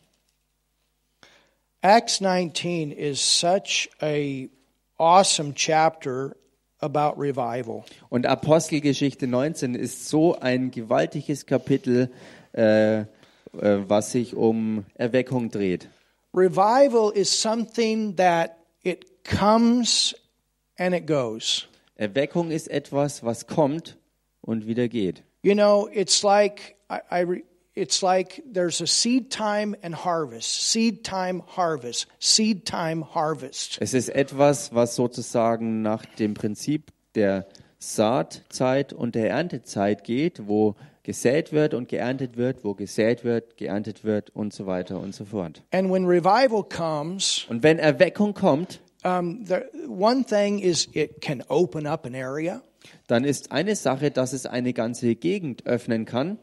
Acts 1.82 2.20
19 2.20 2.92
is 2.92 3.20
such 3.20 3.90
a 4.02 4.50
awesome 4.98 5.54
chapter 5.54 6.36
about 6.82 7.20
revival. 7.20 7.84
Und 8.10 8.26
Apostelgeschichte 8.26 9.28
19 9.28 9.76
ist 9.76 10.10
so 10.10 10.40
ein 10.40 10.72
gewaltiges 10.72 11.46
Kapitel, 11.46 12.10
äh, 12.54 13.02
äh, 13.02 13.06
was 13.54 14.12
sich 14.12 14.36
um 14.36 14.86
Erweckung 14.96 15.52
dreht. 15.52 15.88
Revival 16.34 17.12
is 17.14 17.30
something 17.30 18.16
that 18.16 18.58
it 18.84 19.24
comes 19.24 20.16
and 20.78 20.94
it 20.94 21.06
goes. 21.06 21.68
Erweckung 21.96 22.52
ist 22.52 22.70
etwas, 22.70 23.24
was 23.24 23.48
kommt 23.48 23.98
und 24.42 24.68
wieder 24.68 24.88
geht. 24.88 25.24
You 25.44 25.54
know, 25.54 25.88
it's 25.94 26.24
like 26.24 26.76
I, 26.90 27.00
I 27.12 27.44
it's 27.76 28.02
like 28.02 28.44
there's 28.52 28.82
a 28.82 28.88
seed 28.88 29.30
time 29.32 29.76
and 29.82 29.96
harvest, 30.06 30.72
seed 30.72 31.04
time, 31.04 31.44
harvest, 31.56 32.08
seed 32.20 32.66
time, 32.66 33.04
harvest. 33.14 33.78
Es 33.80 33.94
ist 33.94 34.10
etwas, 34.10 34.74
was 34.74 34.96
sozusagen 34.96 35.82
nach 35.82 36.06
dem 36.06 36.34
Prinzip 36.34 36.92
der 37.16 37.48
Saatzeit 37.80 38.94
und 38.94 39.16
der 39.16 39.30
Erntezeit 39.30 40.04
geht, 40.04 40.48
wo 40.48 40.76
gesät 41.04 41.54
wird 41.54 41.74
und 41.74 41.88
geerntet 41.88 42.36
wird, 42.36 42.64
wo 42.64 42.74
gesät 42.74 43.24
wird, 43.24 43.58
geerntet 43.58 44.04
wird 44.04 44.32
und 44.32 44.54
so 44.54 44.66
weiter 44.66 45.00
und 45.00 45.14
so 45.14 45.26
fort. 45.26 45.62
And 45.72 45.92
when 45.92 46.06
revival 46.06 46.64
comes, 46.64 47.46
Und 47.50 47.62
wenn 47.62 47.78
Erweckung 47.78 48.34
kommt, 48.34 48.82
um, 49.06 49.46
the, 49.46 49.64
one 49.88 50.24
thing 50.26 50.60
is 50.60 50.88
it 50.94 51.22
can 51.22 51.44
open 51.48 51.86
up 51.86 52.06
an 52.06 52.16
area, 52.16 52.62
dann 53.08 53.24
ist 53.24 53.52
eine 53.52 53.76
Sache, 53.76 54.10
dass 54.12 54.34
es 54.34 54.46
eine 54.46 54.74
ganze 54.74 55.16
Gegend 55.16 55.66
öffnen 55.66 56.06
kann. 56.06 56.38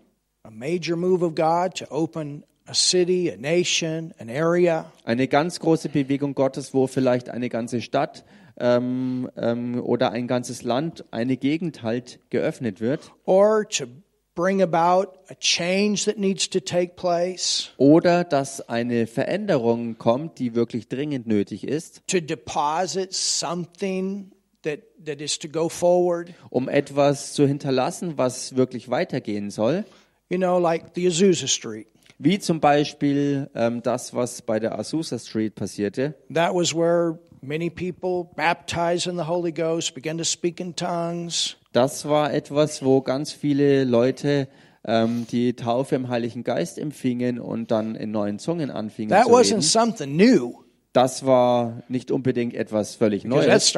a 0.44 0.50
major 0.50 0.96
move 0.96 1.22
of 1.24 1.34
God 1.34 1.74
to 1.76 1.84
open 1.90 2.44
a 2.66 2.74
city, 2.74 3.28
a 3.30 3.36
nation, 3.36 4.12
an 4.18 4.28
area, 4.30 4.90
Eine 5.04 5.26
ganz 5.28 5.58
große 5.60 5.88
Bewegung 5.88 6.34
Gottes, 6.34 6.72
wo 6.72 6.86
vielleicht 6.86 7.28
eine 7.28 7.48
ganze 7.48 7.80
Stadt 7.82 8.24
ähm, 8.58 9.28
ähm, 9.36 9.80
oder 9.82 10.12
ein 10.12 10.26
ganzes 10.28 10.62
Land, 10.62 11.04
eine 11.10 11.36
Gegend 11.36 11.82
halt 11.82 12.20
geöffnet 12.30 12.80
wird. 12.80 13.12
or 13.24 13.68
to 13.68 13.86
bring 14.34 14.62
about 14.62 15.18
a 15.28 15.34
change 15.38 16.04
that 16.06 16.18
needs 16.18 16.48
to 16.50 16.60
take 16.60 16.94
place, 16.96 17.70
Oder 17.76 18.24
dass 18.24 18.66
eine 18.68 19.06
Veränderung 19.06 19.98
kommt, 19.98 20.38
die 20.38 20.54
wirklich 20.54 20.88
dringend 20.88 21.26
nötig 21.26 21.64
ist, 21.66 22.02
to 22.06 22.20
deposit 22.20 23.12
something 23.12 24.30
that, 24.62 24.80
that 25.04 25.20
is 25.20 25.38
to 25.38 25.48
go 25.48 25.68
forward. 25.68 26.32
um 26.50 26.68
etwas 26.68 27.34
zu 27.34 27.46
hinterlassen, 27.46 28.16
was 28.16 28.56
wirklich 28.56 28.88
weitergehen 28.88 29.50
soll. 29.50 29.84
You 30.28 30.38
know, 30.38 30.58
like 30.58 30.94
the 30.94 31.06
Azusa 31.06 31.46
Street. 31.46 31.86
Wie 32.18 32.38
zum 32.38 32.60
Beispiel 32.60 33.50
ähm, 33.54 33.82
das, 33.82 34.14
was 34.14 34.42
bei 34.42 34.60
der 34.60 34.78
Azusa 34.78 35.18
Street 35.18 35.54
passierte. 35.56 36.14
That 36.32 36.54
was 36.54 36.72
where 36.74 37.18
many 37.42 37.68
people 37.68 38.30
baptized 38.36 39.06
in 39.08 39.16
the 39.16 39.26
Holy 39.26 39.50
Ghost 39.52 39.92
began 39.94 40.16
to 40.18 40.24
speak 40.24 40.60
in 40.60 40.74
tongues. 40.76 41.56
Das 41.72 42.06
war 42.08 42.32
etwas, 42.32 42.84
wo 42.84 43.00
ganz 43.00 43.32
viele 43.32 43.84
Leute 43.84 44.48
ähm, 44.84 45.26
die 45.30 45.54
Taufe 45.54 45.94
im 45.94 46.08
Heiligen 46.08 46.44
Geist 46.44 46.78
empfingen 46.78 47.38
und 47.40 47.70
dann 47.70 47.94
in 47.94 48.10
neuen 48.10 48.38
Zungen 48.38 48.70
anfingen 48.70 49.10
That 49.10 49.24
zu 49.26 49.30
wasn't 49.32 49.50
reden. 49.50 49.62
something 49.62 50.16
new 50.16 50.61
Das 50.92 51.24
war 51.24 51.82
nicht 51.88 52.10
unbedingt 52.10 52.54
etwas 52.54 52.96
völlig 52.96 53.24
Neues, 53.24 53.72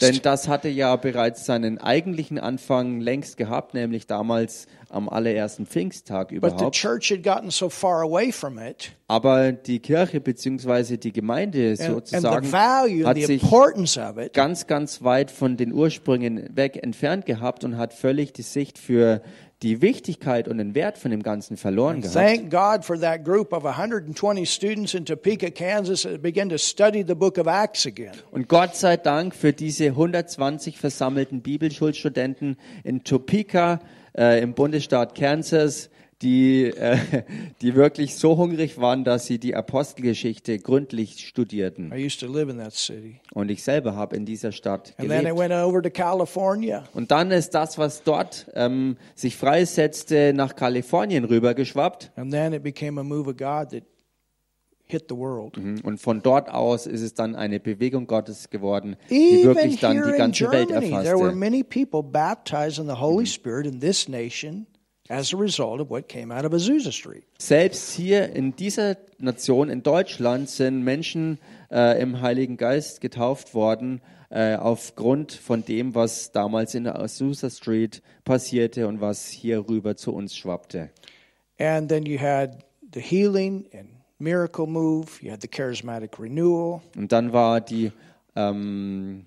denn 0.00 0.20
das 0.22 0.46
hatte 0.46 0.68
ja 0.68 0.94
bereits 0.94 1.44
seinen 1.44 1.78
eigentlichen 1.78 2.38
Anfang 2.38 3.00
längst 3.00 3.36
gehabt, 3.36 3.74
nämlich 3.74 4.06
damals 4.06 4.68
am 4.90 5.08
allerersten 5.08 5.66
Pfingsttag 5.66 6.30
überhaupt. 6.30 6.60
so 7.50 7.68
it, 8.58 8.92
Aber 9.08 9.52
die 9.52 9.80
Kirche 9.80 10.20
bzw. 10.20 10.96
die 10.96 11.12
Gemeinde 11.12 11.70
and 11.70 11.78
sozusagen 11.78 12.46
and 12.46 13.06
hat 13.06 13.16
sich 13.18 13.42
it 13.42 14.32
ganz, 14.32 14.66
ganz 14.68 15.02
weit 15.02 15.30
von 15.32 15.56
den 15.56 15.72
Ursprüngen 15.72 16.56
weg 16.56 16.80
entfernt 16.82 17.26
gehabt 17.26 17.64
und 17.64 17.76
hat 17.76 17.92
völlig 17.92 18.32
die 18.32 18.42
Sicht 18.42 18.78
für 18.78 19.20
die 19.62 19.82
Wichtigkeit 19.82 20.46
und 20.46 20.58
den 20.58 20.74
Wert 20.74 20.98
von 20.98 21.10
dem 21.10 21.22
Ganzen 21.22 21.56
verloren 21.56 22.00
gehabt. 22.00 22.14
Thank 22.14 22.50
God 22.50 22.84
for 22.84 22.98
that 23.00 23.24
group 23.24 23.52
of 23.52 23.64
120 23.64 24.46
students 24.46 24.94
in 24.94 25.04
Topeka, 25.04 25.50
Kansas 25.50 26.02
that 26.02 26.22
began 26.22 26.48
to 26.48 26.58
study 26.58 27.04
the 27.04 27.14
book 27.14 27.38
of 27.38 27.48
Acts 27.48 27.84
again. 27.84 28.12
Und 28.30 28.48
Gott 28.48 28.76
sei 28.76 28.96
Dank 28.96 29.34
für 29.34 29.52
diese 29.52 29.86
120 29.86 30.78
versammelten 30.78 31.42
Bibelschulstudenten 31.42 32.56
in 32.84 33.02
Topeka 33.02 33.80
äh, 34.16 34.40
im 34.40 34.54
Bundesstaat 34.54 35.16
Kansas, 35.16 35.90
die, 36.22 36.64
äh, 36.64 36.98
die 37.62 37.74
wirklich 37.74 38.16
so 38.16 38.36
hungrig 38.36 38.78
waren, 38.80 39.04
dass 39.04 39.26
sie 39.26 39.38
die 39.38 39.54
Apostelgeschichte 39.54 40.58
gründlich 40.58 41.26
studierten. 41.26 41.92
I 41.92 42.04
used 42.04 42.20
to 42.20 42.26
live 42.26 42.48
in 42.48 42.58
that 42.58 42.74
city. 42.74 43.20
Und 43.34 43.50
ich 43.50 43.62
selber 43.62 43.94
habe 43.94 44.16
in 44.16 44.26
dieser 44.26 44.50
Stadt 44.52 44.94
And 44.98 45.08
then 45.08 45.20
I 45.20 45.30
gelebt. 45.30 45.38
went 45.38 45.52
over 45.52 45.82
to 45.82 45.90
California. 45.90 46.84
Und 46.94 47.10
dann 47.10 47.30
ist 47.30 47.50
das, 47.54 47.78
was 47.78 48.02
dort 48.02 48.50
ähm, 48.54 48.96
sich 49.14 49.36
freisetzte, 49.36 50.32
nach 50.34 50.56
Kalifornien 50.56 51.24
rübergeschwappt. 51.24 52.10
And 52.16 52.32
then 52.32 52.52
it 52.52 52.62
became 52.62 53.00
a 53.00 53.04
move 53.04 53.28
of 53.30 53.36
God 53.36 53.70
that 53.70 53.84
hit 54.86 55.04
the 55.08 55.16
world. 55.16 55.56
Und 55.84 56.00
von 56.00 56.22
dort 56.22 56.48
aus 56.50 56.86
ist 56.86 57.02
es 57.02 57.14
dann 57.14 57.36
eine 57.36 57.60
Bewegung 57.60 58.06
Gottes 58.06 58.50
geworden, 58.50 58.96
die 59.10 59.44
wirklich 59.44 59.78
dann 59.80 59.96
die 60.02 60.16
ganze 60.16 60.50
Welt 60.50 60.68
Germany, 60.68 60.88
there 60.90 61.14
were 61.16 61.26
erfasste. 61.28 61.36
many 61.36 61.62
people 61.62 62.02
baptized 62.02 62.78
in 62.78 62.86
the 62.86 62.98
Holy 62.98 63.26
Spirit 63.26 63.66
in 63.66 63.80
this 63.80 64.08
nation 64.08 64.66
as 65.08 65.32
a 65.32 65.36
result 65.36 65.80
of 65.80 65.90
what 65.90 66.08
came 66.08 66.30
out 66.30 66.44
of 66.44 66.52
Azusa 66.52 66.92
Street. 66.92 67.24
Selbst 67.38 67.94
hier 67.94 68.30
in 68.34 68.54
dieser 68.54 68.96
Nation, 69.18 69.70
in 69.70 69.82
Deutschland, 69.82 70.48
sind 70.48 70.82
Menschen 70.82 71.38
äh, 71.70 72.00
im 72.00 72.20
Heiligen 72.20 72.56
Geist 72.56 73.00
getauft 73.00 73.54
worden, 73.54 74.00
äh, 74.30 74.56
aufgrund 74.56 75.32
von 75.32 75.64
dem, 75.64 75.94
was 75.94 76.32
damals 76.32 76.74
in 76.74 76.84
der 76.84 76.98
Azusa 76.98 77.50
Street 77.50 78.02
passierte 78.24 78.86
und 78.86 79.00
was 79.00 79.28
hier 79.28 79.68
rüber 79.68 79.96
zu 79.96 80.14
uns 80.14 80.36
schwappte. 80.36 80.90
And 81.58 81.88
then 81.88 82.04
you 82.04 82.20
had 82.20 82.64
the 82.92 83.00
healing 83.00 83.66
and 83.72 83.88
miracle 84.18 84.66
move, 84.66 85.22
you 85.22 85.30
had 85.30 85.40
the 85.40 85.48
charismatic 85.48 86.18
renewal, 86.18 86.82
Und 86.96 87.10
dann 87.12 87.32
war 87.32 87.60
die, 87.60 87.92
ähm, 88.36 89.26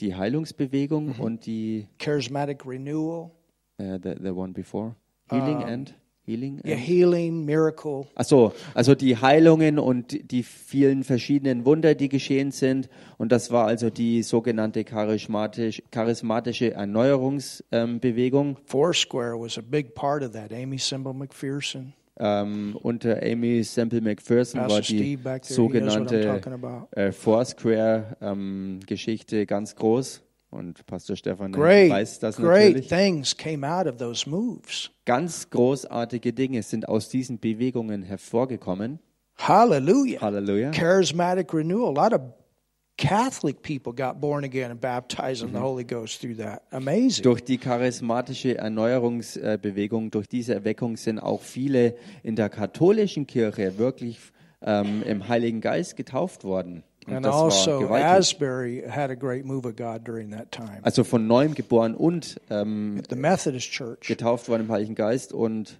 die 0.00 0.14
Heilungsbewegung 0.14 1.16
und 1.18 1.46
die, 1.46 1.86
charismatic 1.98 2.64
renewal, 2.66 3.30
äh, 3.78 3.98
the, 4.02 4.14
the 4.20 4.30
one 4.30 4.52
before, 4.52 4.96
Healing 5.32 5.62
and, 5.62 5.94
Healing 6.24 6.60
yeah, 6.64 6.74
and, 6.74 6.80
healing, 6.80 7.44
miracle, 7.44 8.06
Ach 8.14 8.24
so, 8.24 8.52
also 8.74 8.94
die 8.94 9.16
Heilungen 9.16 9.80
und 9.80 10.30
die 10.30 10.44
vielen 10.44 11.02
verschiedenen 11.02 11.64
Wunder, 11.64 11.96
die 11.96 12.08
geschehen 12.08 12.52
sind. 12.52 12.88
Und 13.18 13.32
das 13.32 13.50
war 13.50 13.66
also 13.66 13.90
die 13.90 14.22
sogenannte 14.22 14.84
charismatisch, 14.84 15.82
charismatische 15.90 16.74
Erneuerungsbewegung. 16.74 18.56
Foursquare 18.66 19.40
was 19.40 19.58
a 19.58 19.62
big 19.62 19.96
part 19.96 20.22
of 20.22 20.30
that. 20.30 20.52
Amy 20.52 20.78
Symbol 20.78 21.12
McPherson, 21.12 21.92
ähm, 22.20 22.78
unter 22.80 23.20
Amy 23.22 23.64
Semple 23.64 24.00
McPherson 24.00 24.60
war 24.60 24.68
Pastor 24.68 24.96
die 24.96 25.16
there, 25.16 25.24
what 25.24 25.42
I'm 25.42 25.52
sogenannte 25.52 26.40
äh, 26.92 27.10
Foursquare-Geschichte 27.10 29.46
ganz 29.46 29.74
groß. 29.74 30.22
Und 30.52 30.84
Pastor 30.84 31.16
Stefan 31.16 31.52
Great, 31.52 31.90
weiß 31.90 32.18
das 32.18 32.36
great 32.36 32.86
things 32.86 33.34
came 33.34 33.66
out 33.66 33.86
of 33.86 33.96
those 33.96 34.28
moves. 34.28 34.90
Ganz 35.06 35.48
großartige 35.48 36.34
Dinge 36.34 36.62
sind 36.62 36.86
aus 36.86 37.08
diesen 37.08 37.38
Bewegungen 37.38 38.02
hervorgekommen. 38.02 38.98
Hallelujah. 39.38 40.20
Halleluja. 40.20 40.70
Charismatic 40.72 41.54
renewal. 41.54 41.96
A 41.96 42.04
lot 42.04 42.12
of 42.12 42.20
Catholic 42.98 43.62
people 43.62 43.94
got 43.94 44.20
born 44.20 44.44
again 44.44 44.70
and 44.70 44.78
baptized 44.78 45.42
in 45.42 45.54
the 45.54 45.58
Holy 45.58 45.84
Ghost 45.84 46.20
through 46.20 46.36
that. 46.36 46.62
Amazing. 46.70 47.22
Durch 47.22 47.42
die 47.42 47.56
charismatische 47.56 48.58
Erneuerungsbewegung, 48.58 50.10
durch 50.10 50.28
diese 50.28 50.52
Erweckung 50.52 50.98
sind 50.98 51.18
auch 51.18 51.40
viele 51.40 51.96
in 52.22 52.36
der 52.36 52.50
katholischen 52.50 53.26
Kirche 53.26 53.78
wirklich 53.78 54.18
ähm, 54.60 55.02
im 55.04 55.26
Heiligen 55.28 55.62
Geist 55.62 55.96
getauft 55.96 56.44
worden. 56.44 56.84
Und 57.06 57.14
And 57.14 57.26
das 57.26 57.34
war 57.34 57.44
also, 57.44 57.80
gewaltig. 57.80 58.04
Asbury 58.06 58.84
had 58.88 59.10
a 59.10 59.14
great 59.14 59.44
move 59.44 59.66
of 59.66 59.76
God 59.76 60.06
during 60.06 60.30
that 60.30 60.52
time. 60.52 60.78
Also 60.82 61.02
von 61.04 61.26
neuem 61.26 61.54
geboren 61.54 61.94
und 61.94 62.40
ähm, 62.50 63.02
The 63.08 63.16
Methodist 63.16 63.70
Church. 63.70 64.06
getauft 64.06 64.48
worden 64.48 64.62
im 64.62 64.72
Heiligen 64.72 64.94
Geist 64.94 65.32
und 65.32 65.78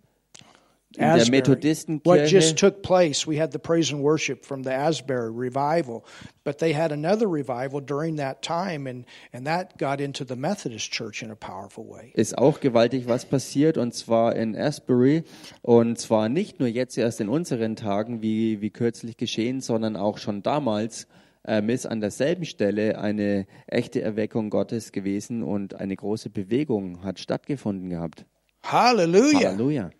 in 0.96 1.02
der. 1.02 1.18
What 1.18 1.30
Methodistenkirche. 1.30 2.26
just 2.28 2.56
took 2.56 2.82
place, 2.82 3.26
we 3.26 3.40
had 3.40 3.52
the 3.52 3.58
praise 3.58 3.92
and 3.92 4.02
worship 4.02 4.44
from 4.44 4.62
the 4.62 4.70
Asbury 4.70 5.30
revival, 5.30 6.04
but 6.44 6.58
they 6.58 6.74
had 6.74 6.92
another 6.92 7.26
revival 7.26 7.80
during 7.80 8.16
that 8.16 8.42
time, 8.42 8.88
and, 8.88 9.04
and 9.32 9.46
that 9.46 9.78
got 9.78 10.00
into 10.00 10.24
the 10.24 10.36
Methodist 10.36 10.90
Church 10.92 11.22
in 11.22 11.30
a 11.30 11.36
powerful 11.36 11.84
way. 11.84 12.12
ist 12.14 12.36
auch 12.36 12.60
gewaltig 12.60 13.08
was 13.08 13.24
passiert 13.24 13.78
und 13.78 13.94
zwar 13.94 14.36
in 14.36 14.56
Asbury 14.56 15.24
und 15.62 15.98
zwar 15.98 16.28
nicht 16.28 16.60
nur 16.60 16.68
jetzt 16.68 16.96
erst 16.98 17.20
in 17.20 17.28
unseren 17.28 17.76
Tagen, 17.76 18.22
wie, 18.22 18.60
wie 18.60 18.70
kürzlich 18.70 19.16
geschehen, 19.16 19.60
sondern 19.60 19.96
auch 19.96 20.18
schon 20.18 20.42
damals 20.42 21.06
ähm, 21.44 21.68
ist 21.68 21.86
an 21.86 22.00
derselben 22.00 22.44
Stelle 22.44 22.98
eine 22.98 23.46
echte 23.66 24.00
Erweckung 24.02 24.50
Gottes 24.50 24.92
gewesen 24.92 25.42
und 25.42 25.74
eine 25.74 25.96
große 25.96 26.30
Bewegung 26.30 27.02
hat 27.02 27.18
stattgefunden 27.18 27.90
gehabt. 27.90 28.26
Hallelujah. 28.62 29.50
Halleluja. 29.50 29.90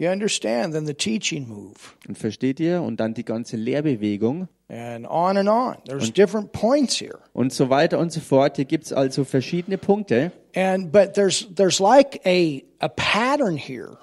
You 0.00 0.08
understand? 0.08 0.72
Then 0.72 0.86
the 0.86 0.94
teaching 0.94 1.46
move, 1.46 1.74
Und 2.08 2.16
versteht 2.16 2.58
ihr? 2.58 2.80
Und 2.80 3.00
dann 3.00 3.12
die 3.12 3.24
ganze 3.24 3.56
Lehrbewegung 3.58 4.48
and 4.68 5.06
on 5.06 5.36
and 5.36 5.48
on. 5.48 5.76
There's 5.84 6.10
different 6.10 6.52
points 6.52 6.98
here. 6.98 7.18
und 7.34 7.52
so 7.52 7.68
weiter 7.68 7.98
und 7.98 8.10
so 8.10 8.20
fort. 8.20 8.56
Hier 8.56 8.64
gibt 8.64 8.86
es 8.86 8.92
also 8.94 9.24
verschiedene 9.24 9.76
Punkte. 9.76 10.32
And 10.54 10.90
but 10.90 11.12
there's 11.14 11.46
there's 11.54 11.80
like 11.80 12.20
a 12.24 12.62
a 12.78 12.88
pattern 12.88 13.56
here. 13.56 13.98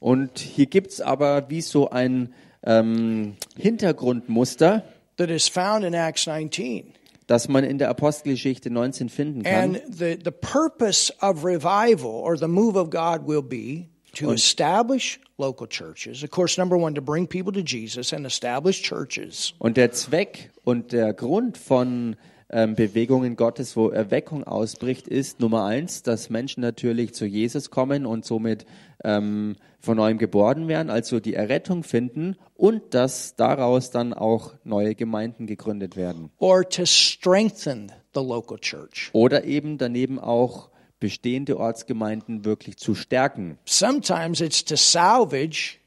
Und 0.00 0.38
hier 0.38 0.66
gibt 0.66 0.90
es 0.92 1.00
aber 1.02 1.50
wie 1.50 1.60
so 1.60 1.90
ein 1.90 2.32
ähm, 2.64 3.36
Hintergrundmuster, 3.58 4.84
that 5.18 5.28
is 5.28 5.48
found 5.48 5.84
in 5.84 5.92
Acts 5.92 6.26
19. 6.26 6.94
das 7.26 7.48
man 7.48 7.64
in 7.64 7.76
der 7.78 7.90
Apostelgeschichte 7.90 8.70
19 8.70 9.10
finden 9.10 9.42
kann. 9.42 9.76
And 9.76 9.82
the, 9.86 10.18
the 10.24 10.30
purpose 10.30 11.12
of 11.20 11.44
revival 11.44 12.10
or 12.10 12.38
the 12.38 12.48
move 12.48 12.76
of 12.78 12.90
God 12.90 13.26
will 13.26 13.42
be 13.42 13.88
to 14.14 14.32
establish 14.32 15.18
local 15.38 15.66
churches. 15.66 16.22
Of 16.22 16.30
course, 16.30 16.58
number 16.58 16.76
one, 16.76 16.94
to 16.94 17.02
bring 17.02 17.26
people 17.26 17.52
to 17.52 17.60
Jesus 17.60 18.12
and 18.12 18.26
establish 18.26 18.82
churches. 18.82 19.54
Und 19.58 19.76
der 19.76 19.92
Zweck 19.92 20.50
und 20.64 20.92
der 20.92 21.12
Grund 21.12 21.58
von 21.58 22.16
ähm, 22.50 22.74
Bewegungen 22.74 23.36
Gottes, 23.36 23.76
wo 23.76 23.88
Erweckung 23.88 24.44
ausbricht, 24.44 25.08
ist 25.08 25.40
Nummer 25.40 25.64
eins, 25.64 26.02
dass 26.02 26.28
Menschen 26.28 26.60
natürlich 26.60 27.14
zu 27.14 27.24
Jesus 27.24 27.70
kommen 27.70 28.04
und 28.04 28.24
somit 28.26 28.66
ähm, 29.04 29.56
von 29.80 29.96
neuem 29.96 30.18
geboren 30.18 30.68
werden, 30.68 30.90
also 30.90 31.18
die 31.18 31.34
Errettung 31.34 31.82
finden 31.82 32.36
und 32.54 32.94
dass 32.94 33.34
daraus 33.36 33.90
dann 33.90 34.12
auch 34.12 34.54
neue 34.64 34.94
Gemeinden 34.94 35.46
gegründet 35.46 35.96
werden. 35.96 36.30
Or 36.38 36.68
to 36.68 36.84
strengthen 36.84 37.90
the 38.14 38.20
local 38.20 38.58
church. 38.58 39.10
Oder 39.12 39.44
eben 39.44 39.78
daneben 39.78 40.18
auch 40.18 40.68
bestehende 41.02 41.58
Ortsgemeinden 41.58 42.44
wirklich 42.44 42.76
zu 42.76 42.94
stärken. 42.94 43.58
Sometimes 43.64 44.40
it's 44.40 44.64
to 44.64 44.76
salvage 44.76 45.80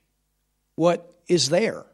what 0.76 1.00
is 1.28 1.50
there, 1.50 1.86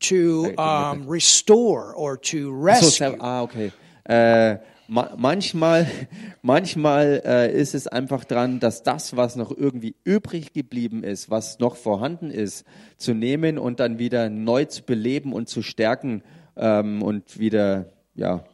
to 0.00 0.52
um, 0.58 1.08
restore 1.08 1.94
or 1.94 2.20
to 2.20 2.50
rescue. 2.50 3.16
ah, 3.20 3.42
okay. 3.42 3.70
Äh, 4.02 4.56
ma 4.88 5.14
manchmal 5.16 5.86
manchmal 6.42 7.22
äh, 7.24 7.52
ist 7.52 7.76
es 7.76 7.86
einfach 7.86 8.24
dran, 8.24 8.58
dass 8.58 8.82
das, 8.82 9.16
was 9.16 9.36
noch 9.36 9.56
irgendwie 9.56 9.94
übrig 10.02 10.54
geblieben 10.54 11.04
ist, 11.04 11.30
was 11.30 11.60
noch 11.60 11.76
vorhanden 11.76 12.32
ist, 12.32 12.64
zu 12.96 13.14
nehmen 13.14 13.58
und 13.58 13.78
dann 13.78 14.00
wieder 14.00 14.28
neu 14.28 14.64
zu 14.64 14.82
beleben 14.82 15.32
und 15.32 15.48
zu 15.48 15.62
stärken 15.62 16.24
ähm, 16.56 17.00
und 17.00 17.38
wieder 17.38 17.92
ja 18.16 18.44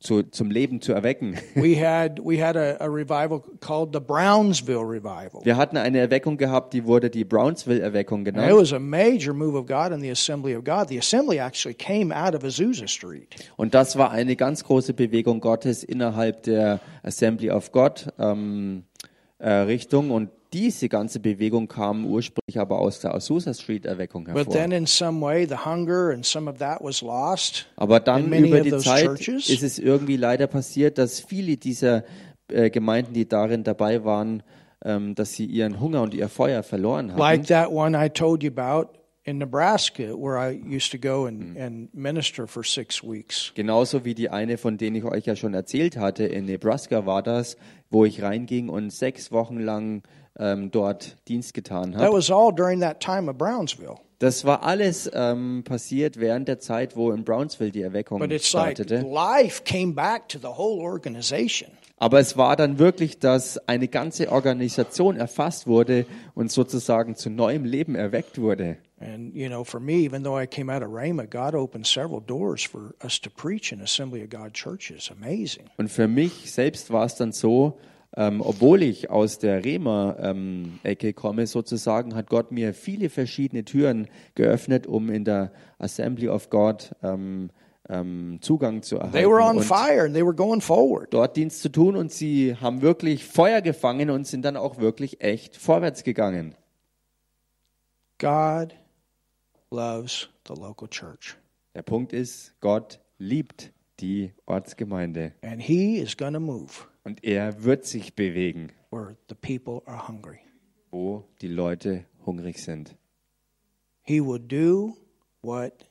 zu, 0.00 0.22
zum 0.22 0.50
Leben 0.50 0.80
zu 0.80 0.92
erwecken. 0.94 1.36
we 1.54 1.76
had 1.76 2.18
we 2.24 2.42
had 2.42 2.56
a, 2.56 2.76
a 2.80 2.88
revival 2.88 3.42
called 3.60 3.90
the 3.92 4.00
Brownsville 4.00 4.82
revival. 4.82 5.44
Wir 5.44 5.56
hatten 5.56 5.76
eine 5.76 5.98
Erweckung 5.98 6.38
gehabt, 6.38 6.72
die 6.72 6.86
wurde 6.86 7.10
die 7.10 7.24
Brownsville-Erweckung 7.24 8.20
And 8.20 8.28
it 8.28 8.34
genannt. 8.34 8.56
was 8.56 8.72
a 8.72 8.78
major 8.78 9.34
move 9.34 9.56
of 9.56 9.66
God 9.66 9.92
in 9.92 10.00
the 10.00 10.10
Assembly 10.10 10.56
of 10.56 10.64
God. 10.64 10.88
The 10.88 10.98
assembly 10.98 11.38
actually 11.38 11.74
came 11.74 12.12
out 12.14 12.34
of 12.34 12.42
Azusa 12.44 12.88
Street. 12.88 13.28
Und 13.56 13.74
das 13.74 13.96
war 13.98 14.10
eine 14.10 14.36
ganz 14.36 14.64
große 14.64 14.94
Bewegung 14.94 15.40
Gottes 15.40 15.84
innerhalb 15.84 16.44
der 16.44 16.80
Assembly 17.02 17.50
of 17.50 17.70
God 17.70 18.08
ähm, 18.18 18.84
äh, 19.38 19.50
Richtung. 19.50 20.10
Und 20.10 20.30
diese 20.52 20.88
ganze 20.88 21.20
Bewegung 21.20 21.68
kam 21.68 22.06
ursprünglich 22.06 22.58
aber 22.58 22.78
aus 22.78 23.00
der 23.00 23.14
Azusa 23.14 23.54
Street 23.54 23.86
Erweckung 23.86 24.24
But 24.24 24.34
hervor. 24.34 24.54
then, 24.54 24.72
in 24.72 24.86
some 24.86 25.20
way, 25.20 25.46
the 25.46 25.64
hunger 25.64 26.10
and 26.10 26.24
some 26.24 26.50
of 26.50 26.58
that 26.58 26.82
was 26.82 27.02
lost. 27.02 27.66
Aber 27.76 28.00
dann 28.00 28.32
über 28.32 28.60
die 28.60 28.76
Zeit 28.78 29.06
churches. 29.18 29.48
ist 29.48 29.62
es 29.62 29.78
irgendwie 29.78 30.16
leider 30.16 30.46
passiert, 30.46 30.98
dass 30.98 31.20
viele 31.20 31.56
dieser 31.56 32.04
äh, 32.48 32.70
Gemeinden, 32.70 33.12
die 33.12 33.28
darin 33.28 33.64
dabei 33.64 34.04
waren, 34.04 34.42
ähm, 34.84 35.14
dass 35.14 35.34
sie 35.34 35.46
ihren 35.46 35.80
Hunger 35.80 36.02
und 36.02 36.14
ihr 36.14 36.28
Feuer 36.28 36.62
verloren 36.62 37.12
haben. 37.12 37.18
Like 37.18 37.46
that 37.46 37.70
one 37.70 37.96
I 37.96 38.08
told 38.08 38.42
you 38.42 38.50
about 38.50 38.98
in 39.24 39.38
Nebraska, 39.38 40.14
where 40.14 40.38
I 40.38 40.50
used 40.50 40.90
to 40.92 40.98
go 40.98 41.26
and, 41.26 41.56
and 41.56 41.94
minister 41.94 42.46
for 42.46 42.64
six 42.64 43.02
weeks. 43.02 43.52
Genauso 43.54 44.04
wie 44.04 44.14
die 44.14 44.30
eine, 44.30 44.56
von 44.56 44.78
denen 44.78 44.96
ich 44.96 45.04
euch 45.04 45.26
ja 45.26 45.36
schon 45.36 45.54
erzählt 45.54 45.96
hatte, 45.96 46.24
in 46.24 46.46
Nebraska 46.46 47.06
war 47.06 47.22
das, 47.22 47.56
wo 47.90 48.04
ich 48.04 48.22
reinging 48.22 48.68
und 48.68 48.90
sechs 48.90 49.30
Wochen 49.30 49.58
lang 49.58 50.02
ähm, 50.40 50.70
dort 50.72 51.16
Dienst 51.28 51.54
getan 51.54 51.92
That 51.92 52.00
habe. 52.00 52.16
was 52.16 52.30
all 52.30 52.52
during 52.52 52.80
that 52.80 52.98
time 53.00 53.30
of 53.30 53.36
Brownsville. 53.38 53.98
Das 54.18 54.44
war 54.44 54.62
alles 54.64 55.10
ähm, 55.14 55.62
passiert 55.64 56.18
während 56.20 56.46
der 56.48 56.58
Zeit, 56.58 56.94
wo 56.96 57.10
in 57.12 57.24
Brownsville 57.24 57.70
die 57.70 57.80
Erweckung 57.82 58.18
But 58.18 58.32
it's 58.32 58.52
like 58.52 58.76
startete. 58.76 59.06
life 59.06 59.62
came 59.64 59.94
back 59.94 60.28
to 60.28 60.38
the 60.38 60.48
whole 60.48 60.82
organization. 60.82 61.70
Aber 61.96 62.18
es 62.18 62.36
war 62.36 62.56
dann 62.56 62.78
wirklich, 62.78 63.18
dass 63.18 63.56
eine 63.68 63.86
ganze 63.88 64.30
Organisation 64.32 65.16
erfasst 65.16 65.66
wurde 65.66 66.06
und 66.34 66.50
sozusagen 66.50 67.14
zu 67.14 67.28
neuem 67.30 67.64
Leben 67.64 67.94
erweckt 67.94 68.38
wurde. 68.40 68.78
And, 69.00 69.34
you 69.34 69.48
know, 69.48 69.64
for 69.64 69.80
me, 69.80 69.94
even 70.04 70.22
though 70.22 70.38
I 70.38 70.46
came 70.46 70.70
out 70.70 70.82
of 70.82 70.90
Rhema, 70.92 71.24
God 71.24 71.54
opened 71.54 71.86
several 71.86 72.20
doors 72.20 72.62
for 72.64 72.94
us 73.02 73.18
to 73.22 73.30
preach 73.30 73.72
in 73.72 73.80
Assembly 73.80 74.22
of 74.22 74.28
God 74.28 74.52
churches. 74.52 75.10
Amazing. 75.10 75.64
Und 75.78 75.90
für 75.90 76.08
mich 76.08 76.52
selbst 76.52 76.90
war 76.90 77.06
es 77.06 77.14
dann 77.16 77.32
so, 77.32 77.78
ähm, 78.16 78.40
obwohl 78.40 78.82
ich 78.82 79.10
aus 79.10 79.38
der 79.38 79.64
Rema-Ecke 79.64 81.12
komme, 81.12 81.46
sozusagen, 81.46 82.14
hat 82.14 82.28
Gott 82.28 82.50
mir 82.50 82.74
viele 82.74 83.08
verschiedene 83.08 83.64
Türen 83.64 84.08
geöffnet, 84.34 84.86
um 84.86 85.10
in 85.10 85.24
der 85.24 85.52
Assembly 85.78 86.28
of 86.28 86.50
God 86.50 86.94
ähm, 87.02 87.50
ähm, 87.88 88.38
Zugang 88.40 88.82
zu 88.82 88.98
They 88.98 89.26
were 89.26 89.40
erhalten 89.40 89.58
on 89.58 89.62
fire 89.62 90.04
and 90.04 90.14
they 90.14 90.24
were 90.24 90.34
going 90.34 90.60
forward. 90.60 91.12
dort 91.12 91.36
Dienst 91.36 91.62
zu 91.62 91.68
tun. 91.70 91.96
Und 91.96 92.12
sie 92.12 92.56
haben 92.56 92.82
wirklich 92.82 93.24
Feuer 93.24 93.60
gefangen 93.60 94.10
und 94.10 94.26
sind 94.26 94.44
dann 94.44 94.56
auch 94.56 94.78
wirklich 94.78 95.20
echt 95.20 95.56
vorwärts 95.56 96.02
gegangen. 96.04 96.54
God 98.18 98.74
loves 99.70 100.28
the 100.46 100.54
local 100.54 100.88
church, 100.88 101.36
Der 101.74 101.82
Punkt 101.82 102.12
ist, 102.12 102.54
Gott 102.60 103.00
liebt 103.18 103.72
die 104.00 104.32
Ortsgemeinde 104.46 105.32
and 105.42 105.60
He 105.62 105.98
is 105.98 106.16
to 106.16 106.30
move 106.40 106.89
und 107.04 107.24
er 107.24 107.64
wird 107.64 107.84
sich 107.86 108.14
bewegen, 108.14 108.72
where 108.90 109.16
the 109.28 109.34
people 109.34 109.82
are 109.86 110.08
hungry. 110.08 110.38
wo 110.90 111.24
die 111.40 111.48
Leute 111.48 112.04
hungrig 112.26 112.58
sind. 112.62 112.96
He 114.02 114.20
will 114.20 114.40
do 114.40 114.96
what 115.42 115.88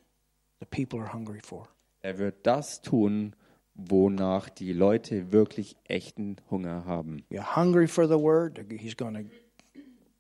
the 0.60 0.66
people 0.66 1.00
are 1.00 1.14
hungry 1.14 1.40
for. 1.42 1.68
Er 2.02 2.18
wird 2.18 2.46
das 2.46 2.82
tun, 2.82 3.36
wonach 3.76 4.50
die 4.50 4.74
Leute 4.74 5.32
wirklich 5.32 5.76
echten 5.86 6.38
Hunger 6.50 6.86
haben. 6.86 7.24
You're 7.30 7.56
hungry 7.56 7.88
for 7.88 8.08
the 8.08 8.20
word, 8.20 8.60
He's 8.70 8.96
going 8.96 9.16
to 9.16 9.30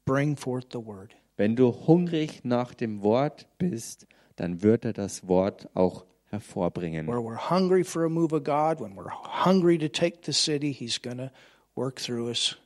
bring 0.06 0.36
forth 0.38 0.68
the 0.72 0.86
word. 0.86 1.16
Wenn 1.38 1.56
du 1.56 1.72
hungrig 1.88 2.44
nach 2.44 2.74
dem 2.74 3.02
Wort 3.02 3.48
bist, 3.58 4.08
dann 4.36 4.62
wird 4.62 4.86
er 4.86 4.94
das 4.94 5.28
Wort 5.28 5.70
auch 5.74 6.06
hervorbringen. 6.30 7.07
Where 7.07 7.21
we're 7.21 7.49
hungry 7.49 7.84
for 7.84 8.05
a 8.05 8.09
move 8.09 8.34
of 8.34 8.43
God, 8.43 8.80
when 8.80 8.95
we're 8.95 9.11
hungry 9.11 9.77
to 9.77 9.89
take 9.89 10.19
the 10.25 10.34
city, 10.34 10.71
He's 10.71 11.01
going 11.01 11.17
to 11.17 11.32
work 11.75 11.99
through 11.99 12.30
us 12.30 12.57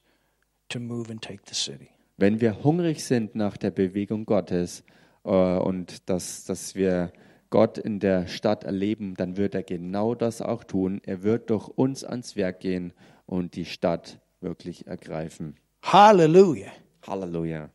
to 0.69 0.79
move 0.79 1.09
and 1.09 1.21
take 1.21 1.41
the 1.47 1.55
city. 1.55 1.89
Wenn 2.17 2.41
wir 2.41 2.63
hungrig 2.63 3.03
sind 3.03 3.35
nach 3.35 3.57
der 3.57 3.71
Bewegung 3.71 4.25
Gottes 4.25 4.83
äh, 5.23 5.29
und 5.29 6.09
dass, 6.09 6.45
dass 6.45 6.75
wir 6.75 7.11
Gott 7.49 7.77
in 7.77 7.99
der 7.99 8.27
Stadt 8.27 8.63
erleben, 8.63 9.15
dann 9.15 9.37
wird 9.37 9.55
er 9.55 9.63
genau 9.63 10.15
das 10.15 10.41
auch 10.41 10.63
tun. 10.63 11.01
Er 11.05 11.23
wird 11.23 11.49
durch 11.49 11.67
uns 11.67 12.03
ans 12.03 12.35
Werk 12.35 12.59
gehen 12.59 12.93
und 13.25 13.55
die 13.55 13.65
Stadt 13.65 14.19
wirklich 14.41 14.87
ergreifen. 14.87 15.55
Hallelujah. 15.83 16.71
Halleluja. 17.05 17.69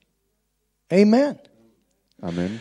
Amen. 0.91 1.39
Amen. 2.21 2.61